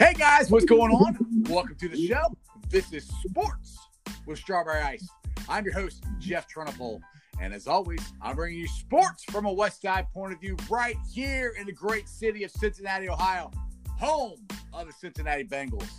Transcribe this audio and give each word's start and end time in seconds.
Hey 0.00 0.14
guys, 0.14 0.50
what's 0.50 0.64
going 0.64 0.90
on? 0.92 1.18
Welcome 1.50 1.76
to 1.76 1.86
the 1.86 2.06
show. 2.06 2.34
This 2.70 2.90
is 2.90 3.06
Sports 3.22 3.78
with 4.24 4.38
Strawberry 4.38 4.80
Ice. 4.80 5.06
I'm 5.46 5.62
your 5.62 5.74
host, 5.74 6.04
Jeff 6.18 6.48
Trunapole. 6.48 7.02
And 7.38 7.52
as 7.52 7.66
always, 7.66 8.00
I'm 8.22 8.34
bringing 8.34 8.60
you 8.60 8.66
sports 8.66 9.24
from 9.24 9.44
a 9.44 9.52
West 9.52 9.82
Side 9.82 10.10
point 10.14 10.32
of 10.32 10.40
view 10.40 10.56
right 10.70 10.96
here 11.12 11.52
in 11.60 11.66
the 11.66 11.72
great 11.72 12.08
city 12.08 12.44
of 12.44 12.50
Cincinnati, 12.50 13.10
Ohio, 13.10 13.50
home 13.98 14.38
of 14.72 14.86
the 14.86 14.92
Cincinnati 14.94 15.44
Bengals. 15.44 15.90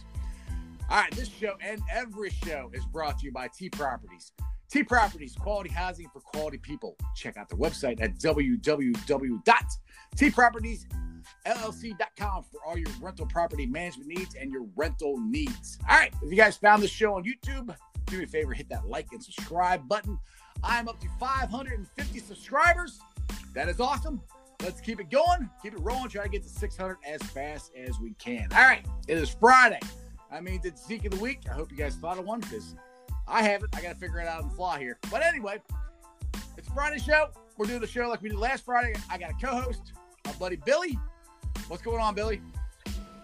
All 0.89 0.97
right, 0.97 1.11
this 1.11 1.29
show 1.29 1.53
and 1.61 1.79
every 1.91 2.31
show 2.31 2.71
is 2.73 2.83
brought 2.85 3.19
to 3.19 3.27
you 3.27 3.31
by 3.31 3.49
T 3.55 3.69
Properties. 3.69 4.31
T 4.71 4.81
Properties, 4.81 5.35
quality 5.35 5.69
housing 5.69 6.09
for 6.11 6.21
quality 6.21 6.57
people. 6.57 6.97
Check 7.15 7.37
out 7.37 7.49
their 7.49 7.59
website 7.59 8.01
at 8.01 8.17
www.tpropertiesllc.com 11.45 12.45
for 12.51 12.59
all 12.65 12.77
your 12.77 12.89
rental 12.99 13.25
property 13.25 13.65
management 13.65 14.07
needs 14.07 14.35
and 14.35 14.51
your 14.51 14.65
rental 14.75 15.17
needs. 15.19 15.77
All 15.89 15.97
right, 15.97 16.13
if 16.21 16.29
you 16.29 16.37
guys 16.37 16.57
found 16.57 16.83
this 16.83 16.91
show 16.91 17.15
on 17.15 17.23
YouTube, 17.23 17.75
do 18.05 18.17
me 18.17 18.23
a 18.23 18.27
favor, 18.27 18.53
hit 18.53 18.69
that 18.69 18.87
like 18.87 19.07
and 19.11 19.23
subscribe 19.23 19.87
button. 19.87 20.17
I'm 20.63 20.87
up 20.87 20.99
to 21.01 21.07
550 21.19 22.19
subscribers. 22.19 22.99
That 23.53 23.67
is 23.69 23.79
awesome. 23.79 24.21
Let's 24.61 24.79
keep 24.79 24.99
it 24.99 25.09
going, 25.09 25.49
keep 25.63 25.73
it 25.73 25.79
rolling, 25.79 26.09
try 26.09 26.23
to 26.23 26.29
get 26.29 26.43
to 26.43 26.49
600 26.49 26.97
as 27.07 27.21
fast 27.23 27.71
as 27.75 27.99
we 27.99 28.13
can. 28.19 28.47
All 28.53 28.61
right, 28.61 28.85
it 29.07 29.17
is 29.17 29.29
Friday. 29.29 29.79
I 30.31 30.39
mean, 30.39 30.61
it's 30.63 30.85
Zeke 30.85 31.05
of 31.05 31.11
the 31.11 31.19
week. 31.19 31.41
I 31.49 31.53
hope 31.53 31.71
you 31.71 31.77
guys 31.77 31.95
thought 31.95 32.19
of 32.19 32.25
one 32.25 32.41
because 32.41 32.75
I 33.27 33.41
haven't. 33.41 33.75
I 33.75 33.81
got 33.81 33.93
to 33.93 33.99
figure 33.99 34.19
it 34.19 34.27
out 34.27 34.43
on 34.43 34.49
the 34.49 34.55
fly 34.55 34.79
here. 34.79 34.97
But 35.09 35.23
anyway, 35.23 35.61
it's 36.57 36.69
Friday 36.69 36.99
show. 36.99 37.29
We're 37.57 37.65
doing 37.65 37.81
the 37.81 37.87
show 37.87 38.07
like 38.07 38.21
we 38.21 38.29
did 38.29 38.37
last 38.37 38.63
Friday. 38.63 38.93
I 39.09 39.17
got 39.17 39.31
a 39.31 39.45
co-host, 39.45 39.93
my 40.25 40.31
buddy 40.33 40.57
Billy. 40.57 40.97
What's 41.67 41.83
going 41.83 42.01
on, 42.01 42.15
Billy? 42.15 42.41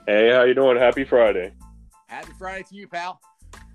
Hey, 0.06 0.32
how 0.32 0.44
you 0.44 0.54
doing? 0.54 0.78
Happy 0.78 1.04
Friday. 1.04 1.54
Happy 2.08 2.32
Friday 2.38 2.64
to 2.70 2.76
you, 2.76 2.88
pal. 2.88 3.20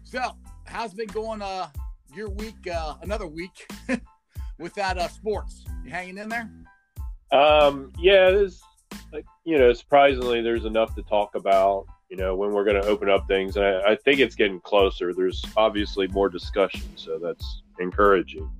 So, 0.05 0.21
how's 0.65 0.93
it 0.93 0.97
been 0.97 1.07
going? 1.09 1.43
Uh, 1.43 1.69
your 2.15 2.31
week, 2.31 2.67
uh, 2.73 2.95
another 3.03 3.27
week 3.27 3.71
without 4.59 4.99
uh, 4.99 5.09
sports. 5.09 5.65
You 5.85 5.91
hanging 5.91 6.19
in 6.19 6.29
there? 6.29 6.51
Um, 7.31 7.93
yeah, 7.99 8.31
there's 8.31 8.63
like 9.13 9.27
you 9.45 9.59
know, 9.59 9.73
surprisingly, 9.73 10.43
there's 10.43 10.65
enough 10.65 10.95
to 10.97 11.03
talk 11.03 11.35
about. 11.35 11.87
You 12.09 12.19
know, 12.19 12.37
when 12.37 12.53
we're 12.53 12.65
going 12.65 12.81
to 12.81 12.87
open 12.87 13.09
up 13.09 13.27
things, 13.27 13.57
and 13.57 13.65
I, 13.65 13.93
I, 13.93 13.97
think 13.97 14.21
it's 14.21 14.35
getting 14.35 14.61
closer. 14.61 15.15
There's 15.15 15.43
obviously 15.57 16.09
more 16.09 16.29
discussion, 16.29 16.83
so 16.95 17.19
that's 17.19 17.63
encouraging. 17.79 18.51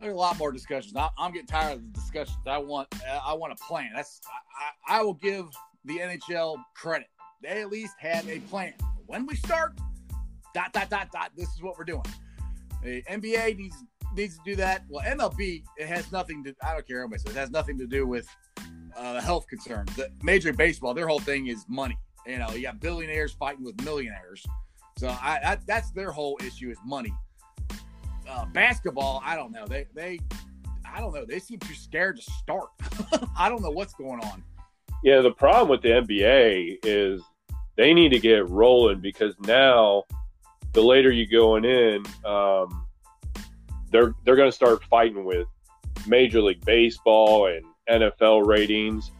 There's 0.00 0.14
a 0.14 0.16
lot 0.16 0.38
more 0.38 0.52
discussions. 0.52 0.94
I, 0.96 1.08
am 1.18 1.32
getting 1.32 1.46
tired 1.46 1.74
of 1.74 1.82
the 1.82 2.00
discussions. 2.00 2.38
I 2.46 2.58
want, 2.58 2.88
I 3.06 3.34
want 3.34 3.52
a 3.52 3.56
plan. 3.56 3.90
That's, 3.94 4.20
I, 4.88 4.98
I 4.98 5.02
will 5.02 5.14
give 5.14 5.46
the 5.84 5.98
NHL 5.98 6.56
credit. 6.74 7.08
They 7.42 7.60
at 7.62 7.70
least 7.70 7.94
had 7.98 8.28
a 8.28 8.40
plan. 8.40 8.74
When 9.06 9.26
we 9.26 9.36
start, 9.36 9.78
dot 10.54 10.72
dot 10.72 10.90
dot 10.90 11.10
dot. 11.12 11.30
This 11.36 11.48
is 11.54 11.62
what 11.62 11.78
we're 11.78 11.84
doing. 11.84 12.04
The 12.82 13.02
NBA 13.02 13.56
needs 13.56 13.76
needs 14.16 14.36
to 14.36 14.44
do 14.44 14.56
that. 14.56 14.84
Well, 14.88 15.04
MLB 15.04 15.62
it 15.76 15.86
has 15.86 16.10
nothing 16.12 16.44
to. 16.44 16.54
I 16.62 16.74
don't 16.74 16.86
care 16.86 17.06
what 17.06 17.20
says. 17.20 17.34
It 17.34 17.38
has 17.38 17.50
nothing 17.50 17.78
to 17.78 17.86
do 17.86 18.06
with 18.06 18.28
uh, 18.96 19.20
health 19.20 19.46
concerns. 19.48 19.94
The 19.96 20.10
Major 20.22 20.52
Baseball, 20.52 20.94
their 20.94 21.06
whole 21.06 21.20
thing 21.20 21.46
is 21.46 21.64
money. 21.68 21.98
You 22.26 22.38
know, 22.38 22.50
you 22.50 22.62
got 22.62 22.80
billionaires 22.80 23.32
fighting 23.32 23.64
with 23.64 23.80
millionaires. 23.84 24.44
So 24.98 25.08
I, 25.08 25.40
I 25.44 25.58
that's 25.66 25.90
their 25.92 26.10
whole 26.10 26.38
issue 26.44 26.70
is 26.70 26.78
money. 26.84 27.12
Uh, 28.28 28.44
basketball, 28.46 29.22
I 29.24 29.36
don't 29.36 29.52
know. 29.52 29.66
They 29.66 29.86
they 29.94 30.20
I 30.84 31.00
don't 31.00 31.14
know. 31.14 31.24
They 31.24 31.38
seem 31.38 31.58
too 31.58 31.74
scared 31.74 32.16
to 32.16 32.22
start. 32.22 32.68
I 33.38 33.48
don't 33.48 33.62
know 33.62 33.70
what's 33.70 33.94
going 33.94 34.20
on. 34.20 34.42
Yeah, 35.02 35.20
the 35.20 35.30
problem 35.30 35.68
with 35.68 35.82
the 35.82 35.90
NBA 35.90 36.78
is 36.82 37.22
they 37.76 37.94
need 37.94 38.10
to 38.10 38.18
get 38.18 38.48
rolling 38.48 39.00
because 39.00 39.34
now 39.40 40.04
the 40.72 40.82
later 40.82 41.10
you 41.10 41.26
going 41.26 41.64
in, 41.64 42.04
um, 42.24 42.86
they're 43.90 44.14
they're 44.24 44.36
going 44.36 44.48
to 44.48 44.56
start 44.56 44.82
fighting 44.84 45.24
with 45.24 45.46
Major 46.06 46.42
League 46.42 46.64
Baseball 46.64 47.46
and 47.46 47.64
NFL 47.88 48.46
ratings. 48.46 49.10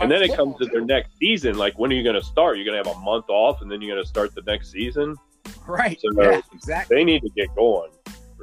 And 0.00 0.08
then 0.08 0.22
it 0.22 0.36
comes 0.36 0.56
to 0.58 0.66
their 0.66 0.82
next 0.82 1.18
season. 1.18 1.58
Like, 1.58 1.76
when 1.80 1.90
are 1.90 1.96
you 1.96 2.04
going 2.04 2.14
to 2.14 2.22
start? 2.22 2.56
You're 2.56 2.64
going 2.64 2.80
to 2.80 2.88
have 2.88 2.96
a 2.96 3.00
month 3.00 3.24
off, 3.28 3.60
and 3.60 3.68
then 3.68 3.82
you're 3.82 3.92
going 3.92 4.04
to 4.04 4.08
start 4.08 4.32
the 4.32 4.42
next 4.42 4.70
season. 4.70 5.16
Right. 5.66 6.00
So 6.00 6.08
yeah, 6.22 6.40
exactly. 6.52 6.96
They 6.96 7.02
need 7.02 7.22
to 7.22 7.30
get 7.30 7.52
going 7.56 7.90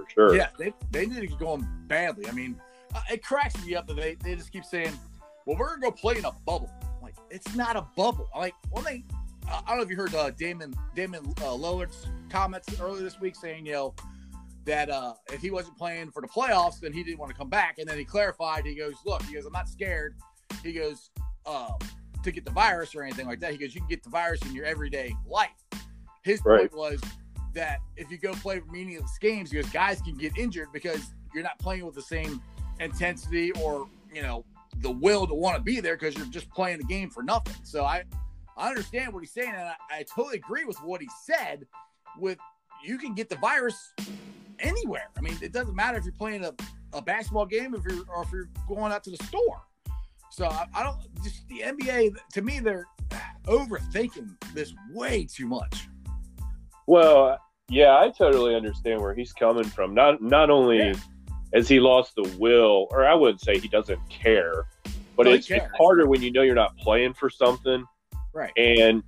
for 0.04 0.10
sure. 0.10 0.36
Yeah, 0.36 0.50
they, 0.58 0.74
they 0.92 1.06
need 1.06 1.22
to 1.22 1.28
get 1.28 1.40
going 1.40 1.68
badly. 1.88 2.28
I 2.28 2.32
mean, 2.32 2.60
uh, 2.94 3.02
it 3.12 3.24
cracks 3.24 3.64
me 3.66 3.76
up 3.76 3.88
that 3.88 3.96
they, 3.96 4.16
they 4.16 4.36
just 4.36 4.52
keep 4.52 4.66
saying, 4.66 4.98
"Well, 5.46 5.58
we're 5.58 5.70
going 5.70 5.82
to 5.82 5.88
go 5.88 5.92
play 5.92 6.18
in 6.18 6.26
a 6.26 6.32
bubble." 6.46 6.72
I'm 6.82 7.02
like, 7.02 7.16
it's 7.30 7.56
not 7.56 7.76
a 7.76 7.86
bubble. 7.96 8.28
I'm 8.34 8.42
like, 8.42 8.56
well, 8.72 8.84
they. 8.84 9.04
I 9.48 9.62
don't 9.68 9.78
know 9.78 9.84
if 9.84 9.90
you 9.90 9.98
heard 9.98 10.16
uh, 10.16 10.30
Damian 10.32 10.74
Damian 10.96 11.26
uh, 11.40 11.52
Lillard's 11.52 12.08
comments 12.30 12.80
earlier 12.80 13.04
this 13.04 13.20
week 13.20 13.36
saying, 13.36 13.66
you 13.66 13.74
know, 13.74 13.96
that 14.66 14.90
uh, 14.90 15.14
if 15.34 15.42
he 15.42 15.52
wasn't 15.52 15.78
playing 15.78 16.12
for 16.12 16.22
the 16.22 16.28
playoffs, 16.28 16.80
then 16.80 16.94
he 16.94 17.04
didn't 17.04 17.20
want 17.20 17.32
to 17.32 17.38
come 17.38 17.50
back. 17.50 17.78
And 17.80 17.88
then 17.88 17.98
he 17.98 18.06
clarified. 18.06 18.66
He 18.66 18.76
goes, 18.76 18.96
"Look, 19.06 19.24
he 19.24 19.34
goes, 19.34 19.46
I'm 19.46 19.52
not 19.52 19.68
scared. 19.68 20.16
He 20.64 20.74
goes, 20.74 21.10
uh, 21.46 21.72
to 22.24 22.32
get 22.32 22.46
the 22.46 22.52
virus 22.52 22.96
or 22.96 23.04
anything 23.04 23.28
like 23.28 23.40
that. 23.40 23.52
He 23.52 23.58
goes, 23.58 23.74
you 23.74 23.82
can 23.82 23.90
get 23.90 24.04
the 24.04 24.10
virus 24.10 24.42
in 24.44 24.54
your 24.54 24.66
everyday 24.66 25.16
life. 25.26 25.50
His 26.24 26.42
right. 26.46 26.72
point 26.72 26.76
was 26.76 27.02
that 27.54 27.80
if 27.98 28.12
you 28.12 28.18
go 28.18 28.34
play 28.34 28.62
meaningless 28.72 29.18
games, 29.20 29.52
goes, 29.52 29.70
guys 29.70 30.02
can 30.02 30.16
get 30.16 30.38
injured 30.38 30.70
because 30.74 31.14
you're 31.34 31.44
not 31.44 31.58
playing 31.60 31.86
with 31.86 31.96
the 31.96 32.02
same 32.02 32.42
intensity 32.80 33.52
or 33.54 33.88
you 34.14 34.22
know 34.22 34.44
the 34.78 34.92
will 34.92 35.28
to 35.28 35.34
want 35.34 35.56
to 35.56 35.62
be 35.62 35.80
there 35.80 35.96
because 35.96 36.16
you're 36.16 36.26
just 36.28 36.50
playing 36.52 36.78
the 36.78 36.84
game 36.84 37.10
for 37.10 37.24
nothing. 37.24 37.56
So 37.64 37.86
I 37.86 38.04
I 38.58 38.70
understand 38.70 39.14
what 39.14 39.22
he's 39.22 39.32
saying, 39.32 39.50
and 39.50 39.62
I, 39.62 39.76
I 39.92 40.04
totally 40.04 40.38
agree 40.38 40.66
with 40.66 40.78
what 40.78 41.02
he 41.02 41.10
said. 41.26 41.66
With 42.18 42.38
you 42.84 42.98
can 42.98 43.14
get 43.14 43.30
the 43.30 43.38
virus 43.38 43.94
anywhere. 44.60 45.10
I 45.18 45.22
mean, 45.22 45.38
it 45.42 45.52
doesn't 45.52 45.76
matter 45.76 45.98
if 45.98 46.04
you're 46.04 46.14
playing 46.14 46.44
a, 46.44 46.54
a 46.94 47.02
basketball 47.02 47.46
game, 47.46 47.74
if 47.74 47.84
you're 47.84 48.04
or 48.14 48.24
if 48.24 48.32
you're 48.32 48.50
going 48.68 48.92
out 48.92 49.04
to 49.06 49.12
the 49.12 49.24
store. 49.26 49.62
So 50.30 50.46
I, 50.46 50.66
I 50.74 50.84
don't 50.84 50.98
just 51.24 51.48
the 51.48 51.60
NBA. 51.60 52.16
To 52.34 52.42
me, 52.42 52.60
they're 52.60 52.88
overthinking 53.46 54.54
this 54.54 54.74
way 54.94 55.26
too 55.26 55.48
much. 55.48 55.88
Well, 56.88 57.40
yeah, 57.70 57.98
I 57.98 58.10
totally 58.10 58.56
understand 58.56 59.02
where 59.02 59.14
he's 59.14 59.34
coming 59.34 59.64
from. 59.64 59.94
Not 59.94 60.22
not 60.22 60.50
only 60.50 60.78
yeah. 60.80 60.94
has 61.54 61.68
he 61.68 61.80
lost 61.80 62.16
the 62.16 62.36
will, 62.38 62.88
or 62.92 63.06
I 63.06 63.14
wouldn't 63.14 63.42
say 63.42 63.60
he 63.60 63.68
doesn't 63.68 64.00
care, 64.10 64.66
but 65.16 65.28
it's, 65.28 65.50
it's 65.50 65.66
harder 65.78 66.08
when 66.08 66.22
you 66.22 66.32
know 66.32 66.42
you're 66.42 66.56
not 66.56 66.76
playing 66.78 67.14
for 67.14 67.30
something. 67.30 67.86
Right. 68.34 68.52
And 68.58 69.04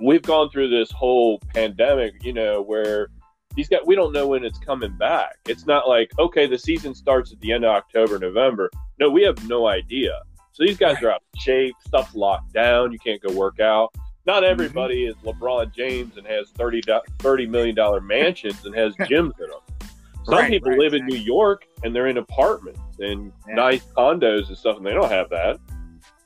we've 0.00 0.22
gone 0.22 0.50
through 0.50 0.68
this 0.68 0.90
whole 0.90 1.40
pandemic, 1.54 2.22
you 2.24 2.32
know, 2.32 2.62
where 2.62 3.08
he's 3.56 3.68
got 3.68 3.86
we 3.86 3.94
don't 3.94 4.12
know 4.12 4.26
when 4.26 4.44
it's 4.44 4.58
coming 4.58 4.96
back. 4.96 5.36
It's 5.46 5.66
not 5.66 5.88
like, 5.88 6.10
okay, 6.18 6.46
the 6.46 6.58
season 6.58 6.94
starts 6.94 7.32
at 7.32 7.40
the 7.40 7.52
end 7.52 7.64
of 7.64 7.70
October, 7.70 8.18
November. 8.18 8.70
No, 9.00 9.10
we 9.10 9.22
have 9.22 9.48
no 9.48 9.66
idea. 9.66 10.20
So 10.52 10.64
these 10.64 10.76
guys 10.76 11.02
are 11.02 11.10
out 11.10 11.22
of 11.34 11.40
shape. 11.40 11.74
Stuff's 11.86 12.14
locked 12.14 12.52
down. 12.52 12.92
You 12.92 12.98
can't 12.98 13.22
go 13.22 13.32
work 13.32 13.60
out. 13.60 13.94
Not 14.28 14.42
mm-hmm. 14.42 14.52
everybody 14.52 15.06
is 15.06 15.16
LeBron 15.24 15.74
James 15.74 16.18
and 16.18 16.26
has 16.26 16.50
30, 16.50 16.82
$30 16.82 17.48
million 17.48 18.06
mansions 18.06 18.62
and 18.66 18.74
has 18.74 18.94
gyms 19.00 19.32
in 19.40 19.48
them. 19.48 19.88
Some 20.26 20.34
right, 20.34 20.50
people 20.50 20.72
right, 20.72 20.78
live 20.78 20.92
in 20.92 21.06
New 21.06 21.16
York 21.16 21.64
and 21.82 21.96
they're 21.96 22.08
in 22.08 22.18
apartments 22.18 22.78
and 22.98 23.32
yeah. 23.48 23.54
nice 23.54 23.84
condos 23.96 24.48
and 24.48 24.58
stuff, 24.58 24.76
and 24.76 24.84
they 24.84 24.92
don't 24.92 25.10
have 25.10 25.30
that. 25.30 25.58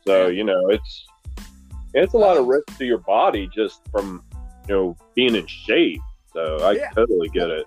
So 0.04 0.26
you 0.26 0.42
know, 0.42 0.70
it's 0.70 1.06
it's 1.94 2.14
a 2.14 2.18
lot 2.18 2.36
of 2.36 2.46
risk 2.46 2.76
to 2.78 2.84
your 2.84 2.98
body 2.98 3.48
just 3.54 3.82
from 3.92 4.24
you 4.68 4.74
know 4.74 4.96
being 5.14 5.36
in 5.36 5.46
shape. 5.46 6.00
So 6.32 6.56
I 6.56 6.72
yeah. 6.72 6.91
totally 6.91 7.28
get 7.28 7.50
it. 7.50 7.66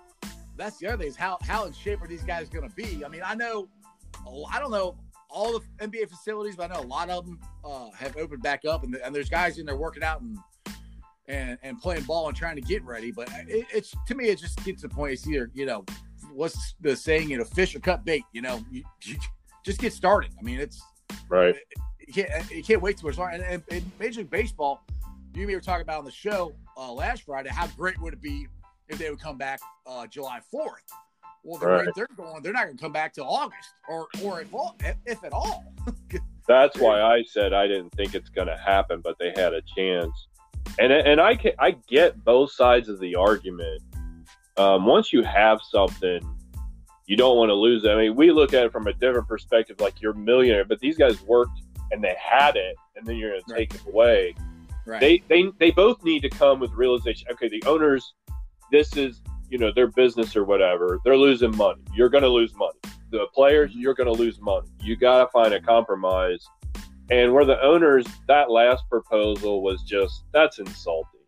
That's 0.57 0.79
the 0.79 0.87
other 0.87 0.97
thing 0.97 1.07
is 1.07 1.15
how 1.15 1.37
how 1.43 1.63
in 1.63 1.71
shape 1.71 2.01
are 2.01 2.07
these 2.07 2.23
guys 2.23 2.49
going 2.49 2.67
to 2.67 2.75
be? 2.75 3.05
I 3.05 3.07
mean, 3.07 3.21
I 3.25 3.35
know, 3.35 3.69
I 4.51 4.59
don't 4.59 4.71
know 4.71 4.97
all 5.35 5.59
the 5.59 5.85
NBA 5.85 6.09
facilities, 6.09 6.55
but 6.55 6.71
I 6.71 6.73
know 6.73 6.79
a 6.79 6.87
lot 6.87 7.09
of 7.09 7.25
them 7.25 7.39
uh, 7.63 7.91
have 7.91 8.15
opened 8.15 8.41
back 8.41 8.63
up, 8.65 8.83
and, 8.83 8.95
and, 8.95 9.13
there's 9.13 9.29
guys 9.29 9.59
in 9.59 9.65
there 9.65 9.75
working 9.75 10.01
out 10.01 10.21
and 10.21 10.37
and 11.27 11.57
and 11.61 11.79
playing 11.79 12.03
ball 12.03 12.27
and 12.27 12.37
trying 12.37 12.55
to 12.55 12.61
get 12.61 12.83
ready. 12.83 13.11
But 13.11 13.29
it, 13.47 13.67
it's 13.73 13.93
to 14.07 14.15
me, 14.15 14.29
it 14.29 14.39
just 14.39 14.63
gets 14.63 14.81
to 14.81 14.87
the 14.87 14.95
point. 14.95 15.13
It's 15.13 15.27
either 15.27 15.51
you 15.53 15.65
know, 15.65 15.83
what's 16.33 16.75
the 16.79 16.95
saying? 16.95 17.29
You 17.29 17.37
know, 17.37 17.43
fish 17.43 17.75
or 17.75 17.79
cut 17.81 18.05
bait. 18.05 18.23
You 18.31 18.41
know, 18.41 18.63
you, 18.71 18.83
you 19.03 19.17
just 19.63 19.79
get 19.79 19.93
started. 19.93 20.31
I 20.39 20.41
mean, 20.41 20.59
it's 20.59 20.81
right. 21.27 21.55
You 21.99 22.13
can't 22.13 22.51
you 22.51 22.63
can't 22.63 22.81
wait 22.81 22.97
too 22.97 23.07
much 23.07 23.17
longer. 23.17 23.35
And, 23.35 23.43
and, 23.43 23.63
and 23.69 23.91
Major 23.99 24.21
League 24.21 24.29
Baseball, 24.29 24.81
you 25.33 25.41
and 25.41 25.47
me 25.47 25.55
were 25.55 25.61
talking 25.61 25.81
about 25.81 25.99
on 25.99 26.05
the 26.05 26.11
show 26.11 26.53
uh, 26.77 26.91
last 26.91 27.23
Friday. 27.23 27.49
How 27.49 27.67
great 27.67 27.99
would 28.01 28.13
it 28.13 28.21
be 28.21 28.47
if 28.87 28.97
they 28.97 29.09
would 29.09 29.21
come 29.21 29.37
back 29.37 29.59
uh, 29.85 30.07
July 30.07 30.39
fourth? 30.49 30.83
Well, 31.45 31.59
the 31.59 31.67
right. 31.67 31.85
rate 31.85 31.95
they're 31.95 32.07
going, 32.17 32.41
they're 32.41 32.53
not 32.53 32.65
going 32.65 32.75
to 32.75 32.81
come 32.81 32.91
back 32.91 33.13
till 33.13 33.27
August, 33.27 33.69
or 33.87 34.07
or 34.23 34.41
if 34.41 34.53
all, 34.53 34.75
if 35.05 35.23
at 35.23 35.31
all. 35.31 35.63
That's 36.47 36.77
why 36.79 37.01
I 37.01 37.23
said 37.23 37.53
I 37.53 37.67
didn't 37.67 37.91
think 37.91 38.15
it's 38.15 38.29
going 38.29 38.47
to 38.47 38.57
happen, 38.57 39.01
but 39.01 39.17
they 39.19 39.29
had 39.29 39.53
a 39.53 39.61
chance. 39.75 40.27
And 40.79 40.91
and 40.91 41.21
I 41.21 41.35
can, 41.35 41.51
I 41.59 41.77
get 41.87 42.23
both 42.25 42.51
sides 42.51 42.89
of 42.89 42.99
the 42.99 43.15
argument. 43.15 43.83
Um, 44.57 44.87
once 44.87 45.13
you 45.13 45.21
have 45.21 45.59
something, 45.69 46.21
you 47.05 47.15
don't 47.15 47.37
want 47.37 47.49
to 47.49 47.55
lose 47.55 47.83
it. 47.83 47.89
I 47.89 47.95
mean, 47.95 48.15
we 48.15 48.31
look 48.31 48.55
at 48.55 48.65
it 48.65 48.71
from 48.71 48.87
a 48.87 48.93
different 48.93 49.27
perspective, 49.27 49.79
like 49.79 50.01
you're 50.01 50.13
a 50.13 50.17
millionaire, 50.17 50.65
but 50.65 50.79
these 50.79 50.97
guys 50.97 51.21
worked 51.21 51.61
and 51.91 52.03
they 52.03 52.15
had 52.19 52.55
it, 52.55 52.75
and 52.95 53.05
then 53.05 53.17
you're 53.17 53.31
going 53.31 53.43
to 53.47 53.55
take 53.55 53.75
it 53.75 53.85
away. 53.85 54.33
Right. 54.87 54.99
They 54.99 55.23
they 55.27 55.51
they 55.59 55.69
both 55.69 56.03
need 56.03 56.21
to 56.21 56.29
come 56.29 56.59
with 56.59 56.71
realization. 56.71 57.27
Okay, 57.31 57.49
the 57.49 57.61
owners, 57.67 58.15
this 58.71 58.97
is 58.97 59.21
you 59.49 59.57
know 59.57 59.71
their 59.71 59.87
business 59.87 60.35
or 60.35 60.43
whatever. 60.43 60.99
They're 61.03 61.17
losing 61.17 61.55
money. 61.55 61.81
You're 61.93 62.09
going 62.09 62.23
to 62.23 62.29
lose 62.29 62.53
money. 62.55 62.77
The 63.11 63.27
players, 63.33 63.71
you're 63.73 63.93
going 63.93 64.07
to 64.07 64.13
lose 64.13 64.39
money. 64.41 64.67
You 64.81 64.95
got 64.95 65.19
to 65.19 65.27
find 65.27 65.53
a 65.53 65.61
compromise. 65.61 66.45
And 67.11 67.33
where 67.33 67.45
the 67.45 67.61
owners, 67.61 68.05
that 68.27 68.49
last 68.49 68.89
proposal 68.89 69.61
was 69.61 69.83
just 69.83 70.23
that's 70.33 70.59
insulting. 70.59 71.19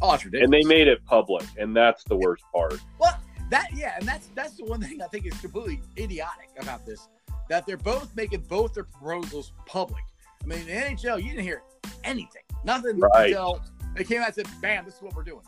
Oh, 0.00 0.14
it's 0.14 0.24
ridiculous. 0.24 0.44
And 0.44 0.52
they 0.52 0.66
made 0.68 0.86
it 0.86 1.04
public, 1.04 1.44
and 1.58 1.76
that's 1.76 2.04
the 2.04 2.16
worst 2.16 2.44
part. 2.54 2.78
Well, 3.00 3.18
that 3.50 3.70
yeah, 3.74 3.94
and 3.98 4.06
that's 4.06 4.28
that's 4.34 4.56
the 4.56 4.64
one 4.64 4.80
thing 4.80 5.02
I 5.02 5.06
think 5.06 5.26
is 5.26 5.38
completely 5.40 5.80
idiotic 5.98 6.50
about 6.60 6.86
this. 6.86 7.08
That 7.48 7.66
they're 7.66 7.76
both 7.76 8.14
making 8.14 8.42
both 8.42 8.74
their 8.74 8.84
proposals 8.84 9.52
public. 9.66 10.04
I 10.42 10.46
mean, 10.46 10.66
the 10.66 10.72
NHL, 10.72 11.20
you 11.22 11.30
didn't 11.30 11.44
hear 11.44 11.62
anything, 12.04 12.42
nothing 12.64 13.00
right. 13.00 13.28
until 13.28 13.62
they 13.96 14.04
came 14.04 14.20
out 14.20 14.26
and 14.26 14.34
said, 14.34 14.48
"Bam, 14.60 14.84
this 14.84 14.96
is 14.96 15.02
what 15.02 15.14
we're 15.14 15.24
doing." 15.24 15.42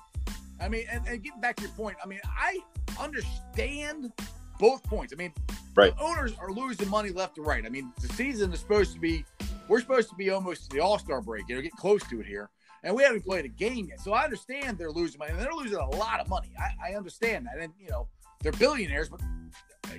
I 0.60 0.68
mean, 0.68 0.86
and, 0.90 1.06
and 1.06 1.22
getting 1.22 1.40
back 1.40 1.56
to 1.56 1.62
your 1.62 1.72
point, 1.72 1.96
I 2.02 2.06
mean, 2.06 2.20
I 2.24 2.58
understand 2.98 4.12
both 4.58 4.82
points. 4.84 5.12
I 5.12 5.16
mean, 5.16 5.32
right. 5.74 5.92
owners 5.98 6.34
are 6.38 6.50
losing 6.50 6.88
money 6.88 7.10
left 7.10 7.36
to 7.36 7.42
right. 7.42 7.64
I 7.64 7.68
mean, 7.68 7.92
the 8.00 8.08
season 8.08 8.52
is 8.52 8.60
supposed 8.60 8.92
to 8.94 9.00
be, 9.00 9.24
we're 9.68 9.80
supposed 9.80 10.10
to 10.10 10.14
be 10.16 10.30
almost 10.30 10.70
the 10.70 10.80
All 10.80 10.98
Star 10.98 11.20
break, 11.20 11.48
you 11.48 11.54
know, 11.54 11.62
get 11.62 11.72
close 11.72 12.02
to 12.08 12.20
it 12.20 12.26
here, 12.26 12.50
and 12.82 12.94
we 12.94 13.02
haven't 13.02 13.24
played 13.24 13.44
a 13.44 13.48
game 13.48 13.86
yet. 13.86 14.00
So 14.00 14.12
I 14.12 14.24
understand 14.24 14.78
they're 14.78 14.90
losing 14.90 15.18
money, 15.18 15.32
and 15.32 15.40
they're 15.40 15.54
losing 15.54 15.78
a 15.78 15.90
lot 15.96 16.20
of 16.20 16.28
money. 16.28 16.52
I, 16.58 16.90
I 16.90 16.96
understand 16.96 17.46
that, 17.46 17.62
and 17.62 17.72
you 17.78 17.90
know, 17.90 18.08
they're 18.42 18.52
billionaires, 18.52 19.08
but 19.08 19.20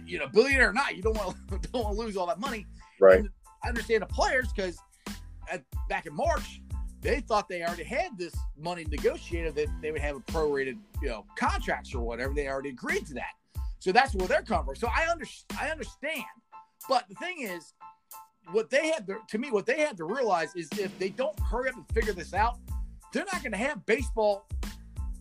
you 0.05 0.19
know, 0.19 0.27
billionaire 0.27 0.69
or 0.69 0.73
not, 0.73 0.95
you 0.95 1.01
don't 1.01 1.17
want 1.17 1.35
to 1.49 1.57
don't 1.71 1.83
want 1.83 1.95
to 1.97 2.01
lose 2.01 2.17
all 2.17 2.27
that 2.27 2.39
money. 2.39 2.67
Right. 2.99 3.19
And 3.19 3.29
I 3.63 3.69
understand 3.69 4.03
the 4.03 4.07
players 4.07 4.51
because 4.53 4.77
back 5.89 6.05
in 6.05 6.15
March, 6.15 6.61
they 7.01 7.19
thought 7.19 7.49
they 7.49 7.63
already 7.63 7.83
had 7.83 8.17
this 8.17 8.33
money 8.57 8.85
negotiated 8.89 9.55
that 9.55 9.67
they 9.81 9.91
would 9.91 10.01
have 10.01 10.17
a 10.17 10.19
prorated, 10.19 10.77
you 11.01 11.09
know, 11.09 11.25
contracts 11.35 11.93
or 11.95 12.01
whatever. 12.01 12.33
They 12.33 12.47
already 12.47 12.69
agreed 12.69 13.07
to 13.07 13.13
that. 13.15 13.33
So 13.79 13.91
that's 13.91 14.13
where 14.13 14.27
they're 14.27 14.43
coming 14.43 14.65
from. 14.65 14.75
So 14.75 14.87
I 14.87 15.09
under, 15.09 15.25
I 15.59 15.69
understand. 15.69 16.23
But 16.87 17.09
the 17.09 17.15
thing 17.15 17.41
is, 17.41 17.73
what 18.51 18.69
they 18.69 18.89
had 18.89 19.07
to, 19.07 19.17
to 19.29 19.37
me, 19.39 19.49
what 19.49 19.65
they 19.65 19.79
had 19.79 19.97
to 19.97 20.03
realize 20.03 20.55
is 20.55 20.69
if 20.77 20.97
they 20.99 21.09
don't 21.09 21.37
hurry 21.39 21.69
up 21.69 21.75
and 21.75 21.85
figure 21.91 22.13
this 22.13 22.33
out, 22.33 22.57
they're 23.11 23.25
not 23.25 23.41
going 23.41 23.51
to 23.51 23.57
have 23.57 23.85
baseball 23.85 24.47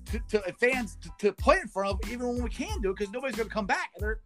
to, 0.06 0.21
to 0.29 0.47
uh, 0.47 0.53
fans 0.61 0.97
to, 0.97 1.11
to, 1.19 1.32
play 1.32 1.59
in 1.61 1.69
front 1.69 2.03
of, 2.03 2.11
even 2.11 2.29
when 2.29 2.43
we 2.43 2.50
can 2.50 2.81
do 2.82 2.91
it, 2.91 2.99
because 2.99 3.12
nobody's 3.12 3.37
going 3.37 3.49
to 3.49 3.55
come 3.55 3.67
back. 3.67 3.91
They're, 3.99 4.21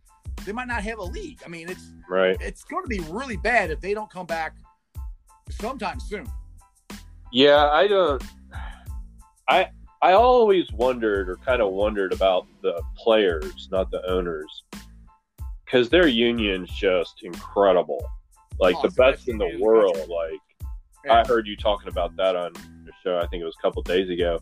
they 0.45 0.53
might 0.53 0.69
not 0.69 0.83
have 0.83 0.99
a 0.99 1.05
league. 1.05 1.41
I 1.45 1.49
mean, 1.49 1.69
it's 1.69 1.93
right. 2.09 2.37
It's 2.41 2.65
going 2.65 2.83
to 2.83 2.89
be 2.89 3.01
really 3.11 3.37
bad 3.37 3.71
if 3.71 3.81
they 3.81 3.95
don't 3.95 4.11
come 4.11 4.27
back 4.27 4.57
sometime 5.51 6.01
soon. 6.01 6.27
Yeah, 7.35 7.69
I 7.69 7.89
don't. 7.89 8.23
I 9.49 9.67
I 10.01 10.13
always 10.13 10.71
wondered 10.71 11.29
or 11.29 11.37
kind 11.39 11.61
of 11.61 11.73
wondered 11.73 12.13
about 12.13 12.47
the 12.63 12.81
players, 12.97 13.69
not 13.73 13.91
the 13.91 14.09
owners, 14.09 14.63
because 15.65 15.89
their 15.89 16.07
union's 16.07 16.71
just 16.71 17.25
incredible, 17.25 18.09
like 18.61 18.77
oh, 18.79 18.83
the 18.83 18.91
best 18.91 19.29
in 19.29 19.39
the 19.39 19.59
world. 19.59 19.97
Like 19.97 20.39
yeah. 21.05 21.23
I 21.23 21.25
heard 21.27 21.49
you 21.49 21.57
talking 21.57 21.89
about 21.89 22.15
that 22.19 22.37
on 22.37 22.53
the 22.53 22.93
show. 23.03 23.19
I 23.19 23.27
think 23.27 23.41
it 23.41 23.47
was 23.47 23.57
a 23.59 23.63
couple 23.63 23.83
days 23.83 24.09
ago, 24.09 24.39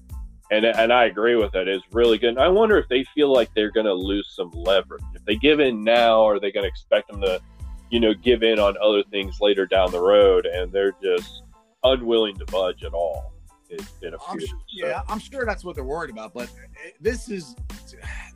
and 0.50 0.66
and 0.66 0.92
I 0.92 1.06
agree 1.06 1.36
with 1.36 1.54
it. 1.54 1.68
It's 1.68 1.86
really 1.92 2.18
good. 2.18 2.34
And 2.34 2.40
I 2.40 2.48
wonder 2.48 2.76
if 2.76 2.90
they 2.90 3.06
feel 3.14 3.32
like 3.32 3.48
they're 3.54 3.72
going 3.72 3.86
to 3.86 3.94
lose 3.94 4.34
some 4.36 4.50
leverage 4.50 5.02
if 5.14 5.24
they 5.24 5.36
give 5.36 5.60
in 5.60 5.82
now. 5.82 6.22
Are 6.26 6.38
they 6.38 6.52
going 6.52 6.64
to 6.64 6.68
expect 6.68 7.10
them 7.10 7.22
to, 7.22 7.40
you 7.88 8.00
know, 8.00 8.12
give 8.12 8.42
in 8.42 8.58
on 8.58 8.76
other 8.82 9.02
things 9.04 9.40
later 9.40 9.64
down 9.64 9.90
the 9.92 10.00
road? 10.00 10.44
And 10.44 10.70
they're 10.70 10.94
just 11.02 11.42
unwilling 11.84 12.36
to 12.38 12.44
budge 12.46 12.84
at 12.84 12.92
all. 12.92 13.32
In, 13.70 13.78
in 14.02 14.14
I'm 14.28 14.38
sure, 14.38 14.48
so. 14.48 14.56
Yeah, 14.68 15.02
I'm 15.08 15.18
sure 15.18 15.46
that's 15.46 15.64
what 15.64 15.74
they're 15.74 15.84
worried 15.84 16.10
about. 16.10 16.34
But 16.34 16.48
eh, 16.84 16.90
this 17.00 17.30
is, 17.30 17.56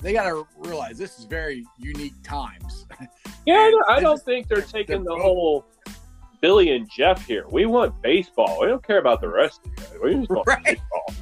they 0.01 0.13
got 0.13 0.25
to 0.25 0.47
realize 0.59 0.97
this 0.97 1.19
is 1.19 1.27
very 1.27 1.67
unique 1.79 2.15
times. 2.23 2.87
Yeah, 3.45 3.71
I 3.89 4.01
don't 4.01 4.23
think 4.23 4.49
they're 4.49 4.63
taking 4.63 5.05
the 5.05 5.15
whole 5.15 5.67
Billy 6.41 6.71
and 6.75 6.91
Jeff 6.91 7.25
here. 7.27 7.47
We 7.51 7.67
want 7.67 8.01
baseball. 8.03 8.61
We 8.61 8.67
don't 8.67 8.85
care 8.87 8.99
about 8.99 9.21
the 9.21 9.29
rest 9.29 9.61
of 9.67 9.93
you. 9.93 10.03
We 10.03 10.15
just 10.15 10.31
want 10.31 10.47
right. 10.47 10.65
baseball. 10.65 11.15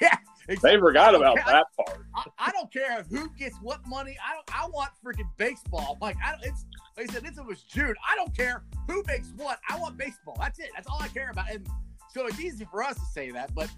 Yeah. 0.00 0.16
Exactly. 0.48 0.70
They 0.72 0.80
forgot 0.80 1.14
about 1.14 1.36
care. 1.36 1.44
that 1.46 1.66
part. 1.76 2.06
I, 2.14 2.24
I, 2.38 2.50
don't 2.50 2.70
care 2.70 3.02
who 3.10 3.30
gets 3.30 3.56
what 3.62 3.86
money. 3.86 4.16
I 4.22 4.34
don't. 4.34 4.62
I 4.62 4.68
want 4.68 4.90
freaking 5.02 5.28
baseball. 5.38 5.96
Like 6.02 6.16
I, 6.22 6.34
it's 6.42 6.66
like 6.96 7.10
I 7.10 7.12
said, 7.12 7.24
this 7.24 7.36
was 7.44 7.62
June. 7.62 7.94
I 8.08 8.14
don't 8.16 8.34
care 8.36 8.62
who 8.88 9.02
makes 9.06 9.28
what. 9.36 9.58
I 9.68 9.78
want 9.78 9.96
baseball. 9.96 10.36
That's 10.38 10.58
it. 10.58 10.70
That's 10.74 10.86
all 10.88 11.00
I 11.00 11.08
care 11.08 11.30
about. 11.30 11.50
And 11.50 11.66
so 12.12 12.26
it's 12.26 12.40
easy 12.40 12.66
for 12.70 12.82
us 12.82 12.94
to 12.94 13.06
say 13.12 13.30
that, 13.32 13.54
but 13.54 13.68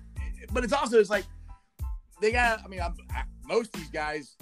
but 0.52 0.64
it's 0.64 0.72
also 0.72 0.98
it's 0.98 1.10
like 1.10 1.24
they 2.20 2.32
got. 2.32 2.62
I 2.64 2.68
mean, 2.68 2.80
I'm, 2.80 2.94
I, 3.10 3.22
most 3.44 3.74
of 3.74 3.80
these 3.80 3.90
guys. 3.90 4.36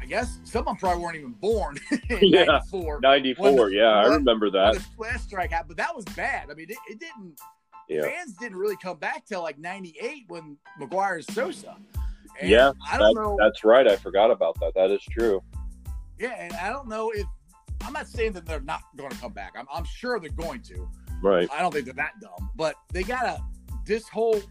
I 0.00 0.04
guess 0.04 0.38
some 0.42 0.60
of 0.60 0.66
them 0.66 0.76
probably 0.78 1.00
weren't 1.00 1.16
even 1.16 1.32
born 1.32 1.78
in 2.10 2.18
yeah, 2.20 2.44
94. 2.44 3.00
94, 3.00 3.70
yeah, 3.70 3.84
I 3.84 4.06
remember 4.06 4.50
that. 4.50 4.74
The 4.74 4.84
last 4.98 5.24
strike 5.24 5.52
happened, 5.52 5.68
but 5.68 5.76
that 5.76 5.94
was 5.94 6.04
bad. 6.16 6.50
I 6.50 6.54
mean, 6.54 6.66
it, 6.70 6.76
it 6.88 6.98
didn't 6.98 7.38
yeah. 7.88 8.02
fans 8.02 8.34
didn't 8.34 8.56
really 8.56 8.76
come 8.76 8.98
back 8.98 9.24
till 9.26 9.42
like 9.42 9.58
98 9.58 10.24
when 10.28 10.56
McGwire 10.80 11.16
and 11.16 11.24
Sosa. 11.24 11.76
And 12.40 12.50
yeah, 12.50 12.72
I 12.90 12.98
don't 12.98 13.14
that, 13.14 13.20
know. 13.20 13.36
That's 13.40 13.64
right. 13.64 13.86
I 13.86 13.96
forgot 13.96 14.30
about 14.30 14.58
that. 14.60 14.74
That 14.74 14.90
is 14.90 15.02
true. 15.02 15.42
Yeah, 16.18 16.34
and 16.38 16.52
I 16.54 16.70
don't 16.70 16.88
know 16.88 17.10
if 17.14 17.26
I'm 17.86 17.92
not 17.92 18.08
saying 18.08 18.32
that 18.32 18.46
they're 18.46 18.60
not 18.60 18.82
going 18.96 19.10
to 19.10 19.18
come 19.18 19.32
back. 19.32 19.54
I'm, 19.56 19.66
I'm 19.72 19.84
sure 19.84 20.18
they're 20.18 20.30
going 20.30 20.60
to. 20.62 20.88
Right. 21.22 21.48
I 21.52 21.60
don't 21.60 21.72
think 21.72 21.84
they're 21.84 21.94
that 21.94 22.20
dumb, 22.20 22.50
but 22.56 22.74
they 22.92 23.02
gotta. 23.02 23.40
This 23.84 24.08
whole, 24.08 24.42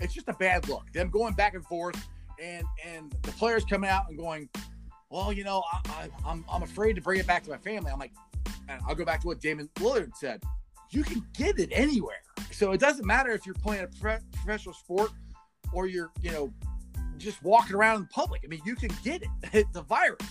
it's 0.00 0.14
just 0.14 0.28
a 0.28 0.34
bad 0.34 0.68
look. 0.68 0.92
Them 0.92 1.10
going 1.10 1.34
back 1.34 1.54
and 1.54 1.64
forth, 1.66 1.96
and 2.40 2.64
and 2.86 3.14
the 3.22 3.32
players 3.32 3.64
coming 3.64 3.90
out 3.90 4.04
and 4.08 4.16
going, 4.16 4.48
well, 5.10 5.32
you 5.32 5.44
know, 5.44 5.64
I, 5.72 5.80
I, 5.88 6.08
I'm 6.30 6.44
I'm 6.50 6.62
afraid 6.62 6.94
to 6.94 7.02
bring 7.02 7.18
it 7.18 7.26
back 7.26 7.42
to 7.44 7.50
my 7.50 7.58
family. 7.58 7.90
I'm 7.90 7.98
like, 7.98 8.12
and 8.68 8.80
I'll 8.86 8.94
go 8.94 9.04
back 9.04 9.20
to 9.22 9.26
what 9.26 9.40
Damian 9.40 9.68
Lillard 9.76 10.16
said. 10.16 10.42
You 10.90 11.02
can 11.02 11.24
get 11.36 11.58
it 11.58 11.70
anywhere. 11.72 12.22
So 12.52 12.72
it 12.72 12.80
doesn't 12.80 13.04
matter 13.04 13.32
if 13.32 13.44
you're 13.44 13.56
playing 13.56 13.84
a 13.84 13.88
professional 13.88 14.74
sport 14.74 15.10
or 15.72 15.86
you're, 15.86 16.10
you 16.22 16.30
know, 16.30 16.52
just 17.18 17.42
walking 17.42 17.74
around 17.74 18.02
in 18.02 18.06
public. 18.06 18.42
I 18.44 18.48
mean, 18.48 18.62
you 18.64 18.76
can 18.76 18.90
get 19.02 19.22
it. 19.22 19.28
It's 19.52 19.76
a 19.76 19.82
virus. 19.82 20.22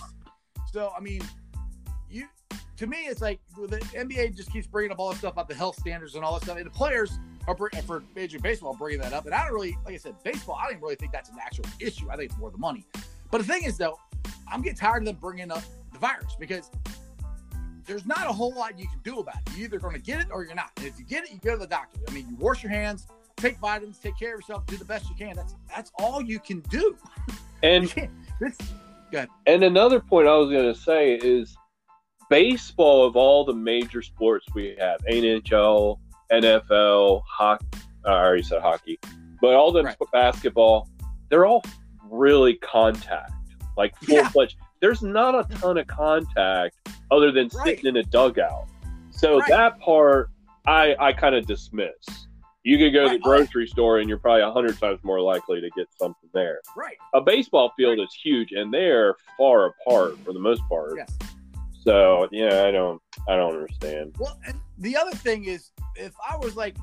So 0.72 0.92
I 0.96 1.00
mean, 1.00 1.20
you 2.10 2.26
to 2.76 2.86
me, 2.86 3.06
it's 3.06 3.22
like 3.22 3.40
the 3.56 3.78
NBA 3.94 4.36
just 4.36 4.52
keeps 4.52 4.66
bringing 4.66 4.92
up 4.92 4.98
all 4.98 5.10
this 5.10 5.18
stuff 5.18 5.32
about 5.32 5.48
the 5.48 5.54
health 5.54 5.78
standards 5.78 6.14
and 6.14 6.24
all 6.24 6.34
this 6.34 6.44
stuff, 6.44 6.56
and 6.56 6.66
the 6.66 6.70
players 6.70 7.18
are 7.48 7.56
for 7.56 8.02
Major 8.14 8.38
Baseball 8.38 8.74
bringing 8.74 9.00
that 9.00 9.12
up. 9.12 9.24
And 9.24 9.34
I 9.34 9.44
don't 9.44 9.54
really, 9.54 9.76
like 9.84 9.94
I 9.94 9.98
said, 9.98 10.14
baseball. 10.24 10.58
I 10.60 10.70
don't 10.70 10.82
really 10.82 10.96
think 10.96 11.12
that's 11.12 11.30
an 11.30 11.36
actual 11.40 11.64
issue. 11.80 12.10
I 12.10 12.16
think 12.16 12.30
it's 12.30 12.38
more 12.38 12.50
the 12.50 12.58
money. 12.58 12.84
But 13.30 13.38
the 13.38 13.44
thing 13.44 13.64
is, 13.64 13.78
though, 13.78 13.98
I'm 14.50 14.62
getting 14.62 14.78
tired 14.78 15.02
of 15.02 15.06
them 15.06 15.16
bringing 15.20 15.50
up 15.50 15.62
the 15.92 15.98
virus 15.98 16.36
because 16.38 16.70
there's 17.86 18.04
not 18.04 18.26
a 18.26 18.32
whole 18.32 18.52
lot 18.52 18.78
you 18.78 18.88
can 18.88 19.00
do 19.04 19.20
about 19.20 19.36
it. 19.36 19.56
You're 19.56 19.66
either 19.66 19.78
going 19.78 19.94
to 19.94 20.00
get 20.00 20.20
it 20.20 20.26
or 20.30 20.44
you're 20.44 20.54
not. 20.54 20.70
And 20.76 20.86
if 20.86 20.98
you 20.98 21.04
get 21.04 21.24
it, 21.24 21.30
you 21.30 21.38
go 21.38 21.52
to 21.52 21.58
the 21.58 21.66
doctor. 21.66 22.00
I 22.08 22.12
mean, 22.12 22.26
you 22.28 22.36
wash 22.36 22.62
your 22.62 22.72
hands, 22.72 23.06
take 23.36 23.58
vitamins, 23.58 23.98
take 23.98 24.18
care 24.18 24.34
of 24.34 24.40
yourself, 24.40 24.66
do 24.66 24.76
the 24.76 24.84
best 24.84 25.08
you 25.08 25.14
can. 25.16 25.36
That's 25.36 25.54
that's 25.74 25.92
all 25.98 26.22
you 26.22 26.40
can 26.40 26.60
do. 26.68 26.96
And 27.62 27.86
this, 28.40 28.58
and 29.46 29.62
another 29.62 30.00
point 30.00 30.26
I 30.26 30.36
was 30.36 30.50
going 30.50 30.72
to 30.72 30.78
say 30.78 31.14
is 31.14 31.56
baseball 32.28 33.06
of 33.06 33.16
all 33.16 33.44
the 33.44 33.54
major 33.54 34.02
sports 34.02 34.46
we 34.54 34.76
have, 34.78 35.00
NHL, 35.10 35.98
NFL, 36.32 37.22
hockey. 37.26 37.66
Uh, 38.04 38.10
I 38.10 38.24
already 38.24 38.42
said 38.42 38.62
hockey, 38.62 38.98
but 39.40 39.54
all 39.54 39.72
the 39.72 39.82
right. 39.82 39.96
basketball, 40.12 40.88
they're 41.28 41.46
all 41.46 41.64
really 42.10 42.54
contact, 42.54 43.32
like 43.76 43.96
full 43.98 44.24
fledged. 44.26 44.56
There's 44.80 45.02
not 45.02 45.34
a 45.34 45.54
ton 45.56 45.78
of 45.78 45.86
contact 45.86 46.76
other 47.10 47.32
than 47.32 47.48
right. 47.54 47.64
sitting 47.64 47.86
in 47.86 47.96
a 47.96 48.02
dugout. 48.04 48.68
So 49.10 49.38
right. 49.38 49.48
that 49.48 49.80
part, 49.80 50.30
I 50.66 50.94
I 50.98 51.12
kind 51.12 51.34
of 51.34 51.46
dismiss. 51.46 52.26
You 52.62 52.78
could 52.78 52.92
go 52.92 53.04
to 53.04 53.10
the 53.10 53.14
oh, 53.14 53.18
grocery 53.18 53.68
store 53.68 54.00
and 54.00 54.08
you're 54.08 54.18
probably 54.18 54.42
a 54.42 54.50
hundred 54.50 54.76
times 54.80 54.98
more 55.04 55.20
likely 55.20 55.60
to 55.60 55.70
get 55.76 55.86
something 56.00 56.28
there. 56.34 56.60
Right. 56.76 56.96
A 57.14 57.20
baseball 57.20 57.72
field 57.76 58.00
is 58.00 58.12
huge 58.20 58.50
and 58.50 58.74
they're 58.74 59.14
far 59.38 59.66
apart 59.66 60.18
for 60.24 60.32
the 60.32 60.40
most 60.40 60.62
part. 60.68 60.94
Yes. 60.96 61.16
So 61.86 62.28
yeah, 62.32 62.64
I 62.64 62.72
don't, 62.72 63.00
I 63.28 63.36
don't 63.36 63.54
understand. 63.54 64.16
Well, 64.18 64.38
and 64.44 64.60
the 64.78 64.96
other 64.96 65.12
thing 65.12 65.44
is, 65.44 65.70
if 65.94 66.12
I 66.28 66.36
was 66.36 66.56
like 66.56 66.76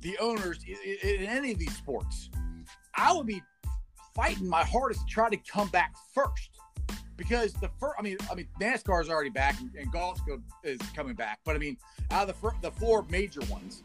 the 0.00 0.18
owners 0.18 0.58
in 0.66 1.26
any 1.26 1.52
of 1.52 1.58
these 1.58 1.76
sports, 1.76 2.30
I 2.96 3.12
would 3.12 3.26
be 3.26 3.40
fighting 4.12 4.48
my 4.48 4.64
hardest 4.64 5.06
to 5.06 5.06
try 5.06 5.30
to 5.30 5.36
come 5.36 5.68
back 5.68 5.94
first. 6.12 6.50
Because 7.16 7.52
the 7.52 7.70
first, 7.78 7.94
I 7.98 8.02
mean, 8.02 8.16
I 8.30 8.34
mean, 8.34 8.48
NASCAR 8.60 9.02
is 9.02 9.10
already 9.10 9.30
back 9.30 9.60
and, 9.60 9.70
and 9.76 9.92
golf 9.92 10.18
is 10.64 10.80
coming 10.96 11.14
back. 11.14 11.38
But 11.44 11.54
I 11.54 11.58
mean, 11.58 11.76
out 12.10 12.28
of 12.28 12.40
the 12.40 12.52
the 12.62 12.70
four 12.72 13.06
major 13.08 13.42
ones, 13.42 13.84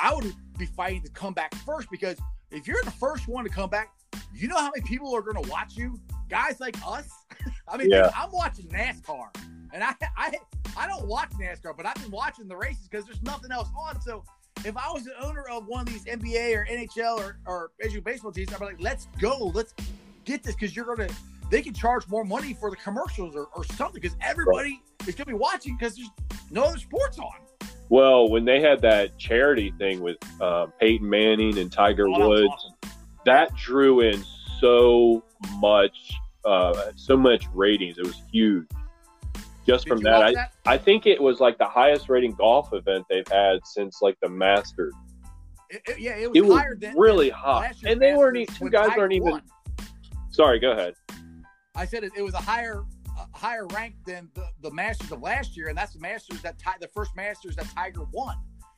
I 0.00 0.14
would 0.14 0.32
be 0.56 0.66
fighting 0.66 1.02
to 1.02 1.10
come 1.10 1.34
back 1.34 1.54
first 1.66 1.88
because 1.90 2.16
if 2.50 2.66
you're 2.66 2.82
the 2.84 2.90
first 2.92 3.28
one 3.28 3.44
to 3.44 3.50
come 3.50 3.68
back, 3.68 3.92
you 4.32 4.48
know 4.48 4.56
how 4.56 4.70
many 4.74 4.82
people 4.82 5.14
are 5.14 5.20
going 5.20 5.42
to 5.42 5.50
watch 5.50 5.76
you? 5.76 6.00
Guys 6.30 6.58
like 6.58 6.76
us. 6.86 7.08
I 7.68 7.76
mean, 7.76 7.90
yeah. 7.90 8.10
I'm 8.16 8.30
watching 8.32 8.66
NASCAR. 8.68 9.28
And 9.72 9.82
I, 9.82 9.94
I, 10.16 10.32
I 10.76 10.86
don't 10.86 11.06
watch 11.06 11.30
NASCAR, 11.30 11.76
but 11.76 11.86
I've 11.86 11.96
been 11.96 12.10
watching 12.10 12.48
the 12.48 12.56
races 12.56 12.88
because 12.88 13.06
there's 13.06 13.22
nothing 13.22 13.52
else 13.52 13.68
on. 13.76 14.00
So 14.00 14.24
if 14.64 14.76
I 14.76 14.90
was 14.92 15.04
the 15.04 15.18
owner 15.24 15.44
of 15.50 15.66
one 15.66 15.82
of 15.82 15.86
these 15.86 16.04
NBA 16.04 16.56
or 16.56 16.66
NHL 16.66 17.18
or, 17.18 17.38
or 17.46 17.70
Major 17.80 17.96
League 17.96 18.04
Baseball 18.04 18.32
teams, 18.32 18.52
I'd 18.52 18.58
be 18.58 18.66
like, 18.66 18.80
let's 18.80 19.08
go, 19.20 19.50
let's 19.54 19.74
get 20.24 20.42
this 20.42 20.54
because 20.54 20.74
you're 20.74 20.84
gonna. 20.84 21.08
They 21.50 21.62
can 21.62 21.74
charge 21.74 22.06
more 22.06 22.24
money 22.24 22.54
for 22.54 22.70
the 22.70 22.76
commercials 22.76 23.34
or, 23.34 23.46
or 23.56 23.64
something 23.64 24.00
because 24.00 24.16
everybody 24.20 24.80
is 25.08 25.16
gonna 25.16 25.26
be 25.26 25.34
watching 25.34 25.76
because 25.76 25.96
there's 25.96 26.10
no 26.50 26.62
other 26.64 26.78
sports 26.78 27.18
on. 27.18 27.32
Well, 27.88 28.28
when 28.28 28.44
they 28.44 28.60
had 28.60 28.80
that 28.82 29.18
charity 29.18 29.72
thing 29.76 30.00
with 30.00 30.16
uh, 30.40 30.66
Peyton 30.78 31.08
Manning 31.08 31.58
and 31.58 31.72
Tiger 31.72 32.06
oh, 32.08 32.28
Woods, 32.28 32.52
awesome. 32.52 32.92
that 33.26 33.52
drew 33.56 34.00
in 34.00 34.22
so 34.60 35.24
much, 35.58 36.12
uh, 36.44 36.92
so 36.94 37.16
much 37.16 37.46
ratings. 37.52 37.98
It 37.98 38.06
was 38.06 38.22
huge. 38.30 38.68
Just 39.70 39.84
Did 39.84 39.90
from 39.90 40.02
that 40.02 40.22
I, 40.22 40.32
that, 40.34 40.52
I 40.66 40.78
think 40.78 41.06
it 41.06 41.20
was 41.20 41.40
like 41.40 41.58
the 41.58 41.66
highest 41.66 42.08
rating 42.08 42.32
golf 42.32 42.72
event 42.72 43.06
they've 43.08 43.26
had 43.28 43.60
since 43.64 43.98
like 44.02 44.16
the 44.20 44.28
Masters. 44.28 44.94
It, 45.70 45.82
it, 45.86 46.00
yeah, 46.00 46.16
it 46.16 46.28
was, 46.28 46.36
it 46.36 46.44
was 46.44 46.62
than, 46.78 46.98
really 46.98 47.30
hot, 47.30 47.74
and 47.84 48.00
they 48.00 48.12
weren't. 48.14 48.36
Even, 48.36 48.54
two 48.54 48.70
guys 48.70 48.90
aren't 48.98 49.12
even. 49.12 49.40
Sorry, 50.30 50.58
go 50.58 50.72
ahead. 50.72 50.94
I 51.76 51.84
said 51.84 52.02
it, 52.04 52.12
it 52.16 52.22
was 52.22 52.34
a 52.34 52.38
higher 52.38 52.84
higher 53.32 53.66
rank 53.68 53.94
than 54.06 54.28
the, 54.34 54.48
the 54.62 54.70
Masters 54.70 55.12
of 55.12 55.22
last 55.22 55.56
year, 55.56 55.68
and 55.68 55.78
that's 55.78 55.92
the 55.92 56.00
Masters 56.00 56.42
that 56.42 56.56
the 56.80 56.88
first 56.88 57.14
Masters 57.14 57.56
that 57.56 57.66
Tiger 57.74 58.04
won. 58.12 58.36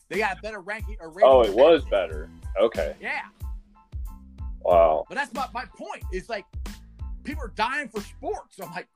They 0.08 0.18
got 0.18 0.38
a 0.38 0.42
better 0.42 0.60
ranking. 0.60 0.96
Or 1.00 1.12
oh, 1.24 1.42
it 1.42 1.54
was 1.54 1.84
better. 1.86 2.28
Okay. 2.60 2.94
Yeah. 3.00 3.22
Wow. 4.60 5.04
But 5.08 5.14
that's 5.14 5.32
my, 5.32 5.46
my 5.54 5.64
point. 5.76 6.04
It's 6.12 6.28
like 6.28 6.44
people 7.24 7.44
are 7.44 7.52
dying 7.54 7.88
for 7.88 8.02
sports. 8.02 8.58
I'm 8.60 8.70
like, 8.72 8.88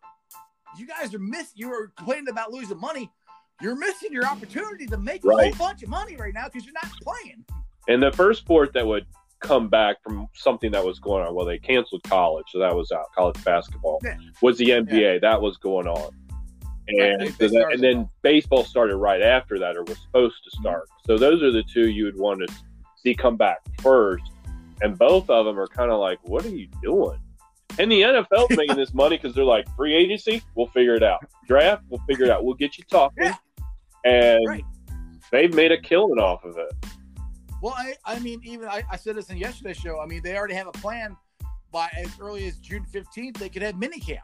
you 0.78 0.86
guys 0.86 1.14
are 1.14 1.18
missing. 1.18 1.54
You 1.54 1.72
are 1.72 1.92
complaining 1.96 2.28
about 2.28 2.52
losing 2.52 2.78
money. 2.78 3.10
You're 3.60 3.76
missing 3.76 4.12
your 4.12 4.26
opportunity 4.26 4.86
to 4.86 4.98
make 4.98 5.24
right. 5.24 5.52
a 5.52 5.56
whole 5.56 5.66
bunch 5.68 5.82
of 5.82 5.88
money 5.88 6.16
right 6.16 6.34
now 6.34 6.44
because 6.44 6.64
you're 6.64 6.74
not 6.74 6.90
playing. 7.02 7.44
And 7.88 8.02
the 8.02 8.12
first 8.12 8.40
sport 8.40 8.72
that 8.74 8.86
would 8.86 9.06
come 9.40 9.68
back 9.68 10.02
from 10.02 10.26
something 10.34 10.70
that 10.72 10.84
was 10.84 10.98
going 10.98 11.26
on, 11.26 11.34
well, 11.34 11.46
they 11.46 11.58
canceled 11.58 12.02
college, 12.04 12.46
so 12.50 12.58
that 12.58 12.74
was 12.74 12.92
out. 12.92 13.06
College 13.14 13.42
basketball 13.44 13.98
yeah. 14.04 14.16
was 14.42 14.58
the 14.58 14.70
NBA 14.70 15.14
yeah. 15.14 15.18
that 15.20 15.40
was 15.40 15.56
going 15.58 15.86
on, 15.86 16.10
and 16.88 17.22
right, 17.22 17.38
that, 17.38 17.68
and 17.72 17.82
then 17.82 18.08
baseball 18.22 18.64
started 18.64 18.96
right 18.96 19.22
after 19.22 19.58
that, 19.58 19.76
or 19.76 19.84
was 19.84 19.98
supposed 19.98 20.36
to 20.44 20.50
start. 20.58 20.88
Mm-hmm. 20.88 21.12
So 21.12 21.18
those 21.18 21.42
are 21.42 21.52
the 21.52 21.64
two 21.72 21.88
you 21.90 22.04
would 22.04 22.18
want 22.18 22.46
to 22.46 22.54
see 22.96 23.14
come 23.14 23.36
back 23.36 23.58
first, 23.80 24.24
and 24.82 24.98
both 24.98 25.30
of 25.30 25.46
them 25.46 25.58
are 25.58 25.68
kind 25.68 25.90
of 25.90 26.00
like, 26.00 26.18
what 26.24 26.44
are 26.44 26.50
you 26.50 26.68
doing? 26.82 27.18
And 27.78 27.92
the 27.92 28.02
NFL's 28.02 28.56
making 28.56 28.76
this 28.76 28.94
money 28.94 29.16
because 29.16 29.34
they're 29.34 29.44
like 29.44 29.66
free 29.76 29.94
agency. 29.94 30.42
We'll 30.54 30.68
figure 30.68 30.94
it 30.94 31.02
out. 31.02 31.24
Draft. 31.46 31.84
We'll 31.88 32.00
figure 32.08 32.24
it 32.24 32.30
out. 32.30 32.44
We'll 32.44 32.54
get 32.54 32.78
you 32.78 32.84
talking. 32.90 33.24
Yeah. 33.24 33.34
And 34.04 34.46
right. 34.46 34.64
they've 35.30 35.52
made 35.52 35.72
a 35.72 35.80
killing 35.80 36.18
off 36.18 36.44
of 36.44 36.56
it. 36.56 36.72
Well, 37.62 37.74
I, 37.76 37.94
I 38.04 38.18
mean, 38.20 38.40
even 38.44 38.68
I, 38.68 38.84
I 38.90 38.96
said 38.96 39.16
this 39.16 39.30
in 39.30 39.36
yesterday's 39.36 39.76
show. 39.76 40.00
I 40.00 40.06
mean, 40.06 40.22
they 40.22 40.36
already 40.36 40.54
have 40.54 40.68
a 40.68 40.72
plan 40.72 41.16
by 41.72 41.90
as 41.96 42.08
early 42.20 42.46
as 42.46 42.56
June 42.58 42.86
15th. 42.92 43.36
They 43.38 43.48
could 43.48 43.62
have 43.62 43.74
minicamp. 43.74 44.20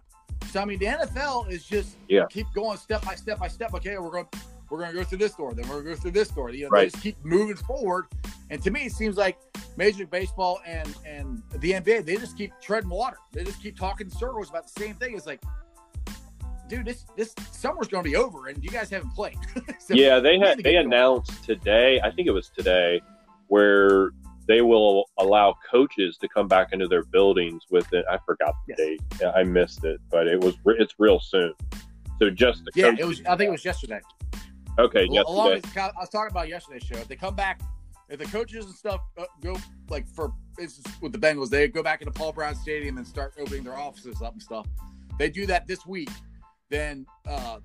So 0.50 0.60
I 0.60 0.64
mean, 0.64 0.78
the 0.78 0.86
NFL 0.86 1.50
is 1.50 1.64
just 1.64 1.96
yeah. 2.08 2.24
keep 2.30 2.46
going 2.54 2.76
step 2.76 3.04
by 3.04 3.14
step 3.14 3.38
by 3.38 3.48
step. 3.48 3.74
Okay, 3.74 3.96
we're 3.98 4.10
going 4.10 4.26
we're 4.72 4.78
going 4.78 4.90
to 4.90 4.96
go 4.96 5.04
through 5.04 5.18
this 5.18 5.34
door, 5.34 5.52
then 5.52 5.68
we're 5.68 5.82
going 5.82 5.84
to 5.84 5.90
go 5.90 5.96
through 5.96 6.10
this 6.12 6.28
door. 6.28 6.50
You 6.50 6.64
know, 6.64 6.70
right. 6.70 6.84
they 6.84 6.88
just 6.88 7.02
keep 7.02 7.22
moving 7.22 7.56
forward. 7.56 8.06
And 8.48 8.62
to 8.62 8.70
me, 8.70 8.86
it 8.86 8.92
seems 8.92 9.18
like 9.18 9.38
Major 9.76 9.98
League 9.98 10.10
Baseball 10.10 10.60
and 10.66 10.96
and 11.06 11.42
the 11.58 11.72
NBA, 11.72 12.06
they 12.06 12.16
just 12.16 12.38
keep 12.38 12.52
treading 12.62 12.88
water. 12.88 13.18
They 13.32 13.44
just 13.44 13.62
keep 13.62 13.78
talking 13.78 14.08
circles 14.08 14.48
about 14.48 14.72
the 14.72 14.80
same 14.80 14.94
thing. 14.94 15.14
It's 15.14 15.26
like, 15.26 15.42
dude, 16.68 16.86
this 16.86 17.04
this 17.18 17.34
summer's 17.50 17.88
going 17.88 18.02
to 18.02 18.10
be 18.10 18.16
over, 18.16 18.48
and 18.48 18.64
you 18.64 18.70
guys 18.70 18.88
haven't 18.88 19.14
played. 19.14 19.36
so 19.78 19.92
yeah, 19.92 20.20
they 20.20 20.38
had 20.38 20.62
they 20.62 20.76
announced 20.76 21.46
going. 21.46 21.58
today. 21.60 22.00
I 22.02 22.10
think 22.10 22.26
it 22.26 22.32
was 22.32 22.48
today 22.56 23.02
where 23.48 24.12
they 24.48 24.62
will 24.62 25.04
allow 25.18 25.54
coaches 25.70 26.16
to 26.22 26.28
come 26.28 26.48
back 26.48 26.68
into 26.72 26.88
their 26.88 27.04
buildings 27.04 27.64
with 27.70 27.92
it. 27.92 28.06
I 28.10 28.16
forgot 28.24 28.54
the 28.66 28.74
yes. 28.78 29.20
date. 29.20 29.30
I 29.36 29.42
missed 29.42 29.84
it, 29.84 30.00
but 30.10 30.26
it 30.26 30.40
was 30.40 30.54
it's 30.64 30.94
real 30.98 31.20
soon. 31.20 31.52
So 32.18 32.30
just 32.30 32.62
yeah, 32.74 32.94
it 32.98 33.04
was. 33.04 33.20
I 33.26 33.36
think 33.36 33.48
it 33.48 33.52
was 33.52 33.66
yesterday. 33.66 34.00
Okay, 34.78 35.06
yesterday. 35.10 35.22
Along 35.26 35.50
with, 35.50 35.76
I 35.76 35.90
was 35.98 36.08
talking 36.08 36.30
about 36.30 36.48
yesterday's 36.48 36.82
show. 36.82 36.96
If 36.96 37.08
they 37.08 37.16
come 37.16 37.34
back, 37.34 37.60
if 38.08 38.18
the 38.18 38.24
coaches 38.26 38.64
and 38.66 38.74
stuff 38.74 39.00
uh, 39.18 39.24
go 39.40 39.56
like 39.88 40.06
for 40.08 40.32
with 41.00 41.12
the 41.12 41.18
Bengals, 41.18 41.50
they 41.50 41.68
go 41.68 41.82
back 41.82 42.00
into 42.00 42.12
Paul 42.12 42.32
Brown 42.32 42.54
Stadium 42.54 42.98
and 42.98 43.06
start 43.06 43.34
opening 43.38 43.64
their 43.64 43.78
offices 43.78 44.22
up 44.22 44.32
and 44.32 44.42
stuff. 44.42 44.66
They 45.18 45.30
do 45.30 45.46
that 45.46 45.66
this 45.66 45.84
week. 45.86 46.10
Then 46.70 47.06
uh, 47.26 47.58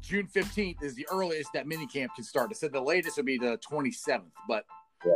June 0.00 0.26
fifteenth 0.26 0.82
is 0.82 0.94
the 0.94 1.06
earliest 1.10 1.52
that 1.54 1.66
minicamp 1.66 2.08
can 2.14 2.24
start. 2.24 2.48
They 2.50 2.54
said 2.54 2.72
the 2.72 2.80
latest 2.80 3.16
would 3.16 3.26
be 3.26 3.38
the 3.38 3.56
twenty 3.58 3.90
seventh, 3.92 4.32
but 4.48 4.64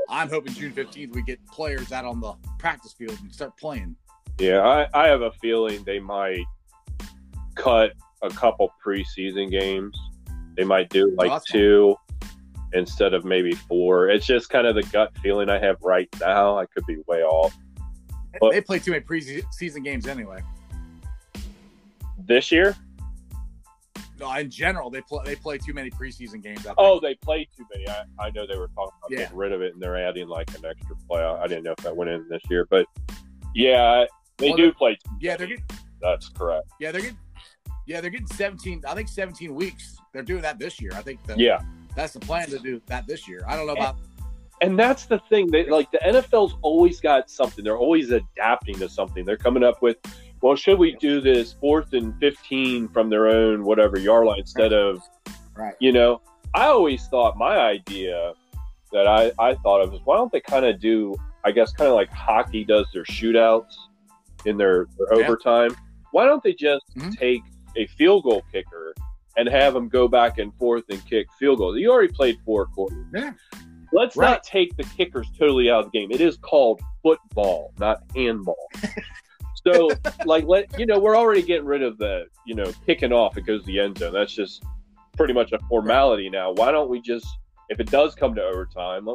I'm 0.09 0.29
hoping 0.29 0.53
June 0.53 0.73
15th 0.73 1.15
we 1.15 1.23
get 1.23 1.45
players 1.47 1.93
out 1.93 2.05
on 2.05 2.21
the 2.21 2.35
practice 2.59 2.93
field 2.93 3.19
and 3.23 3.33
start 3.33 3.57
playing. 3.57 3.97
Yeah, 4.39 4.61
I, 4.61 4.89
I 4.95 5.07
have 5.09 5.23
a 5.23 5.33
feeling 5.33 5.83
they 5.85 5.99
might 5.99 6.45
cut 7.55 7.93
a 8.23 8.31
couple 8.31 8.73
preseason 8.85 9.51
games. 9.51 9.99
They 10.57 10.65
might 10.65 10.89
do 10.91 11.15
like 11.17 11.31
awesome. 11.31 11.53
two 11.53 11.97
instead 12.73 13.15
of 13.15 13.25
maybe 13.25 13.53
four. 13.53 14.09
It's 14.09 14.27
just 14.27 14.51
kind 14.51 14.67
of 14.67 14.75
the 14.75 14.83
gut 14.85 15.17
feeling 15.19 15.49
I 15.49 15.59
have 15.59 15.77
right 15.83 16.09
now. 16.21 16.59
I 16.59 16.67
could 16.67 16.87
be 16.87 16.99
way 17.07 17.23
off. 17.23 17.57
But 18.41 18.53
they 18.53 18.61
play 18.61 18.79
too 18.79 18.93
many 18.93 19.05
preseason 19.05 19.83
games 19.85 20.07
anyway. 20.07 20.41
This 22.19 22.53
year? 22.53 22.77
No, 24.21 24.31
in 24.35 24.51
general, 24.51 24.91
they 24.91 25.01
play 25.01 25.23
they 25.25 25.35
play 25.35 25.57
too 25.57 25.73
many 25.73 25.91
preseason 25.91 26.43
games. 26.43 26.67
Oh, 26.77 27.01
they 27.01 27.15
play 27.15 27.49
too 27.57 27.65
many. 27.75 27.89
I, 27.89 28.05
I 28.19 28.31
know 28.31 28.47
they 28.47 28.59
were 28.59 28.69
talking 28.69 28.93
about 28.99 29.11
yeah. 29.11 29.19
getting 29.19 29.37
rid 29.37 29.53
of 29.53 29.63
it, 29.63 29.73
and 29.73 29.83
they're 29.83 29.97
adding 29.97 30.29
like 30.29 30.51
an 30.51 30.65
extra 30.67 30.95
play. 31.09 31.23
I 31.23 31.47
didn't 31.47 31.65
know 31.65 31.73
if 31.73 31.83
that 31.85 31.97
went 31.97 32.11
in 32.11 32.29
this 32.29 32.43
year, 32.51 32.67
but 32.69 32.87
yeah, 33.55 34.05
they 34.37 34.49
well, 34.49 34.59
do 34.59 34.73
play. 34.73 34.99
yeah, 35.21 35.37
they're 35.37 35.47
getting. 35.47 35.65
That's 36.03 36.29
correct. 36.29 36.69
Yeah, 36.79 36.93
they're 36.93 37.01
getting. 37.01 37.19
Yeah, 37.87 38.01
they're 38.01 38.11
getting 38.11 38.27
seventeen. 38.27 38.83
I 38.87 38.95
think 38.95 39.09
seventeen 39.09 39.55
weeks. 39.55 39.97
They're 40.13 40.23
doing 40.23 40.43
that 40.43 40.59
this 40.59 40.81
year. 40.81 40.93
I 40.95 41.03
think. 41.03 41.23
The, 41.25 41.37
yeah, 41.37 41.63
that's 41.97 42.13
the 42.13 42.21
plan 42.21 42.49
to 42.49 42.59
do 42.59 42.81
that 42.87 43.07
this 43.07 43.27
year. 43.29 43.43
I 43.47 43.57
don't 43.57 43.67
know 43.67 43.73
about. 43.73 43.97
And, 44.61 44.73
and 44.73 44.79
that's 44.79 45.07
the 45.07 45.19
thing. 45.31 45.51
They 45.51 45.65
like 45.69 45.91
the 45.91 45.99
NFL's 45.99 46.57
always 46.63 47.01
got 47.01 47.31
something. 47.31 47.65
They're 47.65 47.79
always 47.79 48.11
adapting 48.11 48.79
to 48.79 48.89
something. 48.89 49.25
They're 49.25 49.37
coming 49.37 49.65
up 49.65 49.83
with 49.83 49.97
well, 50.43 50.57
should 50.57 50.79
we 50.79 50.97
do 50.97 51.21
this 51.21 51.53
fourth 51.53 51.93
and 51.93 52.19
15 52.19 52.89
from 52.89 53.11
their 53.11 53.29
own 53.29 53.65
whatever 53.65 53.99
yard 53.99 54.27
line 54.27 54.39
instead 54.39 54.73
of, 54.73 55.03
right. 55.55 55.75
you 55.81 55.93
know, 55.93 56.23
I 56.55 56.67
always 56.67 57.07
thought 57.09 57.37
my 57.37 57.59
idea 57.59 58.33
that 58.93 59.07
I, 59.07 59.33
I 59.39 59.55
thought 59.57 59.83
of 59.83 59.93
is 59.93 60.01
why 60.05 60.17
don't 60.17 60.33
they 60.33 60.41
kind 60.41 60.65
of 60.65 60.81
do, 60.81 61.15
I 61.45 61.51
guess, 61.53 61.73
kind 61.73 61.89
of 61.89 61.95
like 61.95 62.11
hockey 62.11 62.65
does 62.65 62.87
their 62.93 63.05
shootouts 63.05 63.75
in 64.47 64.57
their, 64.57 64.87
their 64.99 65.21
yeah. 65.21 65.27
overtime? 65.27 65.77
Why 66.13 66.25
don't 66.25 66.43
they 66.43 66.55
just 66.55 66.85
mm-hmm. 66.97 67.11
take 67.11 67.43
a 67.77 67.87
field 67.87 68.25
goal 68.25 68.43
kicker 68.53 68.95
and 69.37 69.49
have 69.49 69.75
them 69.75 69.89
go 69.89 70.09
back 70.09 70.39
and 70.39 70.55
forth 70.57 70.85
and 70.91 71.05
kick 71.07 71.27
field 71.39 71.59
goals? 71.59 71.77
You 71.77 71.91
already 71.91 72.13
played 72.13 72.39
four 72.45 72.67
quarters. 72.67 73.07
Yeah. 73.15 73.33
Let's 73.93 74.17
right. 74.17 74.31
not 74.31 74.45
take 74.45 74.77
the 74.77 74.85
kickers 74.85 75.27
totally 75.39 75.71
out 75.71 75.85
of 75.85 75.93
the 75.93 75.99
game. 75.99 76.11
It 76.13 76.21
is 76.21 76.37
called 76.37 76.81
football, 77.03 77.73
not 77.79 78.03
handball. 78.15 78.69
So, 79.67 79.91
like, 80.25 80.45
let 80.47 80.79
you 80.79 80.87
know, 80.87 80.99
we're 80.99 81.17
already 81.17 81.43
getting 81.43 81.67
rid 81.67 81.83
of 81.83 81.99
the, 81.99 82.27
you 82.47 82.55
know, 82.55 82.73
kicking 82.87 83.13
off. 83.13 83.37
It 83.37 83.43
goes 83.43 83.61
to 83.61 83.67
the 83.67 83.79
end 83.79 83.99
zone. 83.99 84.13
That's 84.13 84.33
just 84.33 84.65
pretty 85.17 85.35
much 85.35 85.53
a 85.53 85.59
formality 85.69 86.31
now. 86.31 86.53
Why 86.53 86.71
don't 86.71 86.89
we 86.89 87.01
just, 87.01 87.27
if 87.69 87.79
it 87.79 87.91
does 87.91 88.15
come 88.15 88.35
to 88.37 88.43
overtime, 88.43 89.07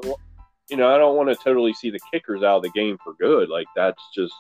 you 0.70 0.78
know, 0.78 0.94
I 0.94 0.98
don't 0.98 1.16
want 1.16 1.30
to 1.30 1.36
totally 1.36 1.74
see 1.74 1.90
the 1.90 2.00
kickers 2.12 2.44
out 2.44 2.58
of 2.58 2.64
the 2.64 2.70
game 2.70 2.98
for 3.04 3.14
good. 3.20 3.50
Like, 3.50 3.68
that's 3.76 4.02
just 4.14 4.34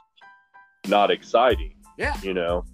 not 0.87 1.09
exciting. 1.09 1.75
Yeah. 1.97 2.19
You 2.21 2.33
know, 2.33 2.65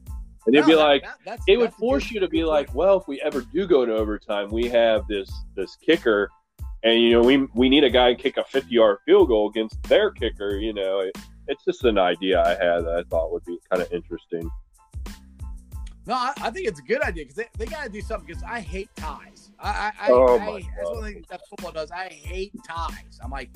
and 0.45 0.55
it'd 0.55 0.67
no, 0.67 0.73
be 0.73 0.75
that, 0.75 0.87
like, 0.87 1.05
that, 1.25 1.39
it 1.47 1.57
would 1.57 1.73
force 1.73 2.05
good, 2.05 2.15
you 2.15 2.19
to 2.21 2.27
be 2.27 2.43
like, 2.43 2.73
well, 2.73 2.99
if 2.99 3.07
we 3.07 3.21
ever 3.21 3.41
do 3.41 3.67
go 3.67 3.85
to 3.85 3.93
overtime, 3.93 4.49
we 4.49 4.67
have 4.69 5.07
this 5.07 5.31
this 5.55 5.75
kicker, 5.85 6.29
and 6.83 6.99
you 6.99 7.11
know, 7.11 7.21
we 7.21 7.47
we 7.53 7.69
need 7.69 7.83
a 7.83 7.89
guy 7.89 8.13
to 8.13 8.21
kick 8.21 8.37
a 8.37 8.43
fifty 8.43 8.75
yard 8.75 8.97
field 9.05 9.27
goal 9.27 9.49
against 9.49 9.81
their 9.83 10.11
kicker. 10.11 10.57
You 10.57 10.73
know, 10.73 10.99
it, 10.99 11.17
it's 11.47 11.63
just 11.65 11.83
an 11.83 11.97
idea 11.97 12.41
I 12.41 12.49
had 12.49 12.85
that 12.85 12.95
I 12.97 13.03
thought 13.09 13.31
would 13.31 13.45
be 13.45 13.59
kind 13.69 13.81
of 13.81 13.91
interesting. 13.91 14.49
No, 16.07 16.15
I, 16.15 16.33
I, 16.41 16.49
think 16.49 16.67
it's 16.67 16.79
a 16.79 16.83
good 16.83 17.01
idea 17.03 17.25
because 17.25 17.35
they, 17.35 17.47
they 17.57 17.65
got 17.65 17.83
to 17.83 17.89
do 17.89 18.01
something 18.01 18.25
because 18.25 18.43
I 18.43 18.59
hate 18.59 18.89
ties. 18.95 19.51
I, 19.59 19.91
I, 19.99 20.07
oh 20.09 20.37
I, 20.37 20.57
I 20.57 20.61
that's 20.75 20.89
one 20.89 21.03
thing 21.03 21.25
that 21.29 21.41
football 21.47 21.71
does. 21.71 21.91
I 21.91 22.07
hate 22.07 22.53
ties. 22.67 23.19
I'm 23.23 23.29
like, 23.29 23.51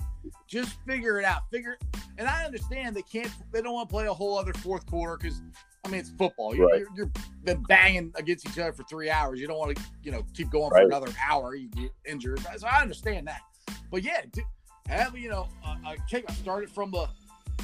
just 0.48 0.78
figure 0.86 1.20
it 1.20 1.26
out. 1.26 1.50
Figure, 1.50 1.78
and 2.20 2.28
I 2.28 2.46
understand 2.46 2.96
they 2.96 3.02
can't. 3.02 3.32
They 3.52 3.62
don't 3.64 3.74
want 3.74 3.90
to 3.90 3.94
play 3.94 4.06
a 4.06 4.14
whole 4.14 4.38
other 4.38 4.54
fourth 4.54 4.86
quarter 4.86 5.18
because 5.18 5.42
I 5.84 5.90
mean 5.90 6.00
it's 6.00 6.12
football. 6.12 6.56
You're, 6.56 6.68
right. 6.68 6.82
you're, 6.82 6.90
you're 6.96 7.12
been 7.44 7.64
banging 7.64 8.12
against 8.16 8.48
each 8.48 8.60
other 8.60 8.74
for 8.74 8.84
three 8.84 9.10
hours. 9.10 9.40
You 9.40 9.48
don't 9.48 9.58
want 9.58 9.76
to 9.76 9.84
you 10.04 10.12
know 10.12 10.24
keep 10.36 10.52
going 10.52 10.70
right. 10.70 10.82
for 10.82 10.88
another 10.88 11.12
hour. 11.28 11.56
You 11.56 11.70
get 11.70 11.92
injured. 12.06 12.40
So 12.58 12.68
I 12.68 12.82
understand 12.82 13.28
that. 13.28 13.42
But 13.90 14.04
yeah, 14.04 14.22
have 14.88 15.18
you 15.18 15.30
know 15.30 15.48
a, 15.66 15.90
a 15.90 15.96
kick. 16.08 16.26
I 16.30 16.34
started 16.34 16.70
from 16.70 16.92
the 16.92 17.08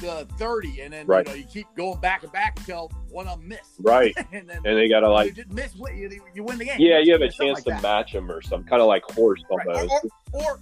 the 0.02 0.26
30, 0.36 0.80
and 0.82 0.92
then 0.92 1.06
right. 1.06 1.26
you 1.26 1.32
know 1.32 1.38
you 1.38 1.44
keep 1.46 1.66
going 1.76 1.98
back 2.00 2.22
and 2.22 2.32
back 2.32 2.58
until 2.58 2.90
one 3.10 3.26
of 3.26 3.38
them 3.38 3.48
miss. 3.48 3.60
Right. 3.80 4.14
and 4.32 4.48
then 4.48 4.58
and 4.64 4.76
they 4.76 4.88
got 4.88 5.00
to 5.00 5.10
like 5.10 5.36
you 5.36 5.44
miss 5.50 5.74
you, 5.74 6.20
you 6.34 6.42
win 6.44 6.58
the 6.58 6.66
game. 6.66 6.76
Yeah, 6.78 6.98
you 6.98 7.12
have 7.12 7.22
a 7.22 7.30
chance 7.30 7.58
like 7.58 7.64
to 7.64 7.70
that. 7.70 7.82
match 7.82 8.12
them 8.12 8.30
or 8.30 8.42
some 8.42 8.64
kind 8.64 8.82
of 8.82 8.88
like 8.88 9.02
horse 9.12 9.42
almost. 9.48 9.68
Right. 9.68 9.88
Or, 10.32 10.42
or, 10.42 10.60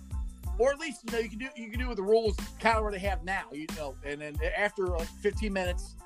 or 0.58 0.72
at 0.72 0.78
least 0.78 1.00
you 1.06 1.12
know 1.12 1.18
you 1.18 1.28
can 1.28 1.38
do 1.38 1.48
you 1.56 1.70
can 1.70 1.80
do 1.80 1.88
with 1.88 1.96
the 1.96 2.02
rules 2.02 2.36
kind 2.60 2.76
of 2.76 2.82
where 2.82 2.92
they 2.92 2.98
have 3.00 3.24
now, 3.24 3.44
you 3.52 3.66
know, 3.76 3.94
and 4.04 4.20
then 4.20 4.36
after 4.56 4.86
like 4.86 5.08
15 5.22 5.52
minutes, 5.52 5.96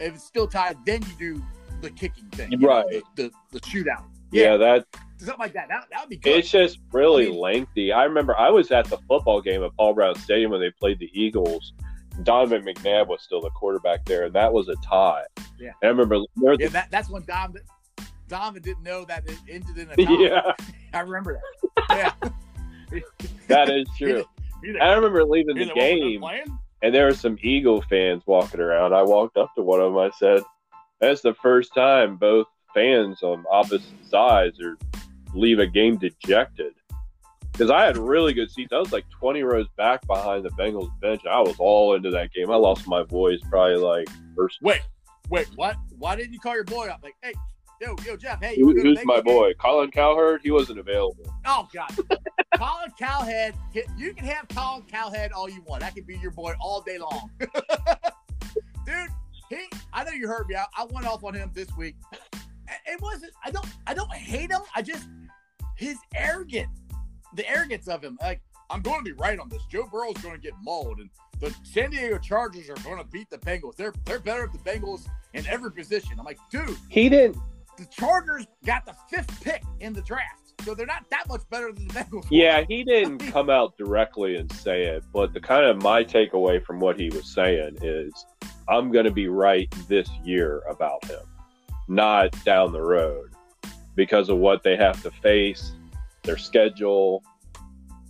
if 0.00 0.14
it's 0.14 0.24
still 0.24 0.46
tied, 0.46 0.76
then 0.84 1.02
you 1.02 1.36
do 1.36 1.42
the 1.80 1.90
kicking 1.90 2.26
thing, 2.30 2.50
you 2.52 2.58
know, 2.58 2.68
Right. 2.68 3.02
the, 3.16 3.24
the 3.24 3.30
the 3.52 3.60
shootout, 3.60 4.04
Yeah, 4.30 4.56
that 4.56 4.86
something 5.18 5.38
like 5.38 5.52
that. 5.52 5.68
That 5.68 5.86
that 5.90 6.00
would 6.00 6.08
be 6.10 6.16
good. 6.16 6.36
it's 6.36 6.50
just 6.50 6.78
really 6.92 7.26
I 7.26 7.30
mean- 7.30 7.40
lengthy. 7.40 7.92
I 7.92 8.04
remember 8.04 8.36
I 8.38 8.50
was 8.50 8.70
at 8.72 8.86
the 8.86 8.98
football 9.08 9.40
game 9.40 9.62
at 9.62 9.70
Paul 9.76 9.94
Brown 9.94 10.14
Stadium 10.16 10.50
when 10.50 10.60
they 10.60 10.70
played 10.70 10.98
the 10.98 11.10
Eagles. 11.12 11.72
Donovan 12.22 12.62
McNabb 12.62 13.08
was 13.08 13.22
still 13.22 13.40
the 13.40 13.50
quarterback 13.50 14.04
there, 14.04 14.24
and 14.24 14.34
that 14.34 14.52
was 14.52 14.68
a 14.68 14.76
tie. 14.76 15.24
Yeah. 15.58 15.72
And 15.82 15.84
I 15.84 15.88
remember 15.88 16.20
yeah, 16.36 16.68
that, 16.68 16.90
that's 16.90 17.08
when 17.08 17.24
Dom 17.24 17.54
Donovan 18.28 18.62
didn't 18.62 18.82
know 18.82 19.04
that 19.04 19.28
it 19.28 19.38
ended 19.48 19.78
in 19.78 19.90
a 19.90 19.96
tie. 20.06 20.22
yeah, 20.22 20.52
I 20.92 21.00
remember 21.00 21.40
that. 21.88 22.14
Yeah, 22.92 23.00
that 23.48 23.70
is 23.70 23.86
true. 23.96 24.24
He's 24.62 24.76
I 24.80 24.92
remember 24.92 25.24
leaving 25.24 25.56
the 25.56 25.64
like, 25.64 25.74
"What, 25.74 25.76
we're 25.76 26.44
game, 26.44 26.58
and 26.82 26.94
there 26.94 27.06
were 27.06 27.14
some 27.14 27.38
Eagle 27.42 27.82
fans 27.88 28.22
walking 28.26 28.60
around. 28.60 28.92
I 28.92 29.02
walked 29.02 29.38
up 29.38 29.54
to 29.54 29.62
one 29.62 29.80
of 29.80 29.92
them. 29.92 29.98
I 29.98 30.10
said, 30.18 30.42
"That's 31.00 31.22
the 31.22 31.34
first 31.34 31.74
time 31.74 32.16
both 32.16 32.46
fans 32.74 33.22
on 33.22 33.44
opposite 33.50 33.82
sides 34.08 34.60
are 34.60 34.76
leave 35.34 35.58
a 35.58 35.66
game 35.66 35.96
dejected." 35.96 36.74
Because 37.52 37.70
I 37.70 37.84
had 37.84 37.98
really 37.98 38.32
good 38.32 38.50
seats. 38.50 38.72
I 38.72 38.78
was 38.78 38.92
like 38.92 39.04
20 39.10 39.42
rows 39.42 39.66
back 39.76 40.06
behind 40.06 40.44
the 40.44 40.50
Bengals 40.50 40.90
bench. 41.00 41.20
I 41.30 41.40
was 41.40 41.54
all 41.58 41.94
into 41.94 42.10
that 42.10 42.32
game. 42.32 42.50
I 42.50 42.56
lost 42.56 42.88
my 42.88 43.02
voice 43.02 43.40
probably 43.50 43.76
like 43.76 44.08
first. 44.34 44.58
Wait, 44.62 44.80
wait, 45.28 45.48
what? 45.54 45.76
Why 45.98 46.16
didn't 46.16 46.32
you 46.32 46.40
call 46.40 46.54
your 46.54 46.64
boy 46.64 46.88
up? 46.88 47.00
Like, 47.02 47.14
hey, 47.22 47.34
yo, 47.80 47.94
yo, 48.06 48.16
Jeff, 48.16 48.40
hey, 48.40 48.54
Who, 48.54 48.60
you 48.60 48.66
wanna 48.66 48.76
go 48.76 48.82
to 48.82 48.88
who's 48.88 49.04
my 49.04 49.20
Bengals 49.20 49.24
game? 49.24 49.34
boy? 49.34 49.54
Colin 49.54 49.90
Cowherd. 49.90 50.40
He 50.42 50.50
wasn't 50.50 50.78
available. 50.78 51.24
Oh 51.44 51.68
God, 51.74 51.90
Colin 52.56 52.90
Cowhead. 52.98 53.54
You 53.98 54.14
can 54.14 54.24
have 54.26 54.48
Colin 54.48 54.82
Cowhead 54.84 55.32
all 55.32 55.50
you 55.50 55.62
want. 55.66 55.82
That 55.82 55.94
can 55.94 56.04
be 56.04 56.16
your 56.16 56.30
boy 56.30 56.54
all 56.58 56.80
day 56.80 56.98
long, 56.98 57.30
dude. 58.86 59.08
He, 59.50 59.68
I 59.92 60.04
know 60.04 60.12
you 60.12 60.26
heard 60.26 60.48
me. 60.48 60.54
I, 60.54 60.64
I 60.76 60.86
went 60.86 61.06
off 61.06 61.22
on 61.22 61.34
him 61.34 61.50
this 61.52 61.68
week. 61.76 61.96
It 62.86 62.98
wasn't. 63.02 63.32
I 63.44 63.50
don't. 63.50 63.66
I 63.86 63.92
don't 63.92 64.10
hate 64.12 64.50
him. 64.50 64.62
I 64.74 64.80
just 64.80 65.06
his 65.76 65.98
arrogant, 66.14 66.68
the 67.34 67.48
arrogance 67.48 67.88
of 67.88 68.02
him. 68.02 68.18
Like 68.20 68.40
I'm 68.70 68.80
going 68.82 68.98
to 68.98 69.04
be 69.04 69.12
right 69.12 69.38
on 69.38 69.48
this. 69.48 69.62
Joe 69.70 69.86
Burrow's 69.90 70.16
going 70.18 70.34
to 70.36 70.40
get 70.40 70.54
mauled, 70.62 70.98
and 70.98 71.10
the 71.40 71.54
San 71.62 71.90
Diego 71.90 72.18
Chargers 72.18 72.70
are 72.70 72.82
going 72.84 72.98
to 72.98 73.04
beat 73.04 73.28
the 73.30 73.38
Bengals. 73.38 73.76
They're 73.76 73.92
they're 74.04 74.18
better 74.20 74.44
at 74.44 74.52
the 74.52 74.58
Bengals 74.58 75.06
in 75.34 75.46
every 75.46 75.70
position. 75.72 76.12
I'm 76.18 76.24
like, 76.24 76.38
dude, 76.50 76.76
He 76.88 77.08
didn't. 77.08 77.36
the 77.76 77.86
Chargers 77.86 78.46
got 78.64 78.86
the 78.86 78.94
fifth 79.10 79.42
pick 79.42 79.62
in 79.80 79.92
the 79.92 80.02
draft, 80.02 80.54
so 80.64 80.74
they're 80.74 80.86
not 80.86 81.04
that 81.10 81.28
much 81.28 81.42
better 81.50 81.72
than 81.72 81.86
the 81.88 81.94
Bengals. 81.94 82.26
Yeah, 82.30 82.64
he 82.68 82.82
didn't 82.92 83.18
come 83.18 83.50
out 83.50 83.76
directly 83.76 84.36
and 84.36 84.50
say 84.52 84.84
it, 84.84 85.04
but 85.12 85.34
the 85.34 85.40
kind 85.40 85.66
of 85.66 85.82
my 85.82 86.02
takeaway 86.04 86.64
from 86.64 86.80
what 86.80 86.98
he 86.98 87.10
was 87.10 87.26
saying 87.34 87.76
is, 87.82 88.12
I'm 88.68 88.90
going 88.92 89.04
to 89.06 89.10
be 89.10 89.28
right 89.28 89.68
this 89.88 90.08
year 90.24 90.62
about 90.70 91.04
him, 91.06 91.20
not 91.88 92.30
down 92.44 92.72
the 92.72 92.80
road, 92.80 93.32
because 93.96 94.28
of 94.30 94.38
what 94.38 94.62
they 94.62 94.76
have 94.76 95.02
to 95.02 95.10
face, 95.10 95.72
their 96.24 96.38
schedule, 96.38 97.22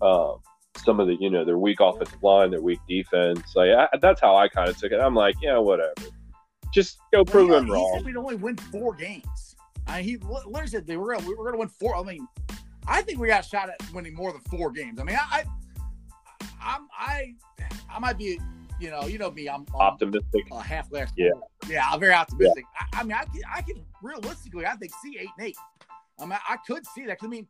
um, 0.01 0.37
some 0.85 1.01
of 1.01 1.07
the 1.07 1.17
you 1.21 1.31
know 1.31 1.45
their 1.45 1.59
weak 1.59 1.81
offensive 1.81 2.23
line, 2.23 2.51
their 2.51 2.61
weak 2.61 2.81
defense. 2.89 3.55
Like 3.55 3.71
I, 3.71 3.89
that's 4.01 4.21
how 4.21 4.37
I 4.37 4.49
kind 4.49 4.69
of 4.69 4.77
took 4.77 4.93
it. 4.93 5.01
I'm 5.01 5.15
like, 5.15 5.37
yeah, 5.43 5.59
whatever. 5.59 5.93
Just 6.73 6.99
go 7.13 7.25
prove 7.25 7.51
Well, 7.51 7.59
him 7.59 7.67
he, 7.67 7.73
He 7.73 7.79
wrong. 7.79 8.03
we'd 8.05 8.17
only 8.17 8.37
win 8.37 8.57
four 8.57 8.95
games. 8.95 9.57
I 9.87 9.97
mean, 9.99 10.05
he 10.09 10.17
literally 10.19 10.67
said 10.69 10.87
they 10.87 10.97
were 10.97 11.15
gonna, 11.15 11.27
we 11.29 11.35
were 11.35 11.45
going 11.45 11.55
to 11.55 11.59
win 11.59 11.69
four. 11.69 11.97
I 11.97 12.03
mean, 12.03 12.27
I 12.87 13.03
think 13.03 13.19
we 13.19 13.29
got 13.29 13.45
a 13.45 13.49
shot 13.49 13.69
at 13.69 13.77
winning 13.93 14.15
more 14.15 14.33
than 14.33 14.41
four 14.43 14.71
games. 14.71 14.99
I 15.01 15.05
mean, 15.05 15.17
I, 15.17 15.45
I 16.41 16.45
I'm 16.63 16.89
I 16.99 17.35
I 17.91 17.99
might 17.99 18.17
be, 18.17 18.41
you 18.81 18.91
know, 18.91 19.07
you 19.07 19.19
know 19.19 19.31
me. 19.31 19.49
I'm, 19.49 19.67
I'm 19.75 19.81
Optimistic. 19.81 20.45
uh, 20.51 20.59
half 20.61 20.89
glass. 20.89 21.11
Yeah. 21.17 21.31
yeah, 21.69 21.85
I'm 21.91 22.01
very 22.01 22.15
optimistic. 22.15 22.65
I, 22.95 23.01
I 23.01 23.03
mean, 23.03 23.13
I 23.13 23.25
can, 23.25 23.43
I 23.55 23.63
can 23.63 23.85
realistically, 24.03 24.65
I 24.67 24.75
think 24.77 24.93
see 25.03 25.19
eight 25.21 25.29
and 25.39 25.49
eight. 25.49 25.57
I 26.19 26.25
mean, 26.27 26.39
I 26.49 26.57
could 26.67 26.87
see 26.87 27.05
that. 27.07 27.19
'Cause, 27.19 27.27
I 27.27 27.31
mean, 27.31 27.47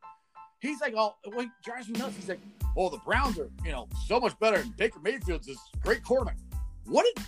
he's 0.63 0.81
like, 0.81 0.95
oh, 0.97 1.15
what 1.27 1.49
drives 1.63 1.89
me 1.89 1.99
nuts. 1.99 2.17
He's 2.17 2.29
like, 2.29 2.41
oh, 2.77 2.89
the 2.89 2.99
Browns 2.99 3.39
are, 3.39 3.51
you 3.65 3.73
know, 3.73 3.89
so 4.07 4.19
much 4.19 4.39
better. 4.39 4.57
And 4.61 4.75
Baker 4.77 5.01
Mayfield's 5.01 5.47
this 5.47 5.59
great 5.83 6.03
quarterback. 6.03 6.39
What 6.87 7.05
did 7.15 7.25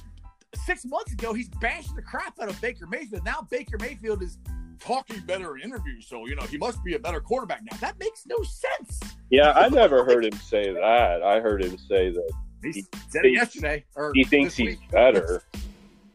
six 0.65 0.85
months 0.87 1.13
ago 1.13 1.35
he's 1.35 1.49
bashing 1.61 1.95
the 1.97 2.03
crap 2.03 2.35
out 2.41 2.49
of 2.49 2.59
Baker 2.61 2.87
Mayfield? 2.87 3.25
Now 3.25 3.47
Baker 3.51 3.77
Mayfield 3.79 4.23
is 4.23 4.39
talking 4.81 5.21
better 5.27 5.57
in 5.57 5.63
interviews, 5.63 6.07
so 6.09 6.27
you 6.27 6.35
know 6.37 6.43
he 6.43 6.59
must 6.59 6.83
be 6.85 6.95
a 6.95 6.99
better 6.99 7.21
quarterback 7.21 7.63
now. 7.71 7.77
That 7.79 7.99
makes 7.99 8.25
no 8.27 8.37
sense. 8.43 9.01
Yeah, 9.31 9.53
I 9.53 9.69
never 9.69 10.05
heard 10.05 10.25
him 10.25 10.35
say 10.39 10.73
that. 10.73 11.23
I 11.23 11.41
heard 11.41 11.63
him 11.65 11.77
say 11.79 12.11
that 12.11 12.31
He, 12.63 12.73
He 12.73 12.83
said 12.83 12.91
it 12.93 13.23
thinks- 13.23 13.37
yesterday, 13.39 13.85
or 13.95 14.13
he 14.15 14.25
thinks 14.25 14.55
he's 14.57 14.79
week. 14.79 14.91
better. 14.91 15.43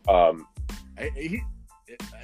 Um, 0.08 0.48
he, 1.16 1.42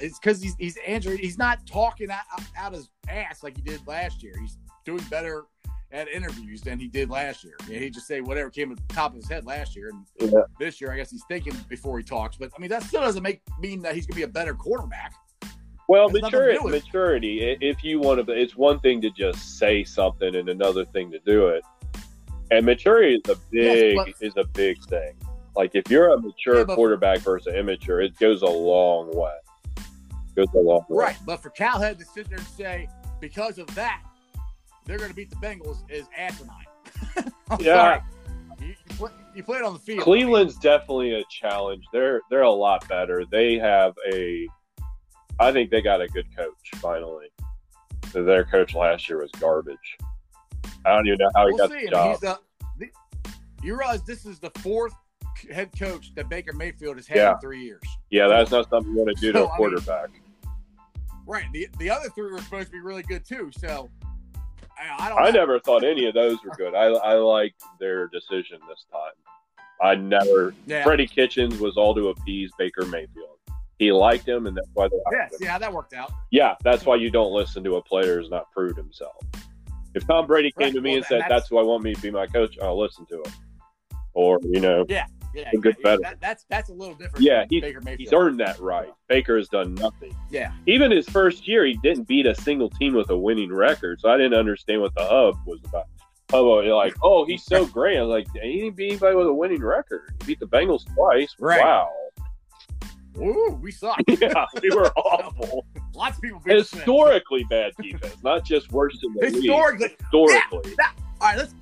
it's 0.00 0.18
because 0.18 0.42
he's 0.42 0.54
he's 0.58 0.76
Andrew. 0.86 1.16
He's 1.16 1.38
not 1.38 1.66
talking 1.66 2.10
out, 2.10 2.22
out 2.56 2.72
his 2.74 2.88
ass 3.08 3.42
like 3.42 3.56
he 3.56 3.62
did 3.62 3.84
last 3.86 4.22
year. 4.22 4.34
He's 4.40 4.58
doing 4.86 5.02
better 5.10 5.44
at 5.92 6.08
interviews 6.08 6.62
than 6.62 6.78
he 6.78 6.88
did 6.88 7.10
last 7.10 7.44
year. 7.44 7.56
Yeah, 7.68 7.78
he 7.78 7.90
just 7.90 8.06
say 8.06 8.20
whatever 8.20 8.48
came 8.50 8.74
to 8.74 8.76
the 8.76 8.94
top 8.94 9.10
of 9.12 9.16
his 9.16 9.28
head 9.28 9.44
last 9.44 9.76
year, 9.76 9.90
and 9.90 10.32
Yeah. 10.32 10.40
this 10.58 10.80
year 10.80 10.92
I 10.92 10.96
guess 10.96 11.10
he's 11.10 11.24
thinking 11.28 11.54
before 11.68 11.98
he 11.98 12.04
talks. 12.04 12.36
But 12.36 12.50
I 12.56 12.60
mean 12.60 12.70
that 12.70 12.82
still 12.84 13.02
doesn't 13.02 13.22
make 13.22 13.42
mean 13.60 13.82
that 13.82 13.94
he's 13.94 14.06
gonna 14.06 14.16
be 14.16 14.22
a 14.22 14.28
better 14.28 14.54
quarterback. 14.54 15.12
Well, 15.88 16.08
maturity, 16.08 16.56
it. 16.58 16.64
maturity. 16.64 17.56
If 17.60 17.84
you 17.84 18.00
want 18.00 18.24
to, 18.26 18.32
it's 18.32 18.56
one 18.56 18.80
thing 18.80 19.00
to 19.02 19.10
just 19.10 19.58
say 19.58 19.84
something 19.84 20.34
and 20.34 20.48
another 20.48 20.84
thing 20.84 21.12
to 21.12 21.20
do 21.20 21.48
it. 21.48 21.62
And 22.50 22.66
maturity 22.66 23.14
is 23.24 23.30
a 23.30 23.36
big 23.52 23.94
Yes, 23.96 24.06
but- 24.18 24.26
is 24.26 24.32
a 24.36 24.44
big 24.48 24.82
thing. 24.84 25.14
Like 25.54 25.70
if 25.74 25.88
you're 25.88 26.10
a 26.12 26.20
mature 26.20 26.58
Yeah, 26.58 26.64
but- 26.64 26.74
quarterback 26.74 27.18
versus 27.20 27.54
immature, 27.54 28.00
it 28.00 28.18
goes 28.18 28.42
a 28.42 28.46
long 28.46 29.12
way. 29.16 29.34
Goes 30.34 30.48
a 30.54 30.58
long 30.58 30.84
way. 30.88 31.04
Right, 31.04 31.16
but 31.24 31.40
for 31.40 31.50
Calhead 31.50 31.98
to 31.98 32.04
sit 32.04 32.28
there 32.28 32.38
and 32.38 32.46
say 32.48 32.88
because 33.20 33.58
of 33.58 33.72
that 33.76 34.02
they're 34.86 34.98
gonna 34.98 35.14
beat 35.14 35.30
the 35.30 35.36
Bengals 35.36 35.78
is 35.90 36.06
asinine. 36.16 36.54
I'm 37.50 37.60
Yeah. 37.60 38.00
You, 38.60 38.68
you, 38.68 38.74
play, 38.96 39.10
you 39.34 39.42
play 39.42 39.58
it 39.58 39.64
on 39.64 39.74
the 39.74 39.78
field. 39.78 40.00
Cleveland's 40.00 40.56
definitely 40.56 41.14
a 41.20 41.22
challenge. 41.30 41.84
They're 41.92 42.22
they're 42.30 42.42
a 42.42 42.50
lot 42.50 42.88
better. 42.88 43.24
They 43.30 43.58
have 43.58 43.92
a, 44.12 44.48
I 45.38 45.52
think 45.52 45.70
they 45.70 45.82
got 45.82 46.00
a 46.00 46.08
good 46.08 46.26
coach 46.34 46.54
finally. 46.76 47.26
Their 48.14 48.44
coach 48.46 48.74
last 48.74 49.08
year 49.10 49.20
was 49.20 49.30
garbage. 49.38 49.76
I 50.86 50.94
don't 50.94 51.06
even 51.06 51.18
know 51.18 51.30
how 51.34 51.46
he 51.48 51.52
we'll 51.52 51.68
got 51.68 51.70
see. 51.78 51.84
the 51.84 51.90
job. 51.90 52.04
mean, 52.04 52.10
he's 52.12 52.20
the, 52.20 52.38
the, 52.78 53.32
you 53.62 53.76
realize 53.78 54.02
this 54.04 54.24
is 54.24 54.38
the 54.38 54.50
fourth 54.60 54.94
head 55.52 55.70
coach 55.78 56.14
that 56.14 56.30
Baker 56.30 56.54
Mayfield 56.54 56.96
has 56.96 57.06
had 57.06 57.16
Yeah. 57.18 57.32
in 57.34 57.38
three 57.40 57.62
years. 57.62 57.82
Yeah, 58.10 58.28
that's 58.28 58.50
not 58.50 58.70
something 58.70 58.90
you 58.92 58.98
want 58.98 59.14
to 59.14 59.20
do 59.20 59.32
to 59.32 59.38
So, 59.38 59.44
a 59.44 59.46
I 59.46 59.50
mean- 59.50 59.56
quarterback. 59.56 60.08
Right. 61.26 61.44
The 61.52 61.68
the 61.78 61.90
other 61.90 62.08
three 62.10 62.30
were 62.30 62.38
supposed 62.40 62.66
to 62.68 62.72
be 62.72 62.80
really 62.80 63.02
good 63.02 63.24
too. 63.26 63.50
So 63.58 63.90
I, 64.78 65.06
I 65.06 65.08
don't. 65.08 65.18
I 65.22 65.30
never 65.30 65.58
thought 65.60 65.84
any 65.84 66.06
of 66.06 66.14
those 66.14 66.38
were 66.44 66.54
good. 66.56 66.74
I 66.74 66.84
I 66.86 67.14
liked 67.14 67.62
their 67.80 68.08
decision 68.08 68.58
this 68.68 68.84
time. 68.92 69.12
I 69.80 69.94
never. 69.94 70.54
Yeah. 70.66 70.82
Freddie 70.84 71.06
Kitchens 71.06 71.58
was 71.60 71.76
all 71.76 71.94
to 71.94 72.08
appease 72.08 72.50
Baker 72.58 72.84
Mayfield. 72.86 73.38
He 73.78 73.92
liked 73.92 74.26
him, 74.26 74.46
and 74.46 74.56
that's 74.56 74.68
why 74.74 74.88
they 74.88 74.96
Yes. 75.12 75.32
him. 75.32 75.38
Yeah, 75.42 75.58
that 75.58 75.72
worked 75.72 75.92
out. 75.92 76.10
Yeah, 76.30 76.54
that's 76.62 76.86
why 76.86 76.96
you 76.96 77.10
don't 77.10 77.32
listen 77.32 77.62
to 77.64 77.76
a 77.76 77.82
player 77.82 78.18
who's 78.18 78.30
not 78.30 78.50
proved 78.52 78.76
himself. 78.78 79.16
If 79.94 80.06
Tom 80.06 80.26
Brady 80.26 80.50
came 80.52 80.66
Right, 80.68 80.74
to 80.74 80.80
me 80.80 80.90
well, 80.90 80.96
and 80.98 81.06
said, 81.06 81.20
that's- 81.22 81.40
"That's 81.42 81.48
who 81.50 81.58
I 81.58 81.62
want 81.62 81.82
me 81.82 81.94
to 81.94 82.00
be 82.00 82.10
my 82.10 82.26
coach," 82.26 82.56
I'll 82.62 82.78
listen 82.78 83.04
to 83.06 83.16
him. 83.16 83.32
Or 84.14 84.38
you 84.42 84.60
know, 84.60 84.86
Yeah. 84.88 85.04
A 85.52 85.56
good 85.56 85.76
yeah, 85.78 85.82
veteran. 85.82 86.02
that, 86.02 86.20
that's 86.20 86.46
that's 86.48 86.68
a 86.70 86.72
little 86.72 86.94
different. 86.94 87.24
Yeah, 87.24 87.44
he- 87.50 87.60
he's 87.98 88.12
earned 88.12 88.40
that 88.40 88.58
right. 88.60 88.92
Baker 89.08 89.36
has 89.36 89.48
done 89.48 89.74
nothing. 89.74 90.14
Yeah. 90.30 90.52
Even 90.66 90.90
his 90.90 91.08
first 91.08 91.46
year, 91.46 91.64
he 91.64 91.74
didn't 91.82 92.04
beat 92.04 92.26
a 92.26 92.34
single 92.34 92.70
team 92.70 92.94
with 92.94 93.10
a 93.10 93.16
winning 93.16 93.52
record. 93.52 94.00
So 94.00 94.10
I 94.10 94.16
didn't 94.16 94.38
understand 94.38 94.80
what 94.80 94.94
the 94.94 95.04
hub 95.04 95.36
was 95.46 95.60
about. 95.64 95.86
Oh, 96.32 96.60
you're 96.60 96.74
like, 96.74 96.94
oh, 97.02 97.24
he's 97.24 97.44
so 97.44 97.66
great. 97.66 97.98
I 97.98 98.02
was 98.02 98.10
like, 98.10 98.26
he 98.42 98.60
didn't 98.60 98.76
beat 98.76 98.90
anybody 98.90 99.14
with 99.14 99.28
a 99.28 99.32
winning 99.32 99.62
record. 99.62 100.12
He 100.20 100.26
beat 100.26 100.40
the 100.40 100.46
Bengals 100.46 100.84
twice. 100.94 101.34
Right. 101.38 101.60
Wow. 101.60 101.88
Ooh, 103.18 103.58
we 103.62 103.70
suck. 103.70 103.98
Yeah, 104.20 104.44
we 104.62 104.70
were 104.70 104.90
awful. 104.96 105.66
Lots 105.94 106.16
of 106.16 106.22
people. 106.22 106.40
Historically 106.44 107.44
bad 107.48 107.72
defense, 107.80 108.16
not 108.22 108.44
just 108.44 108.70
worse 108.72 108.98
than 109.00 109.14
the 109.14 109.20
league. 109.26 109.34
Historically. 109.36 109.96
Historically. 110.00 110.76
All 111.20 111.28
right, 111.28 111.38
let's 111.38 111.54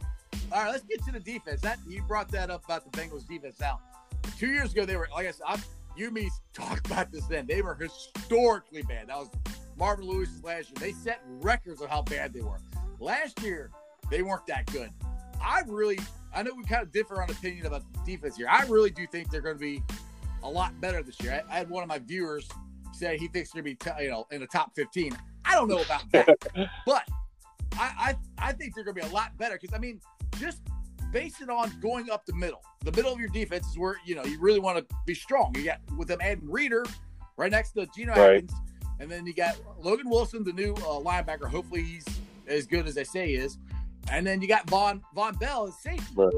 all 0.54 0.62
right. 0.62 0.70
Let's 0.70 0.84
get 0.84 1.04
to 1.04 1.12
the 1.12 1.20
defense. 1.20 1.60
That 1.60 1.78
you 1.86 2.02
brought 2.02 2.30
that 2.30 2.50
up 2.50 2.64
about 2.64 2.90
the 2.90 2.96
Bengals 2.96 3.26
defense. 3.26 3.58
Now, 3.60 3.80
two 4.38 4.48
years 4.48 4.72
ago 4.72 4.86
they 4.86 4.96
were 4.96 5.08
like 5.12 5.26
I 5.26 5.32
said. 5.32 5.44
I'm, 5.46 5.60
you 5.96 6.06
and 6.06 6.14
me 6.14 6.30
talked 6.52 6.86
about 6.86 7.12
this 7.12 7.24
then. 7.26 7.46
They 7.46 7.62
were 7.62 7.74
historically 7.74 8.82
bad. 8.82 9.08
That 9.08 9.18
was 9.18 9.28
Marvin 9.76 10.06
Lewis 10.06 10.28
last 10.42 10.70
year. 10.70 10.76
They 10.80 10.92
set 10.92 11.20
records 11.40 11.80
of 11.80 11.88
how 11.88 12.02
bad 12.02 12.32
they 12.32 12.40
were. 12.40 12.58
Last 12.98 13.42
year 13.42 13.70
they 14.10 14.22
weren't 14.22 14.46
that 14.46 14.66
good. 14.66 14.90
I 15.42 15.62
really, 15.66 15.98
I 16.34 16.42
know 16.42 16.52
we 16.56 16.64
kind 16.64 16.82
of 16.82 16.90
differ 16.90 17.22
on 17.22 17.30
opinion 17.30 17.66
about 17.66 17.82
the 17.92 18.12
defense 18.12 18.36
here. 18.36 18.48
I 18.50 18.64
really 18.64 18.90
do 18.90 19.06
think 19.06 19.30
they're 19.30 19.40
going 19.40 19.56
to 19.56 19.60
be 19.60 19.82
a 20.42 20.48
lot 20.48 20.78
better 20.80 21.02
this 21.02 21.20
year. 21.20 21.44
I, 21.48 21.54
I 21.54 21.58
had 21.58 21.70
one 21.70 21.82
of 21.82 21.88
my 21.88 21.98
viewers 21.98 22.48
say 22.92 23.16
he 23.18 23.28
thinks 23.28 23.52
they're 23.52 23.62
going 23.62 23.76
to 23.76 23.84
be, 23.84 23.90
t- 23.98 24.04
you 24.04 24.10
know, 24.10 24.26
in 24.30 24.40
the 24.40 24.46
top 24.46 24.74
15. 24.74 25.16
I 25.44 25.54
don't 25.54 25.68
know 25.68 25.82
about 25.82 26.10
that, 26.12 26.28
but 26.86 27.08
I, 27.74 28.16
I, 28.38 28.48
I 28.48 28.52
think 28.52 28.74
they're 28.74 28.84
going 28.84 28.96
to 28.96 29.02
be 29.02 29.08
a 29.08 29.12
lot 29.12 29.36
better 29.36 29.58
because 29.60 29.74
I 29.74 29.78
mean, 29.78 30.00
just 30.34 30.60
base 31.12 31.40
it 31.40 31.48
on 31.48 31.72
going 31.80 32.10
up 32.10 32.26
the 32.26 32.34
middle. 32.34 32.60
The 32.84 32.92
middle 32.92 33.12
of 33.12 33.18
your 33.20 33.28
defense 33.28 33.66
is 33.68 33.78
where 33.78 33.96
you 34.04 34.14
know 34.14 34.24
you 34.24 34.38
really 34.40 34.60
want 34.60 34.78
to 34.78 34.96
be 35.06 35.14
strong. 35.14 35.54
You 35.56 35.64
got 35.64 35.78
with 35.96 36.08
them 36.08 36.18
adding 36.20 36.50
Reader 36.50 36.84
right 37.36 37.50
next 37.50 37.72
to 37.72 37.86
Geno 37.96 38.12
Right. 38.12 38.42
Atkins, 38.44 38.52
and 39.00 39.10
then 39.10 39.26
you 39.26 39.34
got 39.34 39.56
Logan 39.78 40.08
Wilson, 40.10 40.44
the 40.44 40.52
new 40.52 40.72
uh, 40.74 41.00
linebacker. 41.00 41.46
Hopefully 41.48 41.82
he's 41.82 42.04
as 42.46 42.66
good 42.66 42.86
as 42.86 42.94
they 42.94 43.04
say 43.04 43.28
he 43.28 43.34
is. 43.36 43.58
And 44.10 44.26
then 44.26 44.42
you 44.42 44.48
got 44.48 44.66
Vonn 44.66 45.00
Vonn 45.16 45.38
Bell 45.40 45.66
as 45.68 45.78
safety, 45.78 46.04
Right. 46.14 46.32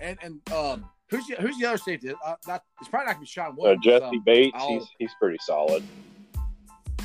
and 0.00 0.18
and 0.22 0.52
um, 0.52 0.84
who's 1.08 1.26
the, 1.28 1.36
who's 1.36 1.56
the 1.58 1.66
other 1.66 1.78
safety? 1.78 2.12
Uh, 2.24 2.34
not, 2.48 2.64
it's 2.80 2.88
probably 2.88 3.06
not 3.06 3.12
gonna 3.12 3.20
be 3.20 3.26
Sean 3.26 3.56
Uh, 3.64 3.76
Jessie 3.82 4.04
um, 4.04 4.22
Bates, 4.24 4.56
I'll- 4.58 4.68
he's 4.70 4.86
he's 4.98 5.14
pretty 5.20 5.38
solid. 5.42 5.84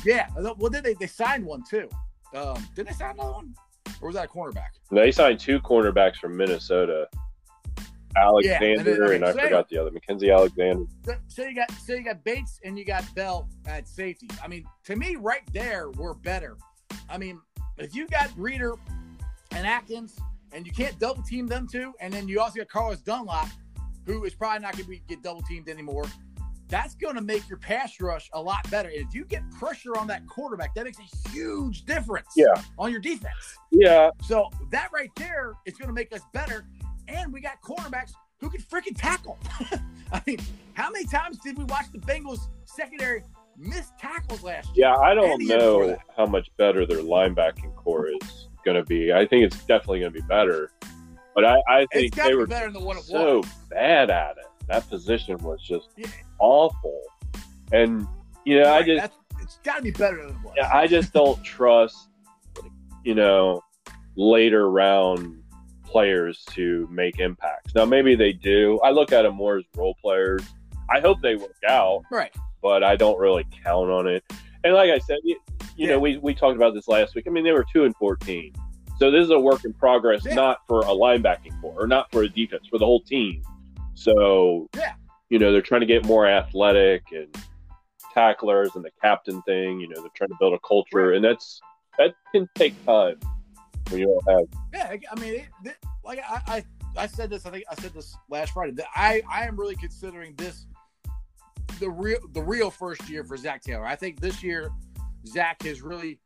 yeah. 0.04 0.28
Well, 0.36 0.70
then 0.70 0.82
they 0.82 0.94
they 0.94 1.06
signed 1.06 1.44
one 1.44 1.62
too. 1.68 1.88
Um, 2.34 2.66
did 2.74 2.86
they 2.88 2.92
sign 2.92 3.12
another 3.14 3.32
one, 3.32 3.54
or 4.00 4.08
was 4.08 4.14
that 4.16 4.26
a 4.26 4.28
cornerback? 4.28 4.70
They 4.90 5.12
signed 5.12 5.40
two 5.40 5.60
cornerbacks 5.60 6.16
from 6.16 6.36
Minnesota, 6.36 7.08
Alexander, 8.16 9.06
okay, 9.06 9.16
and 9.16 9.24
I 9.24 9.32
so 9.32 9.38
forgot 9.38 9.68
the 9.68 9.78
other, 9.78 9.90
Mackensie 9.90 10.34
Alexander. 10.34 10.84
So, 11.28 11.44
you 11.44 11.54
got 11.54 11.70
so 11.72 11.94
you 11.94 12.04
got 12.04 12.24
Bates 12.24 12.60
and 12.64 12.78
you 12.78 12.84
got 12.84 13.04
Bell 13.14 13.48
at 13.66 13.86
safety. 13.86 14.28
I 14.42 14.48
mean, 14.48 14.64
to 14.84 14.96
me, 14.96 15.16
right 15.16 15.42
there, 15.52 15.90
we're 15.90 16.14
better. 16.14 16.56
I 17.08 17.18
mean, 17.18 17.40
if 17.76 17.94
you 17.94 18.06
got 18.08 18.30
Reader 18.36 18.74
and 19.52 19.66
Atkins, 19.66 20.18
and 20.52 20.66
you 20.66 20.72
can't 20.72 20.98
double 20.98 21.22
team 21.22 21.46
them 21.46 21.68
two, 21.70 21.92
and 22.00 22.12
then 22.12 22.28
you 22.28 22.40
also 22.40 22.58
got 22.58 22.68
Carlos 22.68 23.00
Dunlap, 23.00 23.48
who 24.06 24.24
is 24.24 24.34
probably 24.34 24.60
not 24.60 24.72
going 24.72 24.84
to 24.84 24.90
be 24.90 25.02
get 25.06 25.22
double 25.22 25.42
teamed 25.42 25.68
anymore. 25.68 26.04
That's 26.68 26.94
going 26.94 27.14
to 27.14 27.22
make 27.22 27.48
your 27.48 27.58
pass 27.58 27.98
rush 28.00 28.28
a 28.34 28.40
lot 28.42 28.70
better. 28.70 28.88
And 28.90 28.98
if 29.06 29.14
you 29.14 29.24
get 29.24 29.42
pressure 29.52 29.96
on 29.96 30.06
that 30.08 30.26
quarterback, 30.26 30.74
that 30.74 30.84
makes 30.84 30.98
a 30.98 31.28
huge 31.30 31.84
difference 31.84 32.28
Yeah. 32.36 32.46
on 32.78 32.90
your 32.90 33.00
defense. 33.00 33.56
Yeah, 33.70 34.10
So 34.22 34.50
that 34.70 34.90
right 34.92 35.10
there 35.16 35.54
is 35.64 35.74
going 35.74 35.88
to 35.88 35.94
make 35.94 36.12
us 36.12 36.20
better. 36.34 36.66
And 37.08 37.32
we 37.32 37.40
got 37.40 37.60
cornerbacks 37.62 38.12
who 38.40 38.50
can 38.50 38.60
freaking 38.60 38.94
tackle. 38.96 39.38
I 40.12 40.22
mean, 40.26 40.38
how 40.74 40.90
many 40.90 41.06
times 41.06 41.38
did 41.38 41.56
we 41.56 41.64
watch 41.64 41.86
the 41.92 41.98
Bengals 41.98 42.48
secondary 42.64 43.22
miss 43.56 43.90
tackles 43.98 44.42
last 44.42 44.76
year? 44.76 44.88
yeah. 44.88 44.94
I 44.96 45.14
don't 45.14 45.30
And 45.30 45.40
the 45.40 45.44
year 45.46 45.56
before 45.58 45.86
know 45.86 45.96
how 46.16 46.26
much 46.26 46.48
better 46.58 46.84
their 46.86 46.98
linebacking 47.02 47.74
corps 47.76 48.08
is 48.22 48.48
going 48.64 48.76
to 48.76 48.84
be. 48.84 49.12
I 49.12 49.26
think 49.26 49.44
it's 49.44 49.56
definitely 49.64 50.00
going 50.00 50.12
to 50.12 50.20
be 50.20 50.26
better, 50.26 50.70
but 51.34 51.44
I, 51.46 51.56
I 51.68 51.86
think 51.92 52.14
they 52.14 52.34
were 52.34 52.46
better 52.46 52.70
than 52.70 52.84
what 52.84 52.96
it 52.98 53.04
so 53.04 53.42
bad 53.70 54.10
at 54.10 54.36
it. 54.36 54.44
That 54.68 54.88
position 54.88 55.38
was 55.38 55.60
just 55.62 55.88
Yeah. 55.96 56.06
awful, 56.38 57.00
and 57.72 58.06
you 58.44 58.60
know, 58.60 58.72
I 58.72 58.82
just 58.82 59.00
that's, 59.00 59.16
it's 59.42 59.58
got 59.64 59.76
to 59.76 59.82
be 59.82 59.90
better 59.90 60.26
than 60.26 60.34
what. 60.42 60.54
Yeah, 60.56 60.70
I 60.72 60.86
just 60.86 61.12
don't 61.12 61.42
trust, 61.42 62.08
you 63.04 63.14
know, 63.14 63.62
later 64.16 64.70
round 64.70 65.42
players 65.84 66.44
to 66.50 66.86
make 66.90 67.18
impacts. 67.18 67.74
Now, 67.74 67.84
maybe 67.86 68.14
they 68.14 68.32
do. 68.32 68.78
I 68.80 68.90
look 68.90 69.12
at 69.12 69.22
them 69.22 69.34
more 69.36 69.58
as 69.58 69.64
role 69.74 69.96
players. 70.02 70.42
I 70.90 71.00
hope 71.00 71.20
they 71.22 71.36
work 71.36 71.56
out, 71.68 72.02
right. 72.10 72.34
but 72.62 72.82
I 72.84 72.96
don't 72.96 73.18
really 73.18 73.46
count 73.64 73.90
on 73.90 74.06
it. 74.06 74.22
And 74.64 74.74
like 74.74 74.90
I 74.90 74.98
said, 74.98 75.18
you, 75.24 75.38
you 75.76 75.86
Yeah. 75.86 75.94
know, 75.94 75.98
we, 76.00 76.18
we 76.18 76.34
talked 76.34 76.56
about 76.56 76.74
this 76.74 76.88
last 76.88 77.14
week. 77.14 77.24
I 77.26 77.30
mean, 77.30 77.44
they 77.44 77.52
were 77.52 77.64
two 77.72 77.84
and 77.84 77.94
fourteen, 77.96 78.52
so 78.98 79.10
this 79.10 79.24
is 79.24 79.30
a 79.30 79.38
work 79.38 79.64
in 79.64 79.72
progress, 79.74 80.24
Yeah. 80.26 80.34
not 80.34 80.58
for 80.66 80.80
a 80.80 80.84
linebacking 80.92 81.58
corps 81.60 81.74
or 81.78 81.86
not 81.86 82.10
for 82.10 82.22
a 82.22 82.28
defense, 82.28 82.66
for 82.68 82.78
the 82.78 82.84
whole 82.86 83.00
team. 83.02 83.42
So, 83.98 84.68
Yeah. 84.76 84.94
you 85.28 85.38
know, 85.40 85.50
they're 85.50 85.60
trying 85.60 85.80
to 85.80 85.86
get 85.86 86.04
more 86.04 86.26
athletic 86.26 87.02
and 87.10 87.34
tacklers 88.14 88.74
and 88.76 88.84
the 88.84 88.92
captain 89.02 89.42
thing. 89.42 89.80
You 89.80 89.88
know, 89.88 90.00
they're 90.00 90.10
trying 90.14 90.28
to 90.28 90.36
build 90.38 90.54
a 90.54 90.58
culture, 90.60 91.08
Right. 91.08 91.16
and 91.16 91.24
that's 91.24 91.60
that 91.98 92.14
can 92.32 92.48
take 92.54 92.74
time 92.86 93.18
when 93.90 94.00
you 94.00 94.06
don't 94.06 94.38
have. 94.38 94.60
Yeah, 94.72 95.08
I 95.10 95.20
mean, 95.20 95.34
it, 95.34 95.46
th- 95.64 95.76
like 96.04 96.20
I, 96.20 96.40
I, 96.46 96.64
I 97.02 97.06
said 97.08 97.28
this. 97.28 97.44
I 97.44 97.50
think 97.50 97.64
I 97.68 97.74
said 97.74 97.92
this 97.92 98.16
last 98.30 98.52
Friday. 98.52 98.72
That 98.72 98.86
I, 98.94 99.20
I 99.28 99.46
am 99.46 99.56
really 99.58 99.74
considering 99.74 100.34
this 100.36 100.66
the 101.80 101.90
real, 101.90 102.18
the 102.32 102.42
real 102.42 102.70
first 102.70 103.08
year 103.08 103.24
for 103.24 103.36
Zac 103.36 103.62
Taylor. 103.62 103.84
I 103.84 103.96
think 103.96 104.20
this 104.20 104.42
year 104.44 104.70
Zac 105.26 105.62
has 105.64 105.82
really 105.82 106.20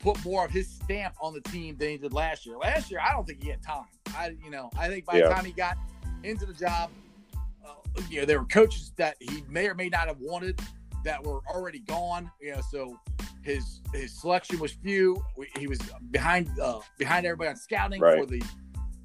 put 0.00 0.22
more 0.24 0.44
of 0.44 0.50
his 0.50 0.68
stamp 0.68 1.14
on 1.20 1.32
the 1.34 1.40
team 1.42 1.76
than 1.76 1.88
he 1.90 1.96
did 1.98 2.12
last 2.12 2.44
year. 2.44 2.56
Last 2.56 2.90
year, 2.90 3.00
I 3.00 3.12
don't 3.12 3.24
think 3.26 3.40
he 3.42 3.48
had 3.48 3.62
time. 3.62 3.84
I, 4.16 4.34
you 4.44 4.50
know, 4.50 4.70
I 4.76 4.88
think 4.88 5.04
by 5.04 5.18
Yeah. 5.18 5.28
the 5.28 5.34
time 5.34 5.44
he 5.44 5.52
got 5.52 5.76
into 6.24 6.46
the 6.46 6.52
job, 6.54 6.90
uh, 7.64 8.00
you 8.08 8.20
know, 8.20 8.26
there 8.26 8.38
were 8.40 8.46
coaches 8.46 8.92
that 8.96 9.16
he 9.20 9.42
may 9.48 9.68
or 9.68 9.74
may 9.74 9.88
not 9.88 10.08
have 10.08 10.18
wanted 10.20 10.60
that 11.04 11.22
were 11.22 11.40
already 11.52 11.80
gone. 11.80 12.30
You 12.40 12.56
know, 12.56 12.60
so 12.70 12.98
his 13.42 13.80
his 13.92 14.12
selection 14.20 14.58
was 14.60 14.72
few. 14.72 15.22
We- 15.36 15.50
He 15.58 15.66
was 15.66 15.78
behind 16.10 16.48
uh, 16.60 16.80
behind 16.98 17.26
everybody 17.26 17.50
on 17.50 17.56
scouting 17.56 18.00
Right. 18.00 18.18
for 18.20 18.26
the 18.26 18.42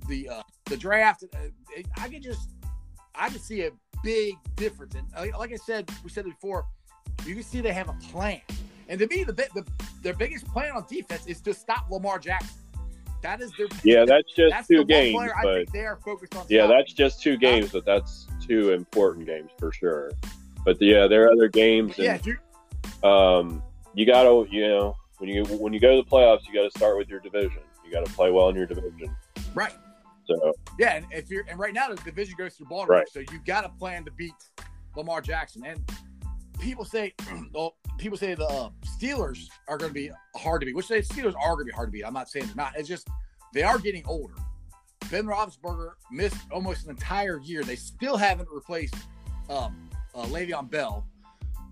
the 0.07 0.29
uh, 0.29 0.41
the 0.65 0.77
draft. 0.77 1.23
Uh, 1.23 1.37
it- 1.75 1.87
I 1.97 2.07
could 2.09 2.21
just 2.23 2.49
I 3.15 3.29
could 3.29 3.41
see 3.41 3.63
a 3.63 3.71
big 4.03 4.35
difference. 4.55 4.95
And 4.95 5.07
uh, 5.15 5.37
like 5.37 5.51
I 5.51 5.55
said, 5.55 5.89
we 6.03 6.09
said 6.09 6.25
it 6.25 6.29
before, 6.29 6.65
you 7.25 7.33
can 7.33 7.43
see 7.43 7.61
they 7.61 7.73
have 7.73 7.89
a 7.89 7.97
plan. 8.11 8.41
And 8.89 8.99
to 8.99 9.07
me, 9.07 9.23
the, 9.23 9.33
the 9.33 9.65
their 10.01 10.13
biggest 10.13 10.45
plan 10.47 10.71
on 10.73 10.85
defense 10.87 11.25
is 11.25 11.41
to 11.41 11.53
stop 11.53 11.89
Lamar 11.89 12.19
Jackson. 12.19 12.55
That 13.27 13.41
is 13.41 13.51
their 13.57 13.67
Yeah, 13.83 14.05
that's 14.07 14.31
just 14.33 14.51
that's 14.51 14.67
two 14.69 14.85
games, 14.85 15.19
but 15.43 15.69
they 15.73 15.81
are 15.85 15.97
focused 15.97 16.33
on. 16.37 16.45
yeah, 16.47 16.61
stopping. 16.61 16.77
that's 16.77 16.93
just 16.93 17.21
two 17.21 17.35
games, 17.35 17.73
but 17.73 17.83
that's 17.85 18.25
two 18.47 18.71
important 18.71 19.25
games 19.25 19.49
for 19.59 19.69
sure. 19.73 20.11
But 20.63 20.81
yeah, 20.81 21.07
there 21.07 21.25
are 21.25 21.31
other 21.33 21.49
games, 21.49 21.97
yeah. 21.97 22.13
and 22.13 22.25
You, 22.25 23.09
um, 23.09 23.61
you 23.93 24.05
gotta, 24.05 24.45
you 24.49 24.65
know, 24.69 24.95
when 25.17 25.29
you 25.29 25.43
when 25.43 25.73
you 25.73 25.79
go 25.81 25.97
to 25.97 26.01
the 26.01 26.09
playoffs, 26.09 26.47
you 26.47 26.53
got 26.53 26.71
to 26.71 26.79
start 26.79 26.97
with 26.97 27.09
your 27.09 27.19
division. 27.19 27.59
You 27.85 27.91
got 27.91 28.05
to 28.05 28.11
play 28.13 28.31
well 28.31 28.47
in 28.47 28.55
your 28.55 28.65
division. 28.65 29.13
right. 29.53 29.73
So 30.25 30.53
Yeah, 30.79 30.95
and 30.95 31.05
if 31.11 31.29
you're 31.29 31.43
and 31.49 31.59
right 31.59 31.73
now 31.73 31.89
the 31.89 31.95
division 31.95 32.35
goes 32.37 32.55
through 32.55 32.67
Baltimore, 32.67 32.99
Right. 32.99 33.09
so 33.09 33.19
you 33.19 33.39
got 33.45 33.61
to 33.61 33.69
plan 33.77 34.05
to 34.05 34.11
beat 34.11 34.31
Lamar 34.95 35.19
Jackson. 35.19 35.65
And 35.65 35.81
people 36.61 36.85
say, 36.85 37.13
well, 37.53 37.75
people 37.97 38.17
say 38.17 38.35
the 38.35 38.45
uh, 38.45 38.69
Steelers 38.99 39.47
are 39.67 39.77
going 39.77 39.89
to 39.89 39.93
be 39.93 40.11
hard 40.35 40.61
to 40.61 40.65
beat, 40.65 40.75
which 40.75 40.87
the 40.87 40.95
Steelers 40.95 41.35
are 41.35 41.55
going 41.55 41.65
to 41.65 41.65
be 41.65 41.71
hard 41.71 41.87
to 41.87 41.91
beat. 41.91 42.03
I'm 42.03 42.13
not 42.13 42.29
saying 42.29 42.45
they're 42.47 42.55
not. 42.55 42.73
It's 42.77 42.87
just 42.87 43.07
they 43.53 43.63
are 43.63 43.79
getting 43.79 44.03
older. 44.05 44.35
Ben 45.09 45.25
Roethlisberger 45.25 45.91
missed 46.11 46.37
almost 46.51 46.83
an 46.85 46.91
entire 46.91 47.39
year. 47.39 47.63
They 47.63 47.75
still 47.75 48.17
haven't 48.17 48.49
replaced 48.51 48.95
um, 49.49 49.89
uh, 50.13 50.25
Le'Veon 50.25 50.69
Bell 50.69 51.07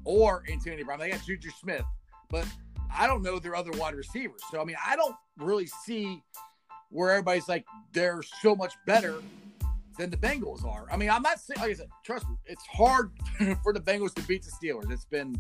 or 0.06 0.44
Antonio 0.50 0.86
Brown. 0.86 1.00
They 1.00 1.10
got 1.10 1.26
Juju 1.26 1.50
Smith, 1.60 1.84
but 2.30 2.48
I 2.94 3.08
don't 3.08 3.22
know 3.22 3.40
their 3.40 3.56
other 3.56 3.72
wide 3.72 3.96
receivers. 3.96 4.42
So 4.52 4.62
I 4.62 4.66
mean, 4.66 4.78
I 4.86 4.96
don't 4.96 5.16
really 5.38 5.68
see 5.68 6.24
where 6.90 7.12
everybody's 7.12 7.50
like 7.50 7.66
they're 7.92 8.22
so 8.42 8.56
much 8.56 8.74
better 8.86 9.16
than 9.98 10.10
the 10.10 10.18
Bengals 10.18 10.66
are. 10.66 10.86
I 10.92 10.98
mean, 10.98 11.10
I'm 11.10 11.22
not 11.22 11.40
saying 11.40 11.60
like 11.60 11.72
I 11.72 11.74
said, 11.74 11.90
trust 12.06 12.30
me, 12.30 12.36
it's 12.46 12.66
hard 12.68 13.12
for 13.64 13.74
the 13.74 13.82
Bengals 13.82 14.14
to 14.16 14.22
beat 14.24 14.44
the 14.44 14.52
Steelers. 14.52 14.90
It's 14.92 15.06
been 15.06 15.40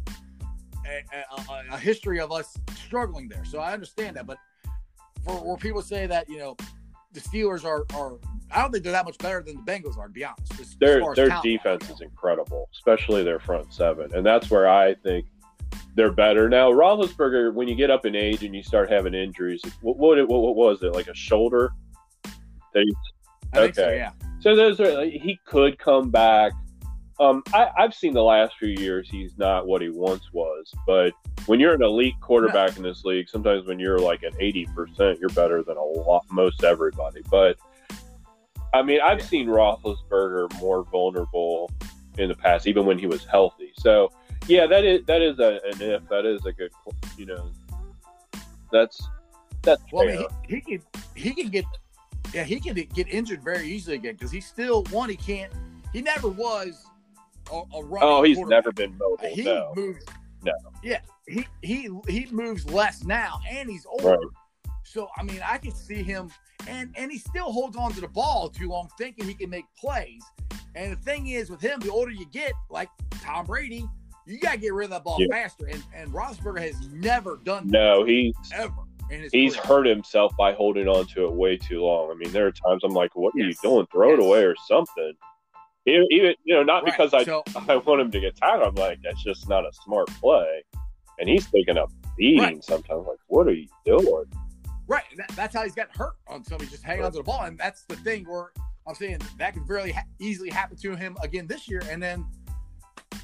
a, 0.86 1.52
a, 1.52 1.64
a 1.74 1.78
history 1.78 2.20
of 2.20 2.32
us 2.32 2.58
struggling 2.76 3.28
there, 3.28 3.46
so 3.46 3.60
I 3.60 3.74
understand 3.74 4.16
that. 4.18 4.28
But 4.28 4.38
for 5.24 5.36
where 5.36 5.58
people 5.58 5.82
say 5.82 6.06
that 6.08 6.30
you 6.30 6.38
know 6.38 6.56
the 7.14 7.20
Steelers 7.20 7.66
are 7.66 7.86
are, 7.96 8.18
I 8.52 8.62
don't 8.62 8.72
think 8.72 8.84
they're 8.84 8.94
that 8.94 9.06
much 9.06 9.18
better 9.18 9.42
than 9.42 9.56
the 9.58 9.72
Bengals 9.72 9.98
are. 9.98 10.08
To 10.08 10.14
be 10.14 10.24
honest, 10.24 10.60
as- 10.60 10.76
their 10.76 11.10
as 11.10 11.16
their 11.16 11.40
defense 11.42 11.90
is 11.90 12.02
incredible, 12.02 12.70
especially 12.74 13.24
their 13.24 13.40
front 13.40 13.74
seven, 13.74 14.14
and 14.14 14.26
that's 14.26 14.50
where 14.50 14.68
I 14.70 14.94
think 14.96 15.26
they're 15.96 16.12
better 16.12 16.50
now. 16.50 16.72
Roethlisberger, 16.72 17.54
when 17.54 17.68
you 17.68 17.76
get 17.76 17.90
up 17.90 18.06
in 18.06 18.16
age 18.16 18.44
and 18.44 18.54
you 18.54 18.62
start 18.64 18.92
having 18.92 19.14
injuries, 19.14 19.62
what 19.82 19.98
what, 19.98 20.18
what, 20.28 20.42
what 20.42 20.56
was 20.56 20.84
it 20.84 20.94
like 20.94 21.08
a 21.08 21.16
shoulder? 21.16 21.72
That 22.74 22.84
he- 22.84 22.96
I 23.54 23.60
think 23.62 23.76
so, 23.76 23.84
okay. 23.86 23.98
yeah. 23.98 24.12
so 24.42 24.56
those 24.56 24.82
are 24.82 24.92
like, 24.94 25.14
he 25.14 25.40
could 25.46 25.80
come 25.80 26.12
back. 26.12 26.52
Um, 27.20 27.44
I, 27.54 27.70
I've 27.78 27.94
seen 27.94 28.14
the 28.14 28.24
last 28.24 28.56
few 28.60 28.70
years 28.70 29.08
he's 29.10 29.38
not 29.38 29.68
what 29.68 29.82
he 29.82 29.90
once 29.90 30.24
was, 30.34 30.70
but 30.86 31.14
when 31.46 31.60
you're 31.60 31.74
an 31.74 31.82
elite 31.82 32.16
quarterback 32.20 32.76
in 32.76 32.84
this 32.84 33.06
league, 33.06 33.30
sometimes 33.30 33.68
when 33.68 33.80
you're 33.80 34.00
like 34.00 34.24
at 34.24 34.34
eighty 34.40 34.66
percent, 34.76 35.20
you're 35.20 35.30
better 35.30 35.64
than 35.64 35.78
a 35.78 35.84
lot 35.84 36.26
most 36.30 36.64
everybody. 36.64 37.22
But 37.32 37.58
I 38.74 38.82
mean, 38.82 39.00
I've 39.02 39.20
Yeah. 39.20 39.26
seen 39.26 39.48
Roethlisberger 39.48 40.60
more 40.60 40.84
vulnerable 40.84 41.72
in 42.18 42.28
the 42.28 42.36
past, 42.36 42.68
even 42.68 42.86
when 42.86 43.00
he 43.00 43.08
was 43.08 43.24
healthy. 43.24 43.72
So 43.80 44.12
yeah, 44.48 44.68
that 44.68 44.84
is 44.84 45.06
that 45.06 45.22
is 45.22 45.40
a, 45.40 45.60
an 45.64 45.82
if. 45.82 46.08
That 46.10 46.26
is 46.26 46.46
a 46.46 46.52
good, 46.52 46.72
you 47.18 47.28
know, 47.28 47.50
that's 48.72 49.02
that's 49.62 49.82
Well, 49.92 50.04
I 50.04 50.12
mean, 50.12 50.28
he, 50.48 50.56
he 50.56 50.62
can 50.62 50.82
he 51.16 51.32
can 51.34 51.50
get 51.50 51.66
yeah 52.34 52.44
he 52.44 52.60
can 52.60 52.74
get 52.74 53.08
injured 53.08 53.42
very 53.42 53.68
easily 53.68 53.96
again 53.96 54.16
because 54.16 54.32
he's 54.32 54.46
still 54.46 54.84
one 54.86 55.10
he 55.10 55.16
can't 55.16 55.54
he 55.94 56.02
never 56.02 56.28
was 56.28 56.86
a, 57.52 57.56
a 57.76 57.84
running 57.84 58.10
oh, 58.10 58.24
he's 58.24 58.40
never 58.40 58.72
been 58.72 58.98
mobile. 58.98 59.28
he 59.34 59.44
no. 59.44 59.72
moves 59.76 60.04
No. 60.44 60.54
yeah 60.84 61.00
he 61.28 61.46
he 61.62 61.90
he 62.08 62.28
moves 62.32 62.70
less 62.70 63.04
now 63.04 63.40
and 63.50 63.70
he's 63.70 63.86
older 63.86 64.10
Right. 64.18 64.28
so 64.84 65.08
I 65.18 65.24
mean 65.24 65.42
I 65.48 65.58
can 65.58 65.74
see 65.74 66.04
him 66.04 66.30
and 66.68 66.94
and 66.98 67.12
he 67.12 67.18
still 67.18 67.52
holds 67.52 67.76
on 67.78 67.92
to 67.94 68.02
the 68.02 68.08
ball 68.08 68.50
too 68.50 68.70
long 68.70 68.90
thinking 68.98 69.26
he 69.26 69.34
can 69.34 69.50
make 69.50 69.66
plays 69.80 70.22
and 70.76 70.92
the 70.92 70.98
thing 70.98 71.28
is 71.28 71.50
with 71.50 71.62
him 71.62 71.80
the 71.80 71.92
older 71.92 72.12
you 72.12 72.26
get 72.32 72.54
like 72.70 72.90
Tom 73.22 73.46
Brady 73.46 73.86
you 74.28 74.40
gotta 74.40 74.58
get 74.58 74.74
rid 74.74 74.86
of 74.86 74.92
that 74.92 75.04
ball 75.04 75.18
Yeah. 75.20 75.28
faster 75.32 75.66
and 75.68 75.84
and 75.96 76.12
Roethlisberger 76.12 76.62
has 76.62 76.88
never 76.90 77.38
done 77.44 77.68
that 77.68 77.72
No, 77.74 78.04
he's 78.06 78.34
ever 78.54 78.74
he's 79.32 79.56
career. 79.56 79.66
hurt 79.68 79.86
himself 79.86 80.36
by 80.38 80.54
holding 80.54 80.88
on 80.88 81.06
to 81.08 81.26
it 81.26 81.32
way 81.32 81.58
too 81.58 81.82
long. 81.84 82.10
I 82.10 82.16
mean, 82.16 82.32
there 82.32 82.48
are 82.48 82.52
times 82.52 82.84
I'm 82.84 82.92
like, 82.94 83.16
"What 83.16 83.36
are 83.36 83.40
you 83.40 83.54
doing? 83.62 83.86
Throw 83.92 84.14
it 84.14 84.20
away 84.20 84.44
or 84.44 84.56
something." 84.68 85.14
Even, 85.88 86.08
even 86.12 86.34
you 86.44 86.56
know, 86.56 86.64
not 86.64 86.84
Right. 86.84 86.94
because 86.98 87.14
I 87.14 87.24
So- 87.24 87.44
I 87.70 87.76
want 87.78 88.02
him 88.02 88.12
to 88.12 88.20
get 88.20 88.36
tackled. 88.38 88.68
I'm 88.68 88.76
like, 88.76 89.00
that's 89.04 89.24
just 89.24 89.48
not 89.50 89.66
a 89.66 89.72
smart 89.84 90.08
play. 90.20 90.64
And 91.20 91.30
he's 91.30 91.50
taking 91.50 91.78
a 91.78 91.86
beating 92.18 92.40
Right. 92.42 92.64
sometimes. 92.64 93.06
Like, 93.08 93.20
what 93.28 93.48
are 93.48 93.54
you 93.54 93.68
doing? 93.86 94.26
Right. 94.88 95.04
and 95.12 95.20
That, 95.20 95.30
that's 95.36 95.56
how 95.56 95.64
he's 95.64 95.76
got 95.76 95.96
hurt 95.96 96.14
on 96.28 96.44
somebody 96.44 96.70
just 96.70 96.84
hanging 96.84 97.06
onto 97.06 97.18
the 97.20 97.24
ball. 97.24 97.44
And 97.44 97.58
that's 97.58 97.84
the 97.86 97.96
thing 97.98 98.26
where 98.26 98.52
I'm 98.88 98.96
saying 98.96 99.20
that 99.38 99.54
could 99.54 99.68
very 99.68 99.92
ha- 99.92 100.04
easily 100.20 100.50
happen 100.50 100.78
to 100.78 100.96
him 100.96 101.16
again 101.24 101.48
this 101.48 101.68
year. 101.70 101.82
And 101.90 102.02
then 102.02 102.26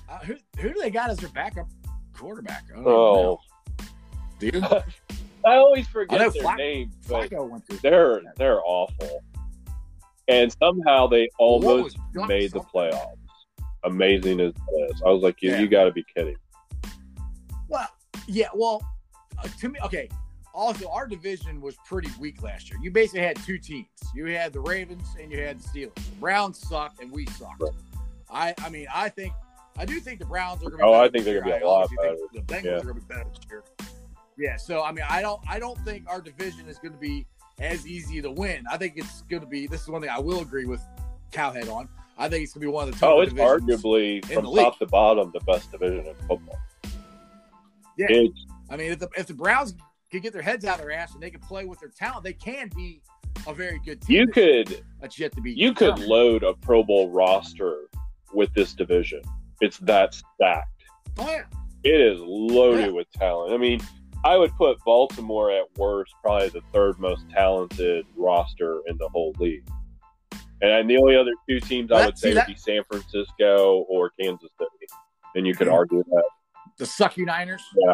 uh, 0.10 0.20
who, 0.20 0.36
who 0.60 0.70
do 0.74 0.80
they 0.82 0.90
got 0.90 1.10
as 1.10 1.18
their 1.18 1.30
backup 1.30 1.68
quarterback? 2.14 2.64
I 2.72 2.76
don't 2.76 2.88
Oh. 2.88 3.40
Do 4.40 4.48
you? 4.48 4.62
I 5.46 5.56
always 5.56 5.88
I 5.88 5.92
forget 5.92 6.20
know 6.20 6.30
their 6.30 6.42
Flack- 6.44 6.58
names, 6.58 6.94
but 7.08 7.30
Flacco 7.30 7.82
they're 7.82 8.22
they're 8.38 8.62
awful. 8.64 9.24
And 10.28 10.54
somehow 10.62 11.08
they 11.08 11.30
almost 11.40 11.98
made 12.14 12.52
the 12.52 12.60
playoffs. 12.60 13.16
Amazing 13.84 14.40
as 14.40 14.54
this, 14.54 15.02
I 15.06 15.10
was 15.10 15.24
like, 15.24 15.42
you, 15.42 15.52
Yeah. 15.52 15.60
you 15.60 15.68
got 15.68 15.86
to 15.86 15.92
be 15.92 16.06
kidding. 16.16 16.36
Well, 17.68 17.88
yeah. 18.28 18.48
Well, 18.54 18.82
uh, 19.44 19.48
to 19.60 19.70
me, 19.70 19.80
okay. 19.84 20.08
Also, 20.54 20.90
our 20.90 21.08
division 21.08 21.62
was 21.62 21.76
pretty 21.86 22.10
weak 22.20 22.44
last 22.44 22.70
year. 22.70 22.78
You 22.84 22.92
basically 22.92 23.22
had 23.22 23.38
two 23.38 23.58
teams. 23.58 23.88
You 24.14 24.26
had 24.26 24.52
the 24.54 24.60
Ravens 24.60 25.08
and 25.20 25.32
you 25.32 25.40
had 25.40 25.60
the 25.60 25.68
Steelers. 25.68 25.96
The 25.96 26.16
Browns 26.20 26.60
sucked 26.60 27.02
and 27.02 27.12
we 27.12 27.26
sucked. 27.28 27.62
Right. 27.62 27.72
I, 28.30 28.54
I 28.66 28.70
mean, 28.70 28.88
I 28.94 29.10
think, 29.10 29.34
I 29.78 29.86
do 29.86 30.00
think 30.02 30.20
the 30.20 30.26
Browns 30.26 30.62
are 30.64 30.70
going 30.70 30.80
to. 30.80 30.86
Oh, 30.86 30.94
I 30.94 31.10
think 31.10 31.24
they're 31.26 31.42
gonna 31.42 31.58
be 31.58 31.64
a 31.64 31.68
lot 31.68 31.90
think 31.90 32.02
The 32.34 32.42
Bengals 32.42 32.64
Yeah. 32.66 32.72
are 32.72 32.82
going 32.82 32.88
to 32.88 33.02
be 33.02 33.06
better 33.08 33.30
this 33.30 33.40
year. 33.50 33.64
Yeah. 34.38 34.58
So, 34.58 34.84
I 34.84 34.92
mean, 34.92 35.06
I 35.10 35.22
don't, 35.22 35.42
I 35.50 35.58
don't 35.58 35.80
think 35.86 36.06
our 36.10 36.22
division 36.22 36.68
is 36.68 36.78
going 36.78 36.94
to 36.94 37.00
be 37.00 37.26
as 37.60 37.86
easy 37.88 38.22
to 38.22 38.32
win. 38.32 38.64
I 38.72 38.78
think 38.78 38.94
it's 38.96 39.22
going 39.24 39.42
to 39.42 39.48
be. 39.48 39.68
This 39.68 39.82
is 39.82 39.88
one 39.88 40.02
thing 40.02 40.10
I 40.10 40.20
will 40.20 40.42
agree 40.42 40.66
with 40.66 40.82
Cowhead 41.32 41.70
on. 41.72 41.88
I 42.18 42.30
think 42.30 42.44
it's 42.44 42.54
going 42.54 42.62
to 42.62 42.68
be 42.68 42.72
one 42.72 42.88
of 42.88 42.94
the 42.94 43.00
tougher 43.00 43.14
Oh, 43.14 43.22
it's 43.22 43.34
arguably 43.34 44.24
from 44.26 44.44
the 44.44 44.50
league. 44.52 44.64
top 44.66 44.80
to 44.80 44.86
bottom 44.86 45.32
the 45.34 45.40
best 45.42 45.72
division 45.72 46.06
in 46.06 46.16
football. 46.28 46.60
Yeah. 47.98 48.08
It's 48.10 48.46
I 48.70 48.78
mean, 48.78 48.92
if 48.94 49.00
the 49.00 49.10
if 49.18 49.28
the 49.28 49.34
Browns 49.34 49.74
can 50.12 50.22
get 50.22 50.34
their 50.34 50.42
heads 50.42 50.66
out 50.66 50.76
of 50.80 50.82
their 50.86 50.92
ass 50.92 51.14
and 51.14 51.22
they 51.24 51.30
can 51.30 51.42
play 51.42 51.66
with 51.66 51.80
their 51.80 51.90
talent, 51.90 52.24
they 52.24 52.34
can 52.34 52.70
be 52.76 53.02
a 53.48 53.54
very 53.54 53.80
good 53.86 54.02
team. 54.02 54.18
you 54.18 54.28
could 54.28 54.84
That's 55.00 55.18
yet 55.20 55.34
to 55.36 55.42
be. 55.42 55.52
you 55.54 55.74
could 55.74 56.00
load 56.00 56.44
a 56.44 56.54
Pro 56.54 56.84
Bowl 56.84 57.10
roster 57.10 57.82
with 58.34 58.54
this 58.54 58.74
division. 58.74 59.22
It's 59.62 59.78
that 59.80 60.14
stacked. 60.14 60.68
Oh 61.18 61.28
yeah, 61.30 61.44
It 61.84 62.00
is 62.00 62.20
loaded 62.22 62.88
Yeah. 62.88 62.92
with 62.92 63.12
talent. 63.14 63.54
I 63.54 63.58
mean, 63.58 63.82
I 64.24 64.38
would 64.38 64.52
put 64.56 64.78
Baltimore 64.86 65.52
at 65.52 65.66
worst, 65.78 66.14
probably 66.22 66.50
the 66.50 66.62
third 66.74 67.00
most 67.00 67.28
talented 67.32 68.06
roster 68.16 68.82
in 68.88 68.98
the 68.98 69.10
whole 69.10 69.34
league. 69.40 69.68
And 70.62 70.88
the 70.90 70.98
only 70.98 71.16
other 71.16 71.32
two 71.50 71.60
teams 71.60 71.92
I 71.92 72.06
would 72.06 72.18
say 72.18 72.34
that- 72.34 72.48
would 72.48 72.54
be 72.54 72.60
San 72.60 72.84
Francisco 72.84 73.86
or 73.90 74.12
Kansas 74.20 74.50
City. 74.60 74.88
And 75.36 75.48
you 75.48 75.56
could 75.56 75.68
Mhm. 75.68 75.74
argue 75.74 76.04
that. 76.04 76.24
the 76.78 76.86
Sucky 76.86 77.26
Niners. 77.26 77.62
Yeah. 77.76 77.94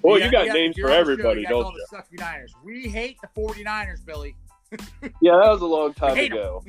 Well, 0.00 0.18
you 0.18 0.30
got, 0.30 0.46
names 0.48 0.76
for 0.78 0.86
the 0.88 0.94
show, 0.94 0.98
everybody, 1.00 1.40
you 1.42 1.46
don't 1.46 1.74
you? 1.74 1.86
The 1.90 1.96
Sucky 1.96 2.18
Niners. 2.18 2.54
We 2.64 2.88
hate 2.88 3.18
the 3.20 3.28
49ers, 3.34 4.00
Billy. 4.04 4.34
Yeah, 5.20 5.32
that 5.36 5.50
was 5.50 5.60
a 5.60 5.66
long 5.66 5.92
time 5.94 6.16
ago. 6.18 6.62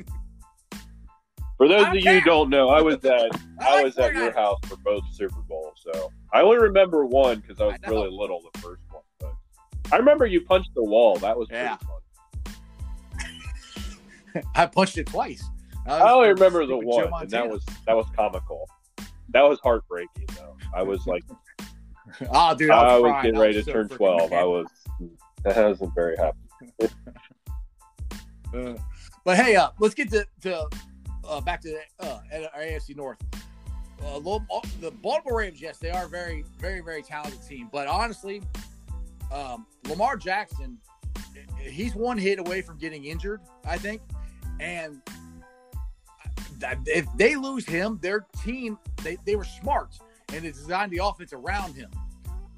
For 1.56 1.68
those 1.68 1.84
I 1.84 1.88
of 1.90 1.94
you 1.96 2.10
who 2.10 2.20
don't 2.22 2.50
know, 2.50 2.68
I 2.68 2.82
was 2.82 3.02
at 3.06 3.30
I 3.60 3.76
like 3.76 3.84
was 3.84 3.98
at 3.98 4.12
your 4.14 4.32
house 4.32 4.58
for 4.66 4.76
both 4.76 5.02
Super 5.12 5.40
Bowls, 5.48 5.82
so 5.92 6.12
I 6.32 6.42
only 6.42 6.58
remember 6.58 7.06
one 7.06 7.40
because 7.40 7.58
I 7.60 7.66
was 7.66 7.76
I 7.84 7.88
really 7.88 8.10
little 8.10 8.42
the 8.52 8.58
first 8.60 8.82
I 9.92 9.96
remember 9.96 10.26
you 10.26 10.40
punched 10.40 10.70
the 10.74 10.82
wall. 10.84 11.16
That 11.18 11.36
was 11.38 11.48
pretty 11.48 11.64
Yeah. 11.64 11.76
fun. 11.76 11.96
I 14.54 14.66
punched 14.66 14.98
it 14.98 15.06
twice. 15.06 15.42
I 15.86 16.00
only 16.12 16.28
remember 16.30 16.66
the 16.66 16.76
one, 16.76 17.10
and 17.22 17.30
that 17.30 17.48
was 17.48 17.64
that 17.86 17.96
was 17.96 18.06
comical. 18.16 18.68
That 19.30 19.42
was 19.42 19.58
heartbreaking, 19.60 20.26
though. 20.36 20.56
I 20.74 20.82
was 20.82 21.06
like, 21.06 21.22
Oh, 22.30 22.54
dude, 22.56 22.70
I 22.70 22.80
I 22.80 22.94
was, 22.98 23.02
crying. 23.02 23.22
getting 23.24 23.40
ready 23.40 23.56
was 23.56 23.64
to 23.66 23.70
so 23.70 23.72
turn 23.72 23.88
twelve. 23.88 24.30
mad. 24.30 24.38
I 24.40 24.44
was, 24.44 24.66
I 25.46 25.60
wasn't 25.68 25.94
very 25.94 26.16
happy. 26.16 26.38
Uh, 28.54 28.74
but 29.24 29.36
hey, 29.36 29.56
uh, 29.56 29.70
let's 29.78 29.94
get 29.94 30.10
to, 30.10 30.26
to 30.42 30.68
uh, 31.28 31.40
back 31.40 31.60
to 31.62 31.78
uh, 32.00 32.20
at 32.32 32.44
our 32.54 32.60
AFC 32.62 32.96
North. 32.96 33.18
Uh, 34.04 34.18
Lo- 34.18 34.42
the 34.80 34.90
Baltimore 34.90 35.38
Ravens, 35.38 35.60
yes, 35.60 35.78
they 35.78 35.90
are 35.90 36.04
a 36.04 36.08
very, 36.08 36.44
very, 36.58 36.80
very 36.80 37.02
talented 37.02 37.40
team. 37.46 37.68
But 37.72 37.86
honestly, 37.88 38.42
um, 39.32 39.66
Lamar 39.88 40.16
Jackson, 40.16 40.78
he's 41.58 41.94
one 41.94 42.18
hit 42.18 42.38
away 42.38 42.62
from 42.62 42.78
getting 42.78 43.04
injured, 43.04 43.40
I 43.64 43.78
think. 43.78 44.02
And 44.60 45.02
if 46.86 47.06
they 47.16 47.36
lose 47.36 47.66
him, 47.66 47.98
their 48.02 48.26
team, 48.42 48.78
they, 49.02 49.16
they 49.24 49.36
were 49.36 49.44
smart 49.44 49.98
and 50.32 50.44
they 50.44 50.50
designed 50.50 50.92
the 50.92 51.00
offense 51.02 51.32
around 51.32 51.74
him. 51.74 51.90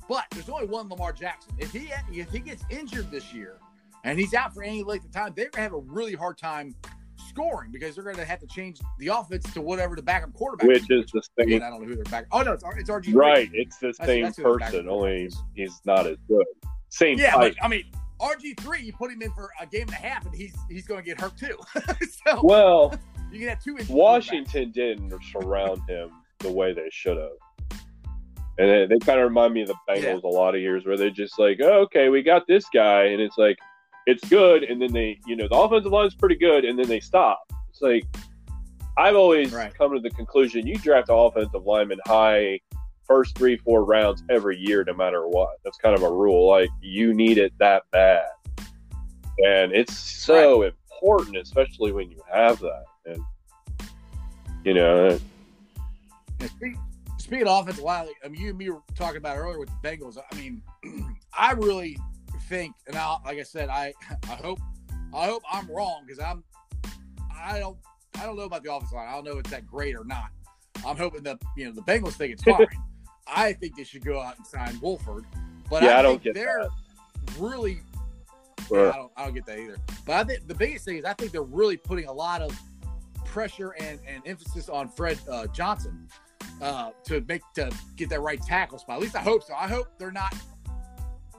But 0.09 0.25
there's 0.31 0.49
only 0.49 0.67
one 0.67 0.89
Lamar 0.89 1.13
Jackson. 1.13 1.53
If 1.59 1.73
he 1.73 1.91
if 2.11 2.31
he 2.31 2.39
gets 2.39 2.65
injured 2.71 3.11
this 3.11 3.35
year, 3.35 3.59
and 4.05 4.19
he's 4.19 4.33
out 4.33 4.55
for 4.55 4.63
any 4.63 4.83
length 4.83 5.05
of 5.05 5.13
time, 5.13 5.35
they're 5.37 5.51
gonna 5.51 5.63
have 5.63 5.75
a 5.75 5.81
really 5.81 6.15
hard 6.15 6.39
time 6.39 6.75
scoring 7.39 7.71
because 7.73 7.95
they're 7.95 8.05
gonna 8.05 8.25
have 8.25 8.41
to 8.41 8.47
change 8.47 8.79
the 8.99 9.09
offense 9.09 9.53
to 9.53 9.61
whatever 9.61 9.97
the 9.97 10.03
backup 10.03 10.33
quarterback. 10.35 10.69
Which 10.69 10.91
is 10.91 11.11
the 11.13 11.23
Again, 11.39 11.61
same, 11.61 11.63
I 11.63 11.71
don't 11.71 11.83
know 11.83 11.89
who 11.89 11.95
their 11.97 12.05
back. 12.05 12.27
Oh 12.33 12.43
no, 12.43 12.53
it's, 12.53 12.65
it's 12.77 12.91
RG. 12.91 13.15
right? 13.15 13.49
It's 13.53 13.79
the 13.79 13.93
same 13.93 14.25
that's 14.25 14.37
their 14.37 14.59
person, 14.59 14.89
only 14.89 15.31
he's 15.55 15.81
not 15.85 16.07
as 16.07 16.17
good. 16.29 16.47
Same 16.91 17.19
Yeah, 17.19 17.33
type. 17.33 17.55
but 17.59 17.65
I 17.65 17.69
mean, 17.69 17.85
RG 18.21 18.61
three, 18.61 18.83
you 18.83 18.93
put 18.93 19.13
him 19.13 19.23
in 19.23 19.33
for 19.33 19.51
a 19.61 19.67
game 19.67 19.83
and 19.83 19.91
a 19.93 19.95
half, 19.95 20.25
and 20.27 20.35
he's 20.35 20.55
he's 20.69 20.87
going 20.87 21.01
to 21.01 21.07
get 21.07 21.21
hurt 21.21 21.37
too. 21.37 21.59
so 22.27 22.41
Well, 22.43 22.95
you 23.33 23.39
can 23.41 23.49
have 23.49 23.63
two. 23.63 23.77
Washington 23.89 24.71
didn't 24.73 25.15
surround 25.33 25.83
him 25.89 26.11
the 26.41 26.51
way 26.53 26.73
they 26.73 26.89
should 26.91 27.17
have. 27.17 27.81
And 28.61 28.69
they, 28.69 28.87
they 28.87 28.99
kind 28.99 29.21
of 29.21 29.29
remind 29.29 29.55
me 29.55 29.63
of 29.63 29.69
the 29.69 29.77
Bengals 29.89 30.25
a 30.25 30.29
lot 30.29 30.57
of 30.57 30.61
years 30.61 30.85
where 30.85 30.97
they're 30.97 31.11
just 31.11 31.39
like, 31.39 31.61
oh, 31.63 31.83
okay, 31.83 32.09
we 32.09 32.23
got 32.23 32.49
this 32.49 32.65
guy. 32.75 33.05
And 33.05 33.21
it's 33.23 33.39
like, 33.39 33.57
it's 34.09 34.27
good. 34.31 34.65
And 34.65 34.81
then 34.81 34.91
they, 34.91 35.21
you 35.27 35.37
know, 35.37 35.47
the 35.47 35.55
offensive 35.55 35.93
line 35.93 36.07
is 36.07 36.15
pretty 36.15 36.37
good. 36.37 36.65
And 36.65 36.79
then 36.79 36.89
they 36.89 36.99
stop. 36.99 37.41
It's 37.69 37.83
like, 37.83 38.05
I've 38.97 39.15
always 39.17 39.53
Right. 39.53 39.73
come 39.75 39.93
to 39.93 40.01
the 40.01 40.09
conclusion 40.11 40.67
you 40.67 40.77
draft 40.77 41.11
an 41.11 41.15
offensive 41.17 41.67
lineman 41.67 41.99
high 42.07 42.59
first 43.07 43.37
three, 43.37 43.57
four 43.59 43.85
rounds 43.85 44.23
every 44.31 44.57
year, 44.59 44.83
no 44.85 44.95
matter 44.95 45.29
what. 45.29 45.59
That's 45.63 45.77
kind 45.77 45.95
of 45.95 46.03
a 46.03 46.11
rule. 46.11 46.49
Like, 46.49 46.71
you 46.81 47.13
need 47.13 47.37
it 47.37 47.53
that 47.59 47.83
bad. 47.91 48.27
And 49.45 49.73
it's 49.73 49.97
so 49.97 50.63
important, 50.63 51.37
especially 51.37 51.93
when 51.93 52.11
you 52.11 52.21
have 52.33 52.59
that. 52.61 52.85
And, 53.07 53.23
you 54.65 54.73
know, 54.75 55.19
And 56.41 56.51
speak- 56.51 56.77
Speaking 57.19 57.47
of 57.47 57.63
offensive 57.63 57.85
line, 57.85 58.09
I 58.25 58.29
mean, 58.29 58.41
you 58.41 58.49
and 58.51 58.59
me 58.59 58.71
were 58.71 58.81
talking 58.95 59.19
about 59.19 59.37
earlier 59.37 59.59
with 59.59 59.69
the 59.69 59.87
Bengals. 59.89 60.17
I 60.17 60.35
mean, 60.37 60.63
I 61.37 61.53
really 61.53 61.99
think, 62.49 62.75
and 62.87 62.97
I, 62.97 63.17
like 63.25 63.39
I 63.39 63.43
said, 63.43 63.69
I, 63.69 63.93
I 64.25 64.35
hope, 64.35 64.61
I 65.15 65.27
hope 65.27 65.43
I'm 65.51 65.71
wrong 65.71 66.05
because 66.07 66.23
I'm, 66.23 66.43
I 67.35 67.59
don't, 67.59 67.77
I 68.19 68.25
don't 68.27 68.37
know 68.37 68.45
about 68.45 68.63
the 68.63 68.73
offensive 68.73 68.97
line. 68.97 69.09
I 69.09 69.13
don't 69.13 69.25
know 69.25 69.33
if 69.33 69.41
it's 69.41 69.51
that 69.51 69.67
great 69.67 69.95
or 69.95 70.05
not. 70.05 70.31
I'm 70.87 70.97
hoping 70.97 71.23
that 71.25 71.39
you 71.57 71.67
know 71.67 71.73
the 71.73 71.83
Bengals 71.83 72.13
think 72.13 72.33
it's 72.33 72.43
fine. 72.43 72.67
I 73.27 73.53
think 73.53 73.77
they 73.77 73.85
should 73.85 74.05
go 74.05 74.21
out 74.21 74.37
and 74.39 74.47
sign 74.47 74.79
Warford, 74.81 75.25
but 75.69 75.83
Yeah, 75.83 75.97
I 75.97 75.99
I, 75.99 76.03
don't 76.03 76.23
think 76.23 76.35
get 76.35 76.35
they're 76.35 76.69
really. 77.39 77.81
Right. 78.71 78.83
Yeah, 78.85 78.91
I 78.91 78.97
don't, 78.97 79.13
I 79.17 79.25
don't 79.25 79.35
get 79.35 79.47
that 79.47 79.59
either. 79.59 79.77
But 80.05 80.17
I 80.17 80.25
think 80.25 80.47
the 80.47 80.55
biggest 80.55 80.85
thing 80.85 80.97
is 80.99 81.05
I 81.05 81.15
think 81.15 81.33
they're 81.33 81.43
really 81.43 81.77
putting 81.77 82.07
a 82.07 82.13
lot 82.13 82.43
of 82.43 82.59
pressure 83.25 83.75
and, 83.79 83.99
and 84.07 84.23
emphasis 84.27 84.69
on 84.69 84.89
Fred 84.89 85.19
uh, 85.31 85.47
Johnson 85.49 86.09
uh, 86.61 86.91
to 87.05 87.25
make 87.29 87.43
to 87.55 87.71
get 87.97 88.09
that 88.11 88.21
right 88.21 88.41
tackle 88.43 88.79
spot. 88.79 88.97
At 88.97 89.03
least 89.03 89.17
I 89.17 89.21
hope 89.21 89.43
so. 89.43 89.55
I 89.55 89.69
hope 89.69 89.89
they're 89.99 90.11
not 90.11 90.35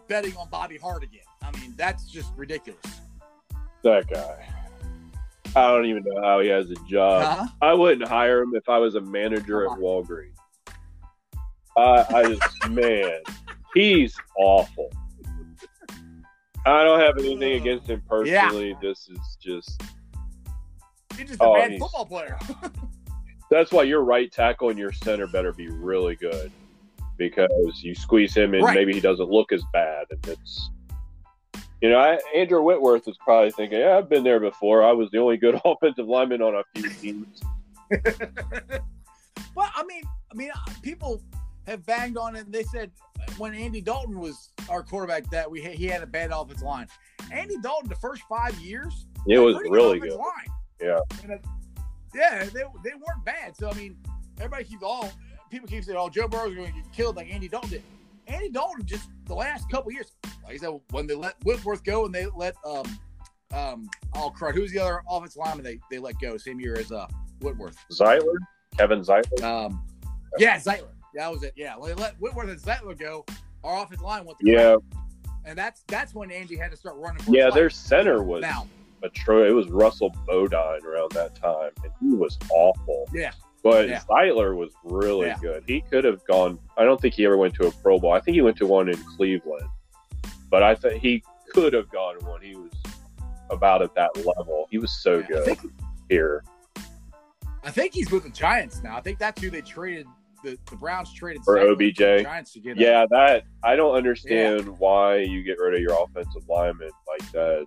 betting 0.09 0.35
on 0.35 0.49
Bobby 0.49 0.77
Hart 0.77 1.03
again. 1.03 1.21
I 1.41 1.51
mean, 1.59 1.73
that's 1.77 2.05
just 2.05 2.33
ridiculous. 2.35 2.83
that 3.83 4.07
guy. 4.09 4.49
I 5.55 5.67
don't 5.71 5.85
even 5.85 6.03
know 6.03 6.21
how 6.21 6.41
he 6.41 6.49
has 6.49 6.69
a 6.69 6.75
job. 6.87 7.23
Huh? 7.23 7.47
I 7.61 7.73
wouldn't 7.73 8.07
hire 8.07 8.41
him 8.41 8.53
if 8.55 8.67
I 8.67 8.77
was 8.77 8.95
a 8.95 9.01
manager 9.01 9.63
at 9.65 9.77
Walgreens. 9.77 10.35
I, 11.77 12.05
I 12.13 12.23
just, 12.25 12.69
man, 12.69 13.21
he's 13.73 14.15
awful. 14.37 14.91
I 16.65 16.83
don't 16.83 16.99
have 16.99 17.17
anything 17.17 17.53
uh, 17.53 17.61
against 17.61 17.87
him 17.87 18.03
personally. 18.07 18.75
This 18.81 19.07
is 19.09 19.37
just 19.41 19.81
He's 21.17 21.29
just 21.29 21.41
a 21.41 21.45
Oh, 21.45 21.53
bad 21.55 21.79
football 21.79 22.05
player. 22.05 22.37
that's 23.51 23.71
why 23.71 23.83
your 23.83 24.03
right 24.03 24.31
tackle 24.31 24.69
and 24.69 24.77
your 24.77 24.91
center 24.91 25.25
better 25.25 25.53
be 25.53 25.69
really 25.69 26.15
good 26.15 26.51
because 27.19 27.81
you 27.83 27.93
squeeze 27.93 28.35
him 28.35 28.55
and 28.55 28.63
Right. 28.63 28.73
maybe 28.75 28.93
he 28.93 28.99
doesn't 28.99 29.29
look 29.29 29.51
as 29.51 29.63
bad 29.71 30.05
and 30.09 30.27
it's 30.27 30.71
you 31.81 31.89
know 31.89 31.99
I, 31.99 32.17
andrew 32.35 32.63
whitworth 32.63 33.07
is 33.07 33.17
probably 33.23 33.51
thinking 33.51 33.79
yeah 33.79 33.97
i've 33.97 34.09
been 34.09 34.23
there 34.23 34.39
before 34.39 34.83
i 34.83 34.91
was 34.91 35.11
the 35.11 35.19
only 35.19 35.37
good 35.37 35.59
offensive 35.65 36.07
lineman 36.07 36.41
on 36.41 36.55
a 36.55 36.63
few 36.73 36.89
teams 37.01 37.41
well, 39.55 39.69
I 39.75 39.83
mean, 39.83 40.03
I 40.31 40.35
mean, 40.35 40.51
uh, 40.51 40.71
people 40.81 41.21
have 41.67 41.85
banged 41.85 42.17
on 42.17 42.35
it. 42.35 42.45
And 42.45 42.53
they 42.53 42.63
said 42.63 42.91
when 43.37 43.53
Andy 43.53 43.81
Dalton 43.81 44.19
was 44.19 44.51
our 44.69 44.83
quarterback 44.83 45.29
that 45.31 45.49
we 45.49 45.61
he 45.61 45.85
had 45.85 46.03
a 46.03 46.07
bad 46.07 46.31
offensive 46.31 46.63
line. 46.63 46.87
Andy 47.31 47.57
Dalton, 47.61 47.89
the 47.89 47.95
first 47.95 48.23
five 48.29 48.55
years, 48.59 49.05
it 49.27 49.39
was 49.39 49.55
really 49.69 49.99
good. 49.99 50.11
Line. 50.11 50.21
Yeah, 50.81 50.99
it, 51.23 51.45
yeah, 52.15 52.43
they, 52.45 52.63
they 52.83 52.93
weren't 52.93 53.25
bad. 53.25 53.55
So 53.55 53.69
I 53.69 53.73
mean, 53.73 53.97
everybody 54.37 54.63
keeps 54.63 54.83
all 54.83 55.11
people 55.49 55.67
keep 55.67 55.83
saying, 55.83 55.97
"Oh, 55.99 56.09
Joe 56.09 56.27
Burrow's 56.27 56.55
going 56.55 56.67
to 56.67 56.73
get 56.73 56.91
killed 56.93 57.15
like 57.15 57.31
Andy 57.33 57.47
Dalton 57.47 57.69
did." 57.69 57.83
Andy 58.27 58.49
Dalton 58.49 58.85
just 58.85 59.09
the 59.25 59.33
last 59.33 59.69
couple 59.69 59.91
years, 59.91 60.11
like 60.43 60.53
I 60.53 60.57
said, 60.57 60.79
when 60.91 61.07
they 61.07 61.15
let 61.15 61.35
Whitworth 61.43 61.83
go 61.83 62.05
and 62.05 62.13
they 62.13 62.27
let 62.35 62.55
um 62.65 62.85
um 63.53 63.89
oh 64.15 64.31
crud, 64.37 64.53
who's 64.53 64.71
the 64.71 64.79
other 64.79 65.01
offensive 65.09 65.37
lineman 65.37 65.63
they 65.63 65.79
they 65.89 65.97
let 65.97 66.19
go 66.19 66.37
same 66.37 66.59
year 66.59 66.77
as 66.77 66.91
uh 66.91 67.07
Whitworth? 67.41 67.77
Zeitler, 67.91 68.35
Kevin 68.77 69.01
Zeitler. 69.01 69.41
Um, 69.41 69.83
yeah, 70.37 70.57
Zeitler. 70.57 70.89
That 71.15 71.31
was 71.31 71.43
it. 71.43 71.53
Yeah, 71.55 71.75
when 71.75 71.95
they 71.95 72.01
let 72.01 72.19
Whitworth 72.19 72.49
and 72.49 72.59
Zeitler 72.59 72.97
go, 72.97 73.25
our 73.63 73.83
offensive 73.83 74.05
line 74.05 74.25
went. 74.25 74.37
yeah, 74.41 74.75
and 75.45 75.57
that's 75.57 75.83
that's 75.87 76.13
when 76.13 76.31
Andy 76.31 76.55
had 76.55 76.69
to 76.71 76.77
start 76.77 76.97
running. 76.97 77.23
yeah, 77.27 77.49
their 77.49 77.69
center 77.71 78.21
was 78.21 78.41
now. 78.41 78.67
but 79.01 79.13
Troy, 79.15 79.47
it 79.47 79.53
was 79.53 79.69
Russell 79.69 80.15
Bodine 80.27 80.85
around 80.85 81.11
that 81.13 81.35
time, 81.35 81.71
and 81.83 81.91
he 81.99 82.15
was 82.15 82.37
awful. 82.51 83.09
Yeah. 83.11 83.31
But 83.63 83.89
yeah. 83.89 84.01
Zeitler 84.09 84.55
was 84.55 84.71
really 84.83 85.27
yeah. 85.27 85.37
good. 85.41 85.63
He 85.67 85.81
could 85.81 86.05
have 86.05 86.23
gone. 86.25 86.59
I 86.77 86.83
don't 86.85 86.99
think 86.99 87.13
he 87.13 87.25
ever 87.25 87.37
went 87.37 87.53
to 87.55 87.67
a 87.67 87.71
Pro 87.71 87.99
Bowl. 87.99 88.13
I 88.13 88.19
think 88.21 88.35
he 88.35 88.41
went 88.41 88.57
to 88.57 88.65
one 88.65 88.87
in 88.87 88.97
Cleveland, 89.15 89.67
but 90.49 90.63
I 90.63 90.75
think 90.75 91.01
he 91.01 91.23
could 91.49 91.73
have 91.73 91.89
gone 91.89 92.15
one. 92.23 92.41
He 92.41 92.55
was 92.55 92.71
about 93.49 93.81
at 93.81 93.93
that 93.95 94.15
level. 94.17 94.67
He 94.71 94.77
was 94.77 95.01
so 95.01 95.19
yeah, 95.19 95.27
good 95.27 95.41
I 95.41 95.45
think, 95.55 95.73
here. 96.09 96.43
I 97.63 97.71
think 97.71 97.93
he's 97.93 98.11
with 98.11 98.23
the 98.23 98.29
Giants 98.29 98.81
now. 98.81 98.95
I 98.95 99.01
think 99.01 99.19
that's 99.19 99.41
who 99.41 99.49
they 99.49 99.61
traded. 99.61 100.07
The, 100.43 100.57
the 100.69 100.77
Browns 100.77 101.13
traded 101.13 101.43
for 101.43 101.59
OBJ. 101.59 101.97
Giants 101.97 102.53
to 102.53 102.61
get 102.61 102.77
yeah, 102.77 103.01
him. 103.01 103.09
that 103.11 103.43
I 103.61 103.75
don't 103.75 103.95
understand 103.95 104.79
why 104.79 105.17
you 105.17 105.43
get 105.43 105.59
rid 105.59 105.73
of 105.73 105.81
your 105.81 106.01
offensive 106.01 106.47
lineman 106.47 106.91
like 107.07 107.31
that. 107.33 107.65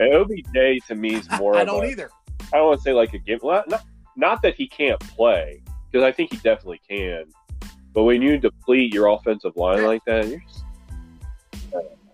And 0.00 0.14
OBJ 0.14 0.86
to 0.86 0.94
me 0.94 1.16
is 1.16 1.28
more. 1.38 1.56
I 1.56 1.64
don't 1.64 1.84
a, 1.84 1.88
either. 1.88 2.10
I 2.52 2.56
don't 2.56 2.68
want 2.68 2.78
to 2.78 2.82
say 2.82 2.94
like 2.94 3.12
a 3.12 3.18
game. 3.18 3.38
Not, 3.42 3.84
not 4.18 4.42
that 4.42 4.54
he 4.56 4.66
can't 4.66 5.00
play 5.00 5.62
because 5.90 6.04
I 6.04 6.12
think 6.12 6.32
he 6.32 6.36
definitely 6.38 6.80
can. 6.86 7.24
But 7.94 8.02
when 8.02 8.20
you 8.20 8.36
deplete 8.36 8.92
your 8.92 9.06
offensive 9.06 9.56
line 9.56 9.84
like 9.84 10.04
that, 10.04 10.28
you're 10.28 10.40
just. 10.40 10.64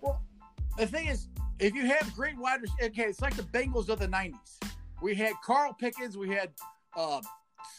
Well, 0.01 0.21
the 0.77 0.87
thing 0.87 1.07
is, 1.07 1.27
if 1.59 1.73
you 1.73 1.85
have 1.85 2.13
great 2.15 2.37
wide 2.37 2.61
receivers, 2.61 2.91
okay, 2.91 3.03
it's 3.03 3.21
like 3.21 3.35
the 3.35 3.43
Bengals 3.43 3.89
of 3.89 3.99
the 3.99 4.07
'90s. 4.07 4.35
We 5.01 5.15
had 5.15 5.33
Carl 5.43 5.73
Pickens. 5.73 6.17
We 6.17 6.29
had 6.29 6.51
uh, 6.95 7.21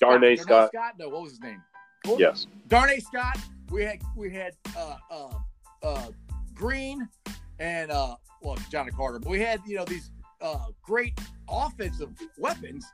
Darnay 0.00 0.36
Scott. 0.36 0.70
Scott. 0.74 0.94
No, 0.98 1.08
what 1.08 1.22
was 1.22 1.32
his 1.32 1.40
name? 1.40 1.62
yes. 2.18 2.46
Darnay 2.68 3.00
Scott. 3.00 3.38
We 3.70 3.82
had 3.82 4.00
we 4.16 4.30
had 4.30 4.54
uh, 4.76 4.96
uh, 5.10 5.30
uh, 5.82 6.08
Green 6.54 7.08
and 7.58 7.90
uh, 7.90 8.16
well, 8.42 8.56
Johnny 8.70 8.90
Carter. 8.90 9.18
But 9.18 9.30
we 9.30 9.40
had 9.40 9.60
you 9.66 9.76
know 9.76 9.84
these 9.84 10.10
uh, 10.40 10.66
great 10.82 11.18
offensive 11.48 12.10
weapons, 12.38 12.86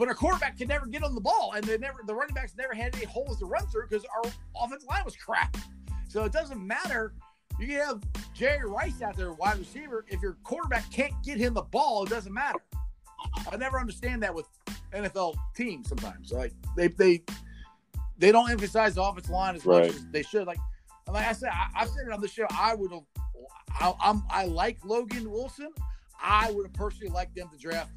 but 0.00 0.08
our 0.08 0.14
quarterback 0.14 0.56
could 0.56 0.68
never 0.68 0.86
get 0.86 1.04
on 1.04 1.14
the 1.14 1.20
ball, 1.20 1.52
and 1.54 1.62
they 1.62 1.76
never 1.76 2.00
the 2.06 2.14
running 2.14 2.34
backs 2.34 2.54
never 2.56 2.72
had 2.72 2.96
any 2.96 3.04
holes 3.04 3.38
to 3.38 3.44
run 3.44 3.66
through 3.66 3.86
because 3.86 4.02
our 4.16 4.32
offensive 4.56 4.88
line 4.88 5.04
was 5.04 5.14
crap. 5.14 5.54
So 6.08 6.24
it 6.24 6.32
doesn't 6.32 6.66
matter. 6.66 7.12
You 7.58 7.66
can 7.66 7.76
have 7.76 8.02
Jerry 8.32 8.66
Rice 8.66 9.02
out 9.02 9.14
there, 9.18 9.34
wide 9.34 9.58
receiver. 9.58 10.06
If 10.08 10.22
your 10.22 10.38
quarterback 10.42 10.90
can't 10.90 11.12
get 11.22 11.36
him 11.36 11.52
the 11.52 11.60
ball, 11.60 12.04
it 12.04 12.08
doesn't 12.08 12.32
matter. 12.32 12.60
I 13.52 13.56
never 13.58 13.78
understand 13.78 14.22
that 14.22 14.34
with 14.34 14.46
NFL 14.94 15.34
teams 15.54 15.90
sometimes. 15.90 16.32
Like 16.32 16.54
they 16.78 16.88
they 16.88 17.22
they 18.16 18.32
don't 18.32 18.50
emphasize 18.50 18.94
the 18.94 19.02
offensive 19.02 19.30
line 19.30 19.54
as 19.54 19.66
right. 19.66 19.88
much 19.88 19.96
as 19.96 20.06
they 20.12 20.22
should. 20.22 20.46
Like 20.46 20.60
like 21.08 21.26
I 21.26 21.32
said, 21.32 21.50
I, 21.50 21.80
have 21.80 21.88
said 21.90 22.06
it 22.06 22.12
on 22.12 22.22
the 22.22 22.28
show. 22.28 22.46
I 22.50 22.74
would 22.74 22.90
have. 22.90 23.02
I, 23.78 23.92
I'm 24.00 24.22
I 24.30 24.46
like 24.46 24.78
Logan 24.82 25.30
Wilson. 25.30 25.68
I 26.18 26.50
would 26.52 26.64
have 26.68 26.72
personally 26.72 27.12
liked 27.12 27.36
them 27.36 27.50
to 27.52 27.58
draft 27.58 27.92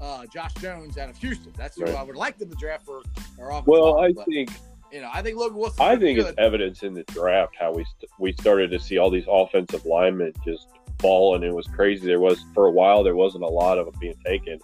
uh, 0.00 0.26
Josh 0.26 0.54
Jones 0.54 0.98
out 0.98 1.10
of 1.10 1.16
Houston. 1.18 1.52
That's 1.56 1.76
who 1.76 1.84
right. 1.84 1.94
I 1.94 2.02
would 2.02 2.16
like 2.16 2.38
them 2.38 2.50
to 2.50 2.56
draft 2.56 2.84
for 2.84 3.02
our 3.40 3.50
offense. 3.50 3.66
Well, 3.66 4.00
I 4.00 4.12
but, 4.12 4.26
think 4.26 4.50
you 4.92 5.00
know 5.00 5.10
I 5.12 5.22
think 5.22 5.36
Logan 5.36 5.58
Wilson. 5.58 5.82
I 5.84 5.96
think 5.96 6.18
good. 6.18 6.28
it's 6.28 6.38
evidence 6.38 6.82
in 6.82 6.94
the 6.94 7.04
draft 7.04 7.54
how 7.58 7.72
we 7.72 7.84
st- 7.84 8.10
we 8.18 8.32
started 8.32 8.70
to 8.70 8.80
see 8.80 8.98
all 8.98 9.10
these 9.10 9.26
offensive 9.28 9.84
linemen 9.84 10.32
just 10.44 10.68
fall, 10.98 11.34
and 11.34 11.44
it 11.44 11.54
was 11.54 11.66
crazy. 11.66 12.06
There 12.06 12.20
was 12.20 12.44
for 12.54 12.66
a 12.66 12.70
while 12.70 13.02
there 13.02 13.16
wasn't 13.16 13.44
a 13.44 13.48
lot 13.48 13.78
of 13.78 13.86
them 13.86 13.94
being 14.00 14.18
taken, 14.24 14.58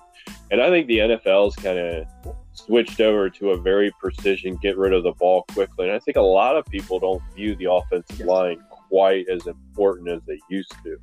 and 0.51 0.61
I 0.61 0.69
think 0.69 0.87
the 0.87 0.99
NFL's 0.99 1.57
kind 1.57 1.79
of 1.79 2.07
switched 2.53 3.01
over 3.01 3.31
to 3.31 3.51
a 3.51 3.57
very 3.57 3.91
precision, 4.01 4.57
get 4.57 4.77
rid 4.77 4.93
of 4.93 5.03
the 5.03 5.13
ball 5.13 5.45
quickly, 5.53 5.87
and 5.87 5.95
I 5.95 5.99
think 5.99 6.17
a 6.17 6.23
lot 6.23 6.57
of 6.57 6.67
people 6.67 6.99
don't 6.99 7.23
view 7.35 7.55
the 7.55 7.71
offensive 7.71 8.21
line 8.27 8.63
quite 8.71 9.29
as 9.29 9.47
important 9.47 10.09
as 10.09 10.21
they 10.27 10.39
used 10.49 10.75
to 10.83 10.99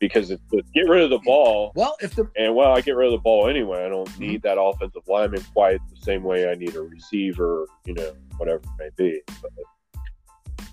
because 0.00 0.30
it's 0.30 0.42
get 0.74 0.88
rid 0.88 1.02
of 1.02 1.10
the 1.10 1.20
ball. 1.20 1.72
Well, 1.74 1.96
if 2.00 2.14
the 2.14 2.28
and 2.36 2.54
well, 2.54 2.72
I 2.72 2.80
get 2.80 2.96
rid 2.96 3.06
of 3.06 3.12
the 3.12 3.22
ball 3.22 3.48
anyway. 3.48 3.84
I 3.84 3.88
don't 3.88 4.08
mm-hmm. 4.08 4.22
need 4.22 4.42
that 4.42 4.60
offensive 4.60 5.02
lineman 5.08 5.44
quite 5.52 5.80
the 5.90 6.00
same 6.00 6.22
way 6.22 6.50
I 6.50 6.54
need 6.54 6.74
a 6.74 6.82
receiver, 6.82 7.66
you 7.84 7.94
know, 7.94 8.12
whatever 8.36 8.58
it 8.58 8.68
may 8.78 8.90
be. 8.96 9.20
But, 9.40 9.50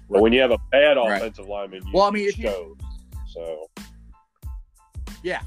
but 0.10 0.22
when 0.22 0.34
you 0.34 0.42
have 0.42 0.52
a 0.52 0.60
bad 0.72 0.98
offensive 0.98 1.46
right. 1.46 1.72
lineman, 1.72 1.84
well, 1.94 2.04
I 2.04 2.12
mean, 2.12 2.28
if 2.28 2.36
shows. 2.36 2.76
You, 2.80 3.20
so 3.28 3.70
yeah. 5.24 5.42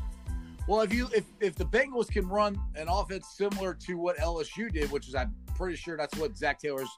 Well, 0.66 0.80
if 0.80 0.94
you 0.94 1.08
if 1.14 1.24
if 1.40 1.54
the 1.56 1.66
Bengals 1.66 2.08
can 2.08 2.26
run 2.28 2.58
an 2.76 2.88
offense 2.88 3.34
similar 3.37 3.74
to 3.74 3.94
what 3.94 4.16
LSU 4.16 4.72
did, 4.72 4.90
which 4.90 5.08
is 5.08 5.14
I'm 5.14 5.34
pretty 5.56 5.76
sure 5.76 5.96
that's 5.96 6.16
what 6.16 6.37
Zac 6.37 6.58
Taylor's 6.58 6.88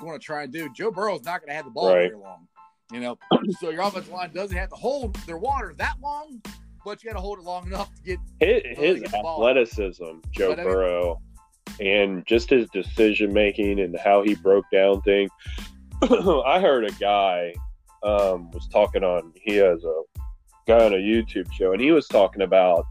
going 0.00 0.18
to 0.18 0.24
try 0.24 0.42
and 0.42 0.52
do. 0.52 0.68
Joe 0.72 0.90
Burrow's 0.90 1.24
not 1.24 1.40
going 1.40 1.48
to 1.50 1.54
have 1.54 1.64
the 1.64 1.70
ball 1.70 1.94
right. 1.94 2.10
very 2.10 2.16
long. 2.16 2.48
You 2.92 3.00
know, 3.00 3.18
so 3.60 3.70
your 3.70 3.82
offensive 3.82 4.12
line 4.12 4.32
doesn't 4.32 4.56
have 4.56 4.68
to 4.70 4.76
hold 4.76 5.16
their 5.26 5.38
water 5.38 5.74
that 5.78 5.94
long, 6.02 6.40
but 6.84 7.02
you 7.02 7.10
got 7.10 7.16
to 7.16 7.22
hold 7.22 7.38
it 7.38 7.44
long 7.44 7.66
enough 7.66 7.90
to 7.94 8.02
get 8.02 8.18
his, 8.40 8.78
his 8.78 9.00
get 9.00 9.14
athleticism, 9.14 10.04
Joe 10.32 10.54
but 10.54 10.64
Burrow, 10.64 11.20
I 11.66 11.82
mean, 11.82 11.86
and 11.86 12.26
just 12.26 12.50
his 12.50 12.68
decision 12.70 13.32
making 13.32 13.80
and 13.80 13.96
how 13.98 14.22
he 14.22 14.34
broke 14.34 14.66
down 14.70 15.00
things. 15.02 15.30
I 16.02 16.60
heard 16.60 16.84
a 16.84 16.92
guy 16.92 17.54
um, 18.02 18.50
was 18.50 18.68
talking 18.68 19.02
on. 19.02 19.32
He 19.34 19.56
has 19.56 19.82
a 19.84 20.02
guy 20.66 20.84
on 20.84 20.92
a 20.92 20.98
YouTube 20.98 21.50
show, 21.52 21.72
and 21.72 21.80
he 21.80 21.90
was 21.90 22.06
talking 22.06 22.42
about 22.42 22.84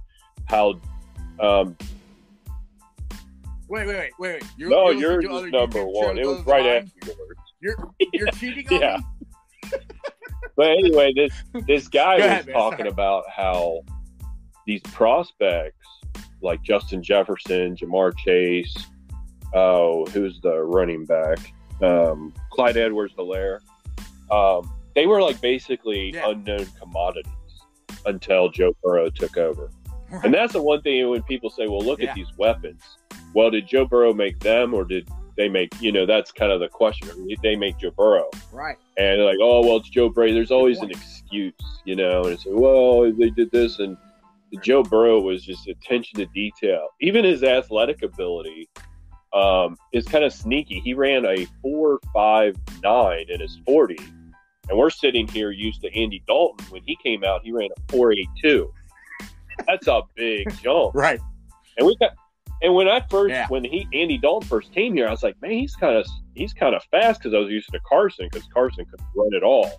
how. 0.45 0.81
Um, 1.39 1.77
wait, 3.67 3.87
wait, 3.87 3.95
wait, 3.95 4.11
wait! 4.17 4.43
You're, 4.57 4.69
no, 4.69 4.89
you're 4.89 5.21
yours 5.21 5.45
is 5.45 5.51
number 5.51 5.79
YouTube 5.79 5.93
one. 5.93 6.17
It 6.17 6.25
was 6.25 6.41
right 6.45 6.65
after 6.65 6.91
yours. 7.05 7.37
You're 7.61 7.75
you're 8.13 8.27
cheating 8.31 8.67
on 8.73 8.81
yeah. 8.81 8.97
me 8.97 9.03
but 10.55 10.67
anyway, 10.67 11.13
this 11.15 11.31
this 11.67 11.87
guy 11.87 12.15
was 12.15 12.25
ahead, 12.25 12.47
talking 12.51 12.87
about 12.87 13.23
how 13.29 13.81
these 14.65 14.81
prospects 14.81 15.87
like 16.41 16.61
Justin 16.61 17.01
Jefferson, 17.01 17.75
Ja'Marr 17.75 18.15
Chase, 18.17 18.75
oh, 19.53 20.05
who's 20.07 20.39
the 20.41 20.61
running 20.61 21.05
back? 21.05 21.53
Um, 21.81 22.33
Clyde 22.51 22.77
Edwards 22.77 23.13
Helaire. 23.17 23.59
Um, 24.29 24.71
they 24.95 25.07
were 25.07 25.21
like 25.21 25.39
basically 25.41 26.13
yeah. 26.13 26.29
unknown 26.29 26.65
commodities 26.79 27.31
until 28.05 28.49
Joe 28.49 28.75
Burrow 28.83 29.09
took 29.09 29.37
over. 29.37 29.71
Right. 30.09 30.25
And 30.25 30.33
that's 30.33 30.53
the 30.53 30.61
one 30.61 30.81
thing 30.81 31.09
when 31.09 31.23
people 31.23 31.49
say, 31.49 31.67
well, 31.67 31.81
look 31.81 31.99
yeah. 31.99 32.09
at 32.09 32.15
these 32.15 32.27
weapons. 32.37 32.81
Well, 33.33 33.49
did 33.49 33.67
Joe 33.67 33.85
Burrow 33.85 34.13
make 34.13 34.39
them 34.39 34.73
or 34.73 34.83
did 34.83 35.07
they 35.35 35.49
make 35.49 35.69
you 35.81 35.91
know 35.91 36.05
that's 36.05 36.31
kind 36.31 36.51
of 36.51 36.59
the 36.59 36.67
question. 36.67 37.09
They 37.41 37.55
make 37.55 37.77
Joe 37.77 37.91
Burrow, 37.91 38.29
right? 38.51 38.77
And 38.97 39.21
like, 39.23 39.37
oh 39.41 39.61
well, 39.65 39.77
it's 39.77 39.89
Joe 39.89 40.09
Brady. 40.09 40.33
There's 40.33 40.51
always 40.51 40.79
an 40.79 40.91
excuse, 40.91 41.53
you 41.85 41.95
know. 41.95 42.23
And 42.23 42.33
it's 42.33 42.45
like, 42.45 42.55
well, 42.55 43.11
they 43.11 43.29
did 43.29 43.51
this, 43.51 43.79
and 43.79 43.97
Joe 44.61 44.83
Burrow 44.83 45.19
was 45.21 45.43
just 45.43 45.67
attention 45.67 46.19
to 46.19 46.25
detail. 46.27 46.89
Even 47.01 47.25
his 47.25 47.43
athletic 47.43 48.03
ability 48.03 48.69
um, 49.33 49.77
is 49.91 50.05
kind 50.05 50.23
of 50.23 50.31
sneaky. 50.31 50.79
He 50.79 50.93
ran 50.93 51.25
a 51.25 51.47
four 51.61 51.99
five 52.13 52.55
nine 52.83 53.25
in 53.29 53.39
his 53.39 53.59
forty, 53.65 53.97
and 54.69 54.77
we're 54.77 54.89
sitting 54.89 55.27
here 55.27 55.51
used 55.51 55.81
to 55.81 55.93
Andy 55.95 56.23
Dalton 56.27 56.65
when 56.67 56.83
he 56.85 56.95
came 57.03 57.23
out. 57.23 57.41
He 57.43 57.51
ran 57.51 57.69
a 57.75 57.91
four 57.91 58.11
eight 58.11 58.29
two. 58.41 58.71
That's 59.67 59.87
a 59.87 60.01
big 60.15 60.53
jump, 60.61 60.93
right? 60.93 61.19
And 61.77 61.87
we 61.87 61.95
got 61.97 62.11
and 62.63 62.73
when 62.73 62.87
I 62.87 63.01
first, 63.09 63.31
yeah. 63.31 63.47
when 63.49 63.65
he 63.65 63.87
Andy 63.93 64.17
Dalton 64.17 64.47
first 64.47 64.71
came 64.71 64.95
here, 64.95 65.07
I 65.07 65.11
was 65.11 65.21
like, 65.21 65.39
man, 65.41 65.51
he's 65.51 65.75
kind 65.75 65.97
of 65.97 66.07
he's 66.33 66.53
kind 66.53 66.73
of 66.73 66.81
fast 66.85 67.19
because 67.19 67.35
I 67.35 67.39
was 67.39 67.49
used 67.49 67.69
to 67.73 67.79
Carson 67.87 68.29
because 68.31 68.47
Carson 68.53 68.85
could 68.85 69.01
run 69.15 69.33
it 69.33 69.43
all. 69.43 69.69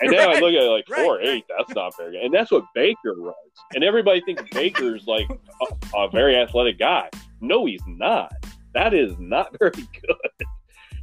And 0.00 0.12
then 0.12 0.28
right. 0.28 0.36
I 0.36 0.40
look 0.40 0.54
at 0.54 0.62
it 0.62 0.70
like 0.70 0.86
four 0.86 1.16
right. 1.16 1.26
eight. 1.26 1.44
That's 1.58 1.74
not 1.74 1.94
very 1.96 2.12
good. 2.12 2.22
And 2.22 2.32
that's 2.32 2.50
what 2.50 2.64
Baker 2.74 3.14
runs. 3.18 3.34
And 3.74 3.84
everybody 3.84 4.22
thinks 4.22 4.42
Baker's 4.52 5.06
like 5.06 5.28
a, 5.28 5.98
a, 5.98 6.08
very 6.08 6.36
athletic 6.36 6.78
guy. 6.78 7.10
No, 7.42 7.66
he's 7.66 7.82
not. 7.86 8.32
That 8.72 8.94
is 8.94 9.12
not 9.18 9.54
very 9.58 9.72
good. 9.72 10.46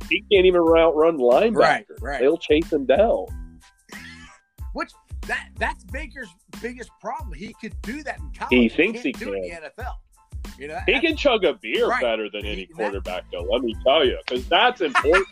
He 0.09 0.23
can't 0.31 0.45
even 0.45 0.61
outrun 0.61 1.17
linebackers. 1.17 1.55
Right, 1.55 1.85
right. 2.01 2.21
They'll 2.21 2.37
chase 2.37 2.71
him 2.71 2.85
down. 2.85 3.25
Which 4.73 4.91
that 5.27 5.49
that's 5.59 5.83
Baker's 5.83 6.29
biggest 6.61 6.89
problem. 7.01 7.33
He 7.33 7.53
could 7.59 7.79
do 7.81 8.01
that 8.03 8.17
in 8.19 8.31
college. 8.31 8.49
He 8.51 8.69
thinks 8.69 9.01
he, 9.01 9.09
he 9.09 9.13
can. 9.13 9.35
in 9.35 9.41
the 9.41 9.71
NFL. 9.77 9.93
You 10.57 10.69
know, 10.69 10.79
he 10.85 10.99
can 10.99 11.15
chug 11.15 11.43
a 11.43 11.53
beer 11.53 11.87
right. 11.87 12.01
better 12.01 12.29
than 12.31 12.45
any 12.45 12.65
quarterback, 12.65 13.25
though. 13.31 13.43
Let 13.43 13.61
me 13.63 13.75
tell 13.83 14.05
you, 14.05 14.17
because 14.25 14.47
that's 14.47 14.81
important. 14.89 15.27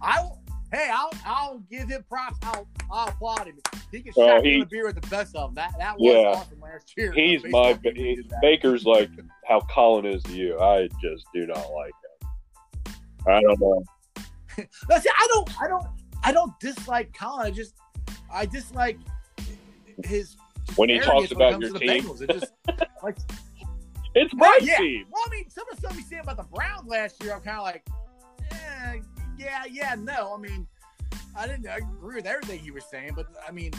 I 0.00 0.28
hey, 0.72 0.90
I'll 0.92 1.12
I'll 1.24 1.58
give 1.70 1.88
him 1.88 2.04
props. 2.08 2.38
I'll 2.42 2.66
I'll 2.90 3.08
applaud 3.08 3.46
him. 3.46 3.58
He 3.90 4.00
can 4.00 4.12
shotgun 4.12 4.44
he- 4.44 4.60
a 4.60 4.66
beer 4.66 4.86
with 4.86 5.00
the 5.00 5.06
best 5.08 5.36
of 5.36 5.48
them. 5.48 5.54
That 5.54 5.74
that 5.78 5.98
was 5.98 6.12
Yeah. 6.12 6.28
awesome 6.30 6.60
last 6.60 6.92
year. 6.96 7.12
He's 7.16 7.42
my 7.50 7.78
he. 7.84 8.22
Baker's 8.40 8.84
like 8.84 9.10
how 9.46 9.60
Colin 9.70 10.06
is 10.06 10.22
to 10.24 10.32
you. 10.32 10.58
I 10.58 10.88
just 11.02 11.26
do 11.34 11.46
not 11.46 11.70
like 11.72 11.92
him. 12.02 12.94
I 13.28 13.40
don't 13.40 13.60
know. 13.60 13.84
That's. 14.88 15.06
I 15.06 15.26
don't 15.32 15.62
I 15.62 15.68
don't 15.68 15.86
I 16.24 16.32
don't 16.32 16.58
dislike 16.60 17.14
Colin. 17.16 17.46
I 17.46 17.50
just 17.50 17.74
I 18.32 18.46
dislike 18.46 18.98
his 20.04 20.36
When 20.76 20.88
he 20.88 20.98
talks 20.98 21.30
about 21.32 21.60
your 21.60 21.78
team. 21.78 22.02
Bengals. 22.02 22.22
It 22.22 22.30
just 22.30 22.52
like 23.02 23.16
It's 24.14 24.34
my 24.34 24.58
yeah. 24.60 24.76
team. 24.76 25.06
Well, 25.10 25.22
I 25.26 25.30
mean, 25.30 25.50
some 25.50 25.64
of 25.70 25.76
the 25.76 25.80
stuff 25.80 25.96
he's 25.96 26.08
saying 26.08 26.22
about 26.22 26.36
the 26.36 26.54
Browns 26.54 26.86
last 26.86 27.22
year, 27.22 27.34
I'm 27.34 27.40
kind 27.40 27.58
of 27.58 27.64
like, 27.64 27.86
eh, 28.50 29.00
yeah, 29.38 29.64
yeah, 29.70 29.94
no. 29.98 30.34
I 30.34 30.38
mean, 30.38 30.66
I 31.36 31.46
didn't 31.46 31.66
agree 31.66 32.16
with 32.16 32.26
everything 32.26 32.60
he 32.60 32.70
was 32.70 32.84
saying, 32.84 33.12
but 33.16 33.26
I 33.46 33.52
mean, 33.52 33.72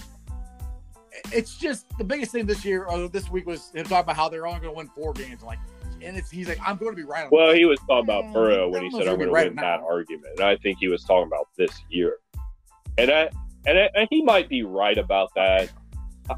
it's 1.31 1.55
just 1.55 1.85
the 1.97 2.03
biggest 2.03 2.31
thing 2.31 2.45
this 2.45 2.65
year 2.65 2.85
or 2.85 3.07
this 3.07 3.29
week 3.29 3.45
was 3.45 3.71
him 3.73 3.83
talking 3.83 3.99
about 3.99 4.15
how 4.15 4.29
they're 4.29 4.47
only 4.47 4.59
going 4.59 4.73
to 4.73 4.77
win 4.77 4.87
four 4.95 5.13
games. 5.13 5.43
Like, 5.43 5.59
and 6.01 6.17
it's 6.17 6.29
he's 6.29 6.47
like, 6.47 6.59
I'm 6.65 6.77
going 6.77 6.91
to 6.91 6.95
be 6.95 7.03
right 7.03 7.25
on. 7.25 7.29
Well, 7.31 7.53
he 7.53 7.65
was 7.65 7.79
talking 7.87 8.03
about 8.03 8.33
Burrow 8.33 8.69
when 8.69 8.83
he 8.83 8.91
said, 8.91 9.07
"I'm 9.07 9.13
if 9.13 9.19
going 9.19 9.19
to 9.19 9.25
win 9.25 9.33
right 9.33 9.55
that 9.55 9.81
now. 9.81 9.87
argument," 9.87 10.27
and 10.37 10.45
I 10.45 10.57
think 10.57 10.79
he 10.79 10.87
was 10.87 11.03
talking 11.03 11.27
about 11.27 11.47
this 11.57 11.71
year. 11.89 12.17
And 12.97 13.11
I 13.11 13.29
and, 13.65 13.77
I, 13.77 13.89
and 13.95 14.07
he 14.09 14.23
might 14.23 14.49
be 14.49 14.63
right 14.63 14.97
about 14.97 15.29
that. 15.35 15.69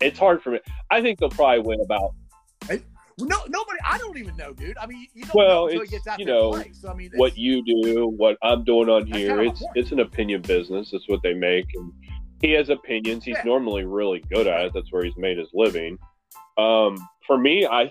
It's 0.00 0.18
hard 0.18 0.42
for 0.42 0.50
me. 0.50 0.58
I 0.90 1.00
think 1.00 1.20
they'll 1.20 1.30
probably 1.30 1.60
win 1.60 1.80
about. 1.80 2.14
No, 3.18 3.36
nobody. 3.48 3.78
I 3.84 3.98
don't 3.98 4.16
even 4.18 4.36
know, 4.36 4.52
dude. 4.52 4.76
I 4.78 4.86
mean, 4.86 5.06
you 5.14 5.24
don't 5.24 5.34
Well, 5.34 5.66
know 5.68 5.80
it's, 5.82 5.90
gets 5.90 6.06
out 6.06 6.18
you 6.18 6.26
know. 6.26 6.62
So 6.72 6.90
I 6.90 6.94
mean, 6.94 7.10
what 7.14 7.36
you 7.36 7.64
do, 7.64 8.06
what 8.08 8.36
I'm 8.42 8.64
doing 8.64 8.88
on 8.88 9.06
here. 9.06 9.40
It's 9.42 9.62
it's 9.74 9.92
an 9.92 10.00
opinion 10.00 10.42
business. 10.42 10.92
It's 10.92 11.08
what 11.08 11.22
they 11.22 11.34
make, 11.34 11.66
and 11.74 11.92
he 12.40 12.52
has 12.52 12.68
opinions. 12.70 13.24
He's 13.24 13.36
Yeah. 13.36 13.42
normally 13.44 13.84
really 13.84 14.22
good 14.30 14.46
at 14.46 14.64
it. 14.66 14.72
That's 14.74 14.90
where 14.92 15.04
he's 15.04 15.16
made 15.16 15.38
his 15.38 15.48
living. 15.54 15.98
Um, 16.58 16.96
for 17.26 17.38
me, 17.38 17.66
I, 17.66 17.90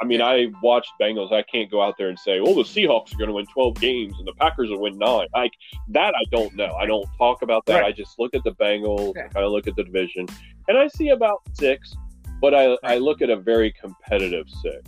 I 0.00 0.04
mean, 0.04 0.20
I 0.20 0.48
watched 0.62 0.90
Bengals. 1.00 1.32
I 1.32 1.42
can't 1.42 1.70
go 1.70 1.82
out 1.82 1.94
there 1.98 2.08
and 2.08 2.18
say, 2.18 2.40
"Oh, 2.40 2.54
the 2.54 2.62
Seahawks 2.62 3.14
are 3.14 3.18
going 3.18 3.28
to 3.28 3.34
win 3.34 3.46
12 3.46 3.74
games 3.80 4.14
and 4.18 4.26
the 4.26 4.32
Packers 4.34 4.70
will 4.70 4.80
win 4.80 4.98
nine. 4.98 5.28
Like 5.34 5.52
that, 5.88 6.14
I 6.14 6.24
don't 6.30 6.54
know. 6.56 6.72
I 6.80 6.86
don't 6.86 7.06
talk 7.18 7.42
about 7.42 7.64
that. 7.66 7.80
Right. 7.80 7.86
I 7.86 7.92
just 7.92 8.18
look 8.18 8.34
at 8.34 8.42
the 8.44 8.52
Bengals, 8.52 9.14
Yeah. 9.16 9.28
of 9.42 9.52
look 9.52 9.66
at 9.66 9.76
the 9.76 9.84
division, 9.84 10.26
and 10.68 10.76
I 10.78 10.88
see 10.88 11.10
about 11.10 11.42
six. 11.54 11.94
But 12.42 12.54
I, 12.54 12.76
I 12.82 12.98
look 12.98 13.22
at 13.22 13.30
a 13.30 13.36
very 13.36 13.72
competitive 13.72 14.46
six 14.62 14.82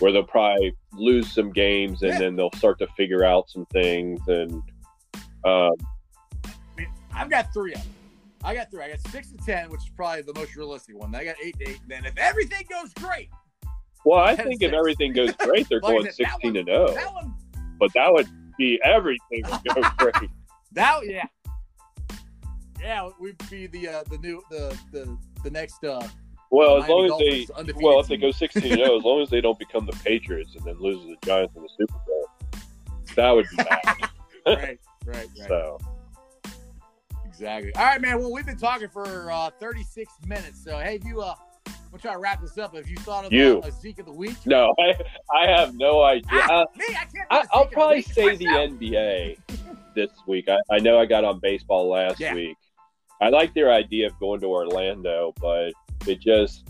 where 0.00 0.12
they'll 0.12 0.22
probably 0.22 0.72
lose 0.92 1.32
some 1.32 1.50
games 1.50 2.02
and 2.02 2.12
Yeah. 2.12 2.18
then 2.18 2.36
they'll 2.36 2.52
start 2.56 2.78
to 2.80 2.86
figure 2.96 3.24
out 3.24 3.48
some 3.48 3.64
things. 3.72 4.20
And 4.28 4.52
um, 5.44 5.70
I 6.44 6.50
mean, 6.76 6.88
I've 7.14 7.30
got 7.30 7.52
three 7.54 7.72
of 7.74 7.80
them. 7.80 7.90
I 8.44 8.54
got 8.54 8.70
three. 8.70 8.82
I 8.82 8.90
got 8.90 9.00
six 9.08 9.30
to 9.30 9.38
ten, 9.38 9.70
which 9.70 9.80
is 9.80 9.90
probably 9.96 10.20
the 10.22 10.34
most 10.34 10.54
realistic 10.56 10.98
one. 10.98 11.10
Then 11.10 11.22
I 11.22 11.24
got 11.24 11.36
eight 11.42 11.58
to 11.60 11.70
eight. 11.70 11.80
Then 11.88 12.04
if 12.04 12.18
everything 12.18 12.66
goes 12.70 12.92
great, 12.94 13.30
well, 14.04 14.20
I 14.20 14.36
think 14.44 14.60
if 14.62 14.74
everything 14.74 15.14
goes 15.14 15.32
great, 15.36 15.66
they're 15.70 15.80
Like 15.82 15.92
going 15.92 16.04
said, 16.04 16.26
that 16.26 16.32
sixteen 16.32 16.50
one- 16.52 16.56
and 16.58 16.66
zero. 16.68 16.92
that 16.92 17.14
one, 17.14 17.34
But 17.80 17.90
that 17.94 18.12
would 18.12 18.28
be 18.58 18.78
everything 18.84 19.42
would 19.50 19.74
go 19.74 19.82
great. 19.96 20.30
that 20.72 21.00
yeah, 21.06 21.24
yeah, 22.78 23.08
we'd 23.18 23.38
be 23.50 23.66
the 23.68 23.88
uh, 23.88 24.04
the 24.10 24.18
new 24.18 24.42
the 24.50 24.78
the 24.92 25.16
the 25.42 25.50
next. 25.50 25.82
uh 25.84 26.06
Well, 26.54 26.76
as 26.76 26.88
Miami 26.88 27.08
long 27.08 27.22
as 27.22 27.46
they 27.48 27.72
well, 27.82 28.00
if 28.00 28.06
they 28.06 28.16
go 28.16 28.30
16 28.32 28.62
0, 28.62 28.96
as 28.98 29.02
long 29.04 29.20
as 29.22 29.30
they 29.30 29.40
don't 29.40 29.58
become 29.58 29.86
the 29.86 29.92
Patriots 30.04 30.54
and 30.54 30.64
then 30.64 30.76
lose 30.78 31.00
to 31.02 31.08
the 31.08 31.26
Giants 31.26 31.54
in 31.56 31.62
the 31.62 31.68
Super 31.78 31.94
Bowl, 32.06 32.28
that 33.16 33.30
would 33.30 33.46
be 33.50 33.56
bad. 33.56 33.80
right, 34.46 34.56
right, 34.56 34.78
right. 35.06 35.28
so 35.48 35.78
Exactly. 37.26 37.74
All 37.74 37.84
right, 37.84 38.00
man. 38.00 38.20
Well, 38.20 38.32
we've 38.32 38.46
been 38.46 38.56
talking 38.58 38.88
for 38.88 39.30
uh, 39.30 39.50
36 39.58 40.12
minutes. 40.26 40.62
So, 40.62 40.78
hey, 40.78 40.96
if 40.96 41.04
you, 41.04 41.20
uh, 41.20 41.34
we'll 41.90 41.98
try 41.98 42.12
to 42.12 42.18
wrap 42.18 42.40
this 42.40 42.56
up. 42.58 42.76
If 42.76 42.88
you 42.88 42.96
thought 42.98 43.24
of 43.24 43.32
You. 43.32 43.60
Uh, 43.64 43.66
a 43.66 43.72
Zeke 43.72 43.98
of 43.98 44.06
the 44.06 44.12
week, 44.12 44.36
no, 44.46 44.72
I 44.78 44.94
I 45.36 45.46
have 45.48 45.74
no 45.74 46.02
idea. 46.02 46.22
ah, 46.32 46.62
Uh, 46.62 46.66
me, 46.76 46.84
I 46.90 46.92
can't. 46.92 47.26
I, 47.30 47.38
a 47.40 47.42
Zeke 47.42 47.50
I'll 47.52 47.62
of 47.64 47.70
the 47.70 47.74
probably. 47.74 47.98
It's 47.98 48.14
say 48.14 48.36
the. 48.36 48.44
NBA 48.46 49.38
this 49.96 50.10
week. 50.28 50.48
I, 50.48 50.58
I 50.70 50.78
know 50.78 50.98
I 51.00 51.06
got 51.06 51.24
on 51.24 51.40
baseball 51.40 51.88
last 51.88 52.20
Yeah. 52.20 52.34
week. 52.34 52.56
I 53.20 53.30
like 53.30 53.52
their 53.54 53.72
idea 53.72 54.06
of 54.06 54.18
going 54.20 54.40
to 54.40 54.46
Orlando, 54.46 55.32
but 55.40 55.72
it 56.08 56.20
just. 56.20 56.68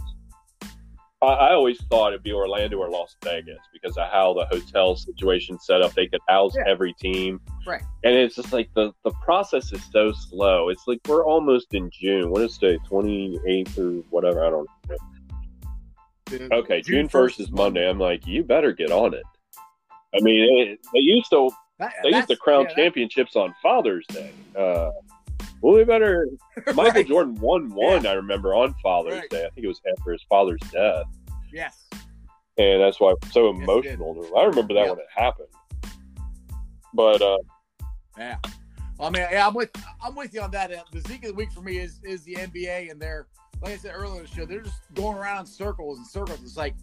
I, 1.22 1.26
I 1.26 1.52
always 1.52 1.82
thought 1.84 2.08
it'd 2.12 2.22
be 2.22 2.32
Orlando 2.32 2.76
or 2.78 2.90
Las 2.90 3.16
Vegas 3.24 3.58
because 3.72 3.96
of 3.96 4.10
how 4.10 4.34
the 4.34 4.44
hotel 4.46 4.94
situation 4.96 5.58
set 5.58 5.80
up. 5.80 5.94
They 5.94 6.06
could 6.06 6.20
house 6.28 6.54
Yeah. 6.56 6.64
every 6.66 6.92
team, 6.94 7.40
Right. 7.66 7.80
And 8.04 8.14
it's 8.14 8.34
just 8.36 8.52
like 8.52 8.68
the 8.74 8.92
the 9.04 9.12
process 9.22 9.72
is 9.72 9.82
so 9.90 10.12
slow. 10.12 10.68
It's 10.68 10.82
like 10.86 11.00
we're 11.08 11.24
almost 11.24 11.72
in 11.74 11.90
June. 11.90 12.30
What 12.30 12.42
is 12.42 12.58
today? 12.58 12.78
Twenty 12.86 13.38
eighth 13.46 13.78
or 13.78 13.90
whatever. 14.10 14.44
I 14.44 14.50
don't. 14.50 14.68
know. 14.88 14.96
The- 16.26 16.54
Okay, 16.54 16.80
June 16.80 17.08
first 17.08 17.38
is 17.40 17.50
Monday. 17.50 17.88
I'm 17.88 17.98
like, 17.98 18.26
you 18.26 18.42
better 18.42 18.72
get 18.72 18.90
on 18.90 19.12
it. 19.14 19.22
I 20.16 20.20
mean, 20.20 20.68
it, 20.68 20.78
they 20.92 21.00
used 21.00 21.30
to 21.30 21.50
That- 21.78 21.94
they 22.02 22.10
used 22.10 22.28
to 22.28 22.36
crown 22.36 22.62
yeah, 22.62 22.68
that- 22.68 22.76
championships 22.76 23.36
on 23.36 23.54
Father's 23.62 24.06
Day. 24.08 24.30
Uh, 24.58 24.90
well, 25.64 25.74
we 25.76 25.84
better. 25.84 26.28
Michael 26.74 26.84
Right. 26.92 27.06
Jordan 27.06 27.34
won 27.36 27.70
one. 27.74 28.06
I 28.06 28.12
remember 28.12 28.54
on 28.54 28.74
Father's 28.82 29.14
Right. 29.14 29.30
Day. 29.30 29.46
I 29.46 29.50
think 29.50 29.64
it 29.64 29.68
was 29.68 29.80
after 29.98 30.12
his 30.12 30.22
father's 30.28 30.60
death, 30.70 31.06
Yes. 31.52 31.88
and 32.58 32.80
that's 32.82 33.00
why 33.00 33.12
I'm 33.12 33.30
so 33.30 33.50
Yes, 33.52 33.62
emotional. 33.62 34.30
I 34.36 34.44
remember 34.44 34.74
that 34.74 34.80
Yep. 34.86 34.90
when 34.90 34.98
it 35.00 35.06
happened. 35.14 35.48
But 36.92 37.22
uh, 37.22 37.38
Yeah. 38.18 38.36
I 39.00 39.10
mean, 39.10 39.26
yeah, 39.30 39.46
I'm 39.48 39.54
with 39.54 39.70
I'm 40.02 40.14
with 40.14 40.32
you 40.34 40.40
on 40.42 40.50
that. 40.52 40.70
Uh, 40.72 40.82
The 40.92 41.00
Zeke 41.00 41.24
of 41.24 41.28
the 41.30 41.34
week 41.34 41.50
for 41.50 41.62
me 41.62 41.78
is 41.78 41.98
is 42.04 42.22
the 42.24 42.34
NBA, 42.36 42.90
and 42.90 43.00
they're 43.00 43.26
like 43.62 43.72
I 43.72 43.76
said 43.76 43.92
earlier 43.94 44.20
in 44.20 44.26
the 44.26 44.32
show, 44.32 44.44
they're 44.44 44.60
just 44.60 44.82
going 44.94 45.16
around 45.16 45.40
in 45.40 45.46
circles 45.46 45.96
and 45.98 46.06
circles. 46.06 46.40
It's 46.42 46.56
like, 46.56 46.74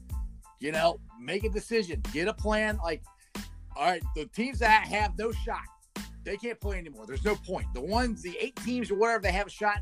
you 0.60 0.72
know, 0.72 1.00
make 1.20 1.44
a 1.44 1.50
decision, 1.50 2.02
get 2.12 2.28
a 2.28 2.34
plan. 2.34 2.80
Like, 2.84 3.04
all 3.76 3.86
right, 3.86 4.02
the 4.16 4.26
teams 4.26 4.60
that 4.60 4.88
have 4.88 5.18
no 5.18 5.32
shot, 5.32 5.62
they 6.24 6.38
can't 6.38 6.60
play 6.60 6.78
anymore. 6.78 7.06
There's 7.08 7.26
no 7.26 7.36
point. 7.36 7.68
The 7.74 7.82
ones, 7.82 8.22
the 8.22 8.38
eight 8.40 8.56
teams 8.58 8.92
or 8.92 8.96
whatever, 8.96 9.24
they 9.24 9.32
have 9.32 9.48
a 9.48 9.52
shot. 9.52 9.78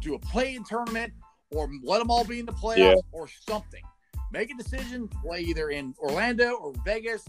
Do 0.00 0.14
a 0.14 0.18
play-in 0.18 0.64
tournament, 0.64 1.12
or 1.50 1.68
let 1.82 1.98
them 1.98 2.10
all 2.10 2.24
be 2.24 2.38
in 2.40 2.46
the 2.46 2.52
playoffs, 2.52 2.78
Yeah. 2.78 2.94
or 3.12 3.28
something. 3.28 3.82
Make 4.32 4.50
a 4.50 4.54
decision. 4.54 5.08
Play 5.08 5.40
either 5.40 5.70
in 5.70 5.94
Orlando 5.98 6.52
or 6.54 6.72
Vegas, 6.84 7.24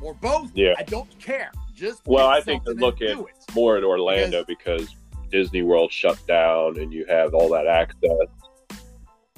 or 0.00 0.14
both. 0.14 0.50
Yeah. 0.54 0.74
I 0.78 0.82
don't 0.84 1.08
care. 1.20 1.52
Just 1.74 2.06
Well, 2.06 2.26
I 2.26 2.40
think 2.40 2.64
they're 2.64 2.72
something 2.72 2.72
and 2.72 2.80
looking- 2.80 3.16
do 3.24 3.26
it. 3.26 3.54
more 3.54 3.76
at 3.76 3.84
Orlando 3.84 4.44
because 4.44 4.94
Disney 5.30 5.62
World 5.62 5.92
shut 5.92 6.18
down, 6.26 6.78
and 6.78 6.92
you 6.92 7.04
have 7.06 7.34
all 7.34 7.48
that 7.50 7.66
access. 7.66 8.28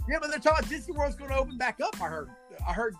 Yeah, 0.09 0.19
but 0.21 0.31
they're 0.31 0.39
talking 0.39 0.69
Disney 0.69 0.97
World's 0.97 1.17
going 1.17 1.31
to 1.31 1.37
open 1.37 1.59
back 1.59 1.81
up. 1.83 2.01
I 2.01 2.07
heard. 2.07 2.31
I 2.67 2.73
heard. 2.73 2.95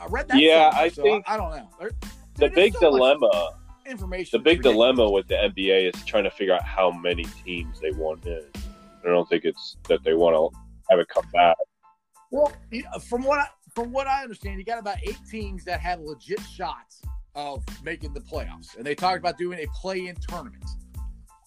I 0.00 0.06
read 0.06 0.28
that. 0.28 0.38
Yeah, 0.38 0.70
somewhere, 0.70 0.84
I 0.84 0.88
so 0.88 1.02
think 1.02 1.24
I, 1.28 1.36
don't 1.36 1.50
know. 1.50 1.68
There- 1.78 1.90
The 2.36 2.48
big 2.50 2.72
so 2.74 2.80
dilemma. 2.80 3.57
Information. 3.88 4.38
The 4.38 4.42
big 4.42 4.62
dilemma 4.62 5.10
with 5.10 5.28
the 5.28 5.34
NBA 5.34 5.94
is 5.94 6.04
trying 6.04 6.24
to 6.24 6.30
figure 6.30 6.54
out 6.54 6.62
how 6.62 6.90
many 6.90 7.24
teams 7.44 7.80
they 7.80 7.90
want 7.92 8.26
in. 8.26 8.44
I 9.04 9.08
don't 9.08 9.28
think 9.28 9.44
it's 9.44 9.76
that 9.88 10.02
they 10.04 10.14
want 10.14 10.34
to 10.34 10.58
have 10.90 10.98
it 10.98 11.08
come 11.08 11.24
back. 11.32 11.56
Well, 12.30 12.52
from 13.08 13.22
what 13.22 13.40
I, 13.40 13.46
from 13.74 13.92
what 13.92 14.06
I 14.06 14.22
understand, 14.22 14.58
you 14.58 14.64
got 14.64 14.78
about 14.78 14.98
eight 15.02 15.18
teams 15.30 15.64
that 15.64 15.80
have 15.80 16.00
legit 16.00 16.40
shots 16.40 17.00
of 17.34 17.64
making 17.82 18.12
the 18.12 18.20
playoffs, 18.20 18.76
and 18.76 18.84
they 18.84 18.94
talked 18.94 19.18
about 19.18 19.38
doing 19.38 19.60
a 19.60 19.66
play-in 19.80 20.16
tournament. 20.16 20.64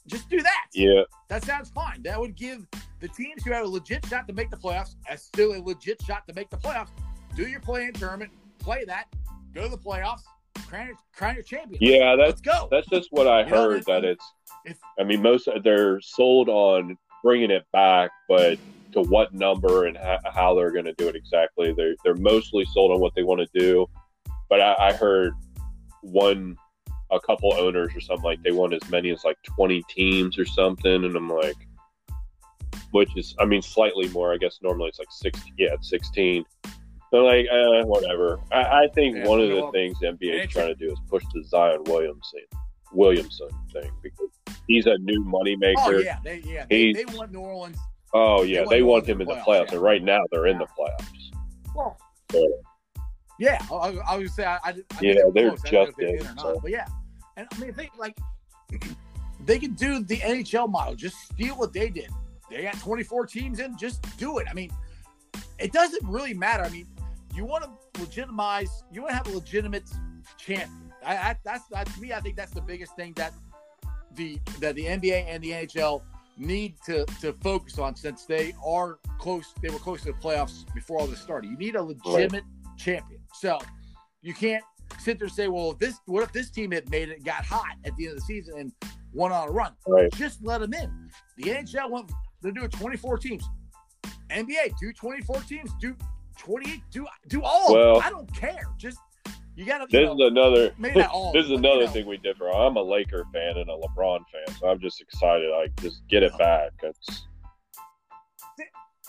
Just 0.07 0.29
do 0.29 0.41
that. 0.41 0.67
Yeah, 0.73 1.03
That 1.27 1.43
sounds 1.43 1.69
fine. 1.69 2.01
That 2.03 2.19
would 2.19 2.35
give 2.35 2.65
the 2.99 3.07
teams 3.09 3.43
who 3.43 3.51
have 3.51 3.65
a 3.65 3.67
legit 3.67 4.05
shot 4.07 4.27
to 4.27 4.33
make 4.33 4.49
the 4.49 4.57
playoffs, 4.57 4.95
as 5.07 5.21
still 5.21 5.53
a 5.53 5.59
legit 5.61 6.01
shot 6.01 6.27
to 6.27 6.33
make 6.33 6.49
the 6.49 6.57
playoffs. 6.57 6.89
Do 7.35 7.47
your 7.47 7.59
play-in 7.59 7.93
tournament, 7.93 8.31
play 8.57 8.83
that, 8.85 9.05
go 9.53 9.63
to 9.63 9.69
the 9.69 9.77
playoffs, 9.77 10.21
crown 10.67 10.87
your, 10.87 10.95
crown 11.15 11.35
your 11.35 11.43
champion. 11.43 11.77
yeah. 11.81 12.15
That's 12.15 12.29
Let's 12.29 12.41
go. 12.41 12.67
that's 12.71 12.87
just 12.87 13.09
what 13.11 13.27
I 13.27 13.41
You 13.43 13.49
know, 13.51 13.55
heard. 13.69 13.79
if- 13.79 13.85
that 13.85 14.03
it's. 14.05 14.25
if- 14.65 14.79
I 14.99 15.03
mean, 15.03 15.21
most 15.21 15.47
they're 15.63 15.99
sold 16.01 16.49
on 16.49 16.97
bringing 17.23 17.51
it 17.51 17.65
back, 17.71 18.11
but 18.27 18.57
to 18.93 19.01
what 19.03 19.33
number 19.33 19.85
and 19.85 19.95
how, 19.97 20.19
how 20.33 20.53
they're 20.55 20.71
going 20.71 20.85
to 20.85 20.93
do 20.93 21.07
it 21.07 21.15
exactly. 21.15 21.71
They're 21.73 21.95
they're 22.03 22.15
mostly 22.15 22.65
sold 22.73 22.91
on 22.91 22.99
what 22.99 23.13
they 23.15 23.23
want 23.23 23.39
to 23.41 23.59
do, 23.59 23.87
but 24.49 24.59
I, 24.61 24.89
I 24.89 24.93
heard 24.93 25.33
one 26.01 26.57
a 27.11 27.19
couple 27.19 27.53
owners 27.53 27.91
or 27.95 27.99
something 28.01 28.23
like 28.23 28.41
they 28.41 28.51
want 28.51 28.73
as 28.73 28.89
many 28.89 29.11
as 29.11 29.23
like 29.25 29.37
20 29.43 29.83
teams 29.89 30.39
or 30.39 30.45
something 30.45 31.03
and 31.03 31.13
i'm 31.15 31.27
like 31.29 31.57
which 32.91 33.09
is 33.17 33.35
i 33.37 33.43
mean 33.45 33.61
slightly 33.61 34.07
more 34.09 34.33
i 34.33 34.37
guess 34.37 34.59
normally 34.63 34.87
it's 34.87 34.97
like 34.97 35.11
16 35.11 35.53
yeah 35.57 35.73
it's 35.73 35.89
16 35.89 36.45
they're 37.11 37.21
like 37.21 37.45
uh, 37.51 37.83
whatever 37.85 38.39
i, 38.51 38.83
I 38.83 38.87
think 38.95 39.17
Yeah, 39.17 39.27
one 39.27 39.39
of 39.41 39.49
the 39.49 39.69
things 39.71 39.97
the 39.99 40.07
nba 40.07 40.43
is 40.45 40.49
trying 40.51 40.67
to 40.67 40.75
do 40.75 40.91
is 40.91 40.99
push 41.09 41.23
the 41.33 41.43
zion 41.43 41.83
williamson 41.85 42.41
williamson 42.93 43.49
thing 43.73 43.91
because 44.01 44.29
he's 44.67 44.85
a 44.85 44.97
new 44.99 45.23
moneymaker 45.25 45.75
Oh 45.77 45.91
yeah, 45.99 46.17
they 46.23 46.41
yeah 46.45 46.65
they, 46.69 46.93
they 46.93 47.05
want 47.05 47.31
New 47.31 47.39
Orleans. 47.39 47.77
oh 48.13 48.43
yeah 48.43 48.61
They 48.69 48.77
they 48.77 48.81
want 48.83 49.07
him 49.07 49.21
in 49.21 49.27
the 49.27 49.35
playoffs 49.35 49.45
playoffs, 49.45 49.71
and 49.71 49.81
right 49.81 50.03
now 50.03 50.19
they're 50.31 50.47
in 50.47 50.57
the 50.57 50.67
playoffs 50.67 51.31
Well, 51.75 51.97
So, 52.31 52.47
yeah, 53.39 53.59
I, 53.71 53.75
I, 53.75 53.91
gonna 54.17 54.29
say 54.29 54.45
I, 54.45 54.55
I, 54.57 54.69
I 54.69 54.73
Yeah, 55.01 55.13
they're 55.33 55.49
close. 55.49 55.65
I 55.65 55.71
don't 55.71 55.73
know 55.73 55.81
if 55.81 55.87
just 55.87 55.97
they 55.97 56.09
in, 56.11 56.37
so. 56.37 56.59
but 56.61 56.71
yeah, 56.71 56.85
and 57.37 57.47
I 57.51 57.57
mean, 57.59 57.73
think 57.73 57.91
like 57.97 58.17
they 59.45 59.57
can 59.57 59.73
do 59.73 60.03
the 60.03 60.17
NHL 60.17 60.69
model. 60.69 60.95
Just 60.95 61.17
steal 61.31 61.55
what 61.55 61.73
they 61.73 61.89
did. 61.89 62.09
They 62.49 62.63
got 62.63 62.77
24 62.79 63.25
teams 63.27 63.59
in. 63.59 63.77
Just 63.77 64.05
do 64.17 64.37
it. 64.39 64.47
I 64.49 64.53
mean, 64.53 64.71
it 65.57 65.71
doesn't 65.71 66.05
really 66.07 66.33
matter. 66.33 66.63
I 66.63 66.69
mean, 66.69 66.85
you 67.33 67.45
want 67.45 67.63
to 67.63 68.01
legitimize. 68.01 68.83
You 68.91 69.01
want 69.01 69.11
to 69.11 69.17
have 69.17 69.27
a 69.27 69.31
legitimate 69.31 69.89
champion. 70.37 70.91
I, 71.05 71.15
I, 71.15 71.35
that's 71.43 71.65
that, 71.69 71.87
to 71.87 72.01
me. 72.01 72.13
I 72.13 72.19
think 72.19 72.35
that's 72.35 72.51
the 72.51 72.61
biggest 72.61 72.95
thing 72.95 73.13
that 73.13 73.33
the 74.15 74.39
that 74.59 74.75
the 74.75 74.85
NBA 74.85 75.25
and 75.27 75.43
the 75.43 75.51
NHL 75.51 76.01
need 76.37 76.75
to 76.85 77.05
to 77.21 77.33
focus 77.33 77.79
on 77.79 77.95
since 77.95 78.25
they 78.25 78.53
are 78.65 78.99
close. 79.19 79.53
They 79.61 79.69
were 79.69 79.79
close 79.79 80.01
to 80.01 80.07
the 80.07 80.17
playoffs 80.17 80.71
before 80.73 80.99
all 80.99 81.07
this 81.07 81.19
started. 81.19 81.49
You 81.49 81.57
need 81.57 81.75
a 81.75 81.81
legitimate 81.81 82.43
right. 82.43 82.77
champion. 82.77 83.21
So 83.33 83.59
you 84.21 84.33
can't 84.33 84.63
sit 84.99 85.19
there 85.19 85.27
and 85.27 85.35
say, 85.35 85.47
"Well, 85.47 85.71
if 85.71 85.79
this 85.79 85.99
what 86.05 86.23
if 86.23 86.31
this 86.31 86.49
team 86.49 86.71
had 86.71 86.89
made 86.89 87.09
it, 87.09 87.23
got 87.23 87.45
hot 87.45 87.75
at 87.85 87.95
the 87.95 88.05
end 88.05 88.13
of 88.13 88.19
the 88.19 88.25
season 88.25 88.57
and 88.57 88.71
won 89.13 89.31
on 89.31 89.47
a 89.47 89.51
run?" 89.51 89.73
Right. 89.87 90.11
Just 90.13 90.43
let 90.43 90.61
them 90.61 90.73
in. 90.73 91.09
The 91.37 91.43
NHL 91.43 91.89
went. 91.89 92.11
They're 92.41 92.51
doing 92.51 92.69
24 92.69 93.17
teams. 93.19 93.47
NBA 94.31 94.73
do 94.79 94.93
24 94.93 95.41
teams. 95.41 95.71
Do 95.79 95.95
28. 96.41 96.81
Do 96.91 97.07
do 97.27 97.43
all. 97.43 97.73
Well, 97.73 98.01
I 98.01 98.09
don't 98.09 98.31
care. 98.35 98.63
Just 98.77 98.97
you 99.55 99.65
got 99.65 99.79
to. 99.79 99.87
This 99.89 100.05
know, 100.05 100.13
is 100.13 100.31
another. 100.31 101.07
All, 101.09 101.31
this 101.31 101.45
is 101.45 101.51
another 101.57 101.81
you 101.81 101.85
know, 101.85 101.91
thing 101.91 102.05
we 102.07 102.17
differ. 102.17 102.49
I'm 102.49 102.77
a 102.77 102.81
Laker 102.81 103.25
fan 103.31 103.57
and 103.57 103.69
a 103.69 103.77
LeBron 103.77 104.19
fan, 104.31 104.55
so 104.59 104.67
I'm 104.67 104.79
just 104.79 105.01
excited. 105.01 105.49
Like, 105.51 105.75
just 105.81 106.07
get 106.07 106.23
it 106.23 106.35
back. 106.37 106.71
It's 106.81 107.27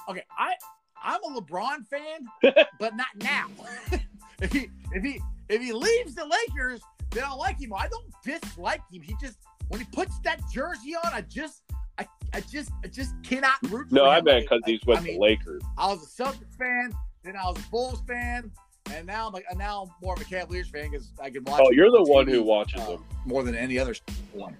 okay. 0.08 0.22
I 0.38 0.54
I'm 1.02 1.22
a 1.24 1.40
LeBron 1.40 1.86
fan, 1.86 2.54
but 2.78 2.96
not 2.96 3.08
now. 3.16 3.46
if 4.42 4.52
he 4.52 4.68
if 4.92 5.02
he 5.02 5.20
if 5.48 5.62
he 5.62 5.72
leaves 5.72 6.14
the 6.14 6.24
Lakers, 6.24 6.80
then 7.10 7.24
I 7.24 7.32
like 7.34 7.60
him. 7.60 7.72
I 7.72 7.88
don't 7.88 8.12
dislike 8.24 8.82
him. 8.92 9.02
He 9.02 9.14
just 9.20 9.38
when 9.68 9.80
he 9.80 9.86
puts 9.92 10.18
that 10.20 10.40
jersey 10.52 10.94
on, 10.94 11.12
I 11.12 11.22
just 11.22 11.62
I, 11.98 12.06
I 12.32 12.40
just 12.40 12.70
I 12.84 12.88
just 12.88 13.14
cannot 13.22 13.54
root. 13.70 13.88
For 13.88 13.94
No, 13.94 14.04
I 14.06 14.20
meant 14.20 14.44
because 14.44 14.62
he's 14.66 14.80
with 14.86 14.98
I 14.98 15.02
mean, 15.02 15.14
the 15.14 15.20
Lakers. 15.20 15.62
I 15.78 15.88
was 15.88 16.02
a 16.02 16.22
Celtics 16.22 16.56
fan, 16.58 16.92
then 17.24 17.36
I 17.36 17.44
was 17.46 17.56
a 17.58 17.70
Bulls 17.70 18.02
fan, 18.06 18.50
and 18.90 19.06
now 19.06 19.28
I'm 19.28 19.32
like 19.32 19.44
now 19.56 19.82
I'm 19.82 19.90
more 20.02 20.14
of 20.14 20.20
a 20.20 20.24
Cavaliers 20.24 20.68
fan 20.68 20.90
because 20.90 21.12
I 21.20 21.30
can 21.30 21.44
watch. 21.44 21.60
Oh, 21.64 21.70
you're 21.70 21.90
the 21.90 22.02
one 22.02 22.26
TV, 22.26 22.32
who 22.32 22.42
watches 22.42 22.80
uh, 22.80 22.92
them 22.92 23.04
more 23.24 23.42
than 23.42 23.54
any 23.54 23.78
other 23.78 23.94
one. 24.32 24.56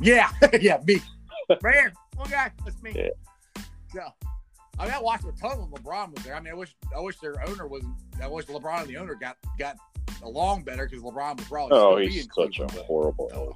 yeah, 0.00 0.30
yeah, 0.60 0.78
me. 0.86 1.00
Right 1.62 1.74
here, 1.74 1.92
one 2.16 2.28
guy. 2.30 2.50
That's 2.64 2.82
me. 2.82 2.92
Yeah. 2.94 3.62
So, 3.92 4.02
I 4.78 4.84
mean, 4.84 4.94
I 4.94 5.00
watched 5.00 5.24
a 5.24 5.32
ton 5.32 5.58
when 5.58 5.70
LeBron 5.70 6.14
was 6.14 6.24
there. 6.24 6.34
I 6.34 6.40
mean, 6.40 6.52
I 6.52 6.56
wish 6.56 6.76
I 6.94 7.00
wish 7.00 7.18
their 7.18 7.34
owner 7.48 7.66
wasn't. 7.66 7.94
I 8.22 8.28
wish 8.28 8.46
LeBron 8.46 8.82
and 8.82 8.88
the 8.88 8.98
owner 8.98 9.14
got 9.14 9.36
got 9.58 9.76
along 10.22 10.64
better 10.64 10.86
because 10.86 11.02
LeBron 11.02 11.38
was 11.38 11.46
probably. 11.46 11.78
Oh, 11.78 11.96
he's 11.96 12.28
such 12.34 12.58
a 12.60 12.68
horrible 12.82 13.30
oh. 13.34 13.54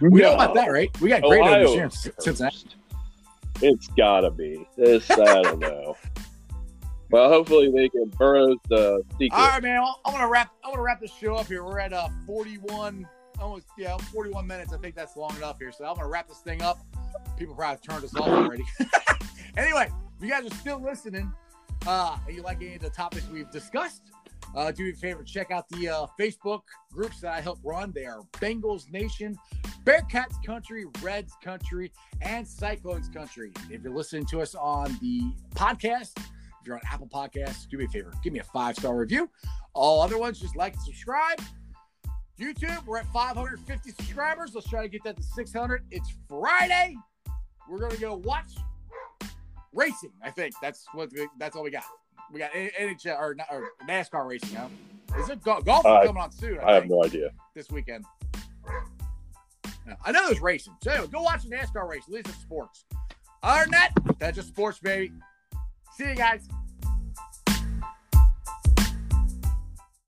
We 0.00 0.20
no. 0.20 0.28
know 0.28 0.34
about 0.34 0.54
that, 0.54 0.66
right? 0.70 0.90
We 1.00 1.10
got 1.10 1.22
great 1.22 1.42
Ohio. 1.42 1.74
in 1.74 1.90
Cincinnati. 1.90 2.66
It's 3.62 3.86
gotta 3.88 4.30
be. 4.30 4.66
This 4.76 5.10
I 5.10 5.42
don't 5.42 5.58
know. 5.60 5.96
Well, 7.10 7.28
hopefully 7.28 7.70
they 7.70 7.88
can 7.90 8.08
burrow 8.18 8.56
the 8.68 9.02
secret. 9.12 9.32
All 9.32 9.48
right, 9.48 9.62
man. 9.62 9.84
I'm 10.04 10.12
gonna 10.12 10.28
wrap. 10.28 10.50
I'm 10.64 10.72
gonna 10.72 10.82
wrap 10.82 11.00
this 11.00 11.12
show 11.12 11.34
up 11.34 11.46
here. 11.46 11.62
We're 11.62 11.78
at 11.78 11.92
uh 11.92 12.08
41, 12.26 13.06
almost 13.38 13.66
yeah, 13.76 13.96
41 13.98 14.46
minutes. 14.46 14.72
I 14.72 14.78
think 14.78 14.94
that's 14.94 15.16
long 15.16 15.36
enough 15.36 15.58
here. 15.58 15.72
So 15.72 15.84
I'm 15.84 15.94
gonna 15.94 16.08
wrap 16.08 16.28
this 16.28 16.38
thing 16.38 16.62
up. 16.62 16.80
People 17.36 17.54
probably 17.54 17.80
turned 17.86 18.04
us 18.04 18.16
off 18.16 18.28
already. 18.28 18.64
anyway, 19.56 19.90
if 20.16 20.24
you 20.24 20.30
guys 20.30 20.46
are 20.46 20.54
still 20.56 20.80
listening, 20.80 21.30
uh, 21.86 22.16
and 22.26 22.34
you 22.34 22.42
like 22.42 22.62
any 22.62 22.76
of 22.76 22.82
the 22.82 22.90
topics 22.90 23.28
we've 23.28 23.50
discussed, 23.50 24.11
uh, 24.54 24.70
do 24.70 24.84
me 24.84 24.90
a 24.90 24.94
favor, 24.94 25.22
check 25.22 25.50
out 25.50 25.68
the 25.70 25.88
uh, 25.88 26.06
Facebook 26.18 26.62
groups 26.92 27.20
that 27.20 27.32
I 27.32 27.40
help 27.40 27.58
run. 27.62 27.92
They 27.94 28.04
are 28.04 28.20
Bengals 28.34 28.90
Nation, 28.90 29.36
Bearcats 29.84 30.42
Country, 30.44 30.84
Reds 31.00 31.34
Country, 31.42 31.92
and 32.20 32.46
Cyclones 32.46 33.08
Country. 33.08 33.52
If 33.70 33.82
you're 33.82 33.94
listening 33.94 34.26
to 34.26 34.42
us 34.42 34.54
on 34.54 34.96
the 35.00 35.22
podcast, 35.54 36.18
if 36.18 36.66
you're 36.66 36.76
on 36.76 36.82
Apple 36.90 37.08
Podcasts, 37.08 37.68
do 37.68 37.78
me 37.78 37.84
a 37.84 37.88
favor, 37.88 38.12
give 38.22 38.32
me 38.32 38.40
a 38.40 38.44
five 38.44 38.76
star 38.76 38.96
review. 38.96 39.30
All 39.74 40.00
other 40.00 40.18
ones, 40.18 40.38
just 40.38 40.56
like 40.56 40.74
and 40.74 40.82
subscribe. 40.82 41.40
YouTube, 42.38 42.84
we're 42.86 42.98
at 42.98 43.06
550 43.12 43.90
subscribers. 43.90 44.54
Let's 44.54 44.68
try 44.68 44.82
to 44.82 44.88
get 44.88 45.04
that 45.04 45.16
to 45.16 45.22
600. 45.22 45.84
It's 45.90 46.12
Friday. 46.28 46.96
We're 47.68 47.78
gonna 47.78 47.96
go 47.96 48.16
watch 48.16 48.52
racing. 49.72 50.12
I 50.22 50.30
think 50.30 50.54
that's 50.60 50.84
what 50.92 51.10
that's 51.38 51.56
all 51.56 51.62
we 51.62 51.70
got. 51.70 51.84
We 52.30 52.38
got 52.38 52.52
NHL 52.52 53.18
or, 53.18 53.36
or 53.50 53.68
NASCAR 53.88 54.26
racing. 54.26 54.56
Huh? 54.56 54.68
Is 55.18 55.28
it 55.28 55.42
golf 55.42 55.66
uh, 55.68 56.06
coming 56.06 56.22
on 56.22 56.32
soon? 56.32 56.58
I, 56.60 56.70
I 56.70 56.74
have 56.74 56.88
no 56.88 57.04
idea. 57.04 57.30
This 57.54 57.70
weekend. 57.70 58.04
I 60.04 60.12
know 60.12 60.26
there's 60.26 60.40
racing. 60.40 60.74
So 60.82 60.90
anyway, 60.90 61.08
go 61.12 61.22
watch 61.22 61.42
the 61.42 61.50
NASCAR 61.50 61.88
race. 61.88 62.04
At 62.06 62.14
least 62.14 62.28
it's 62.28 62.38
sports. 62.38 62.84
Other 63.42 63.62
than 63.64 63.72
that, 63.72 63.90
that's 64.18 64.36
just 64.36 64.48
sports, 64.48 64.78
baby. 64.78 65.12
See 65.96 66.08
you 66.08 66.14
guys. 66.14 66.48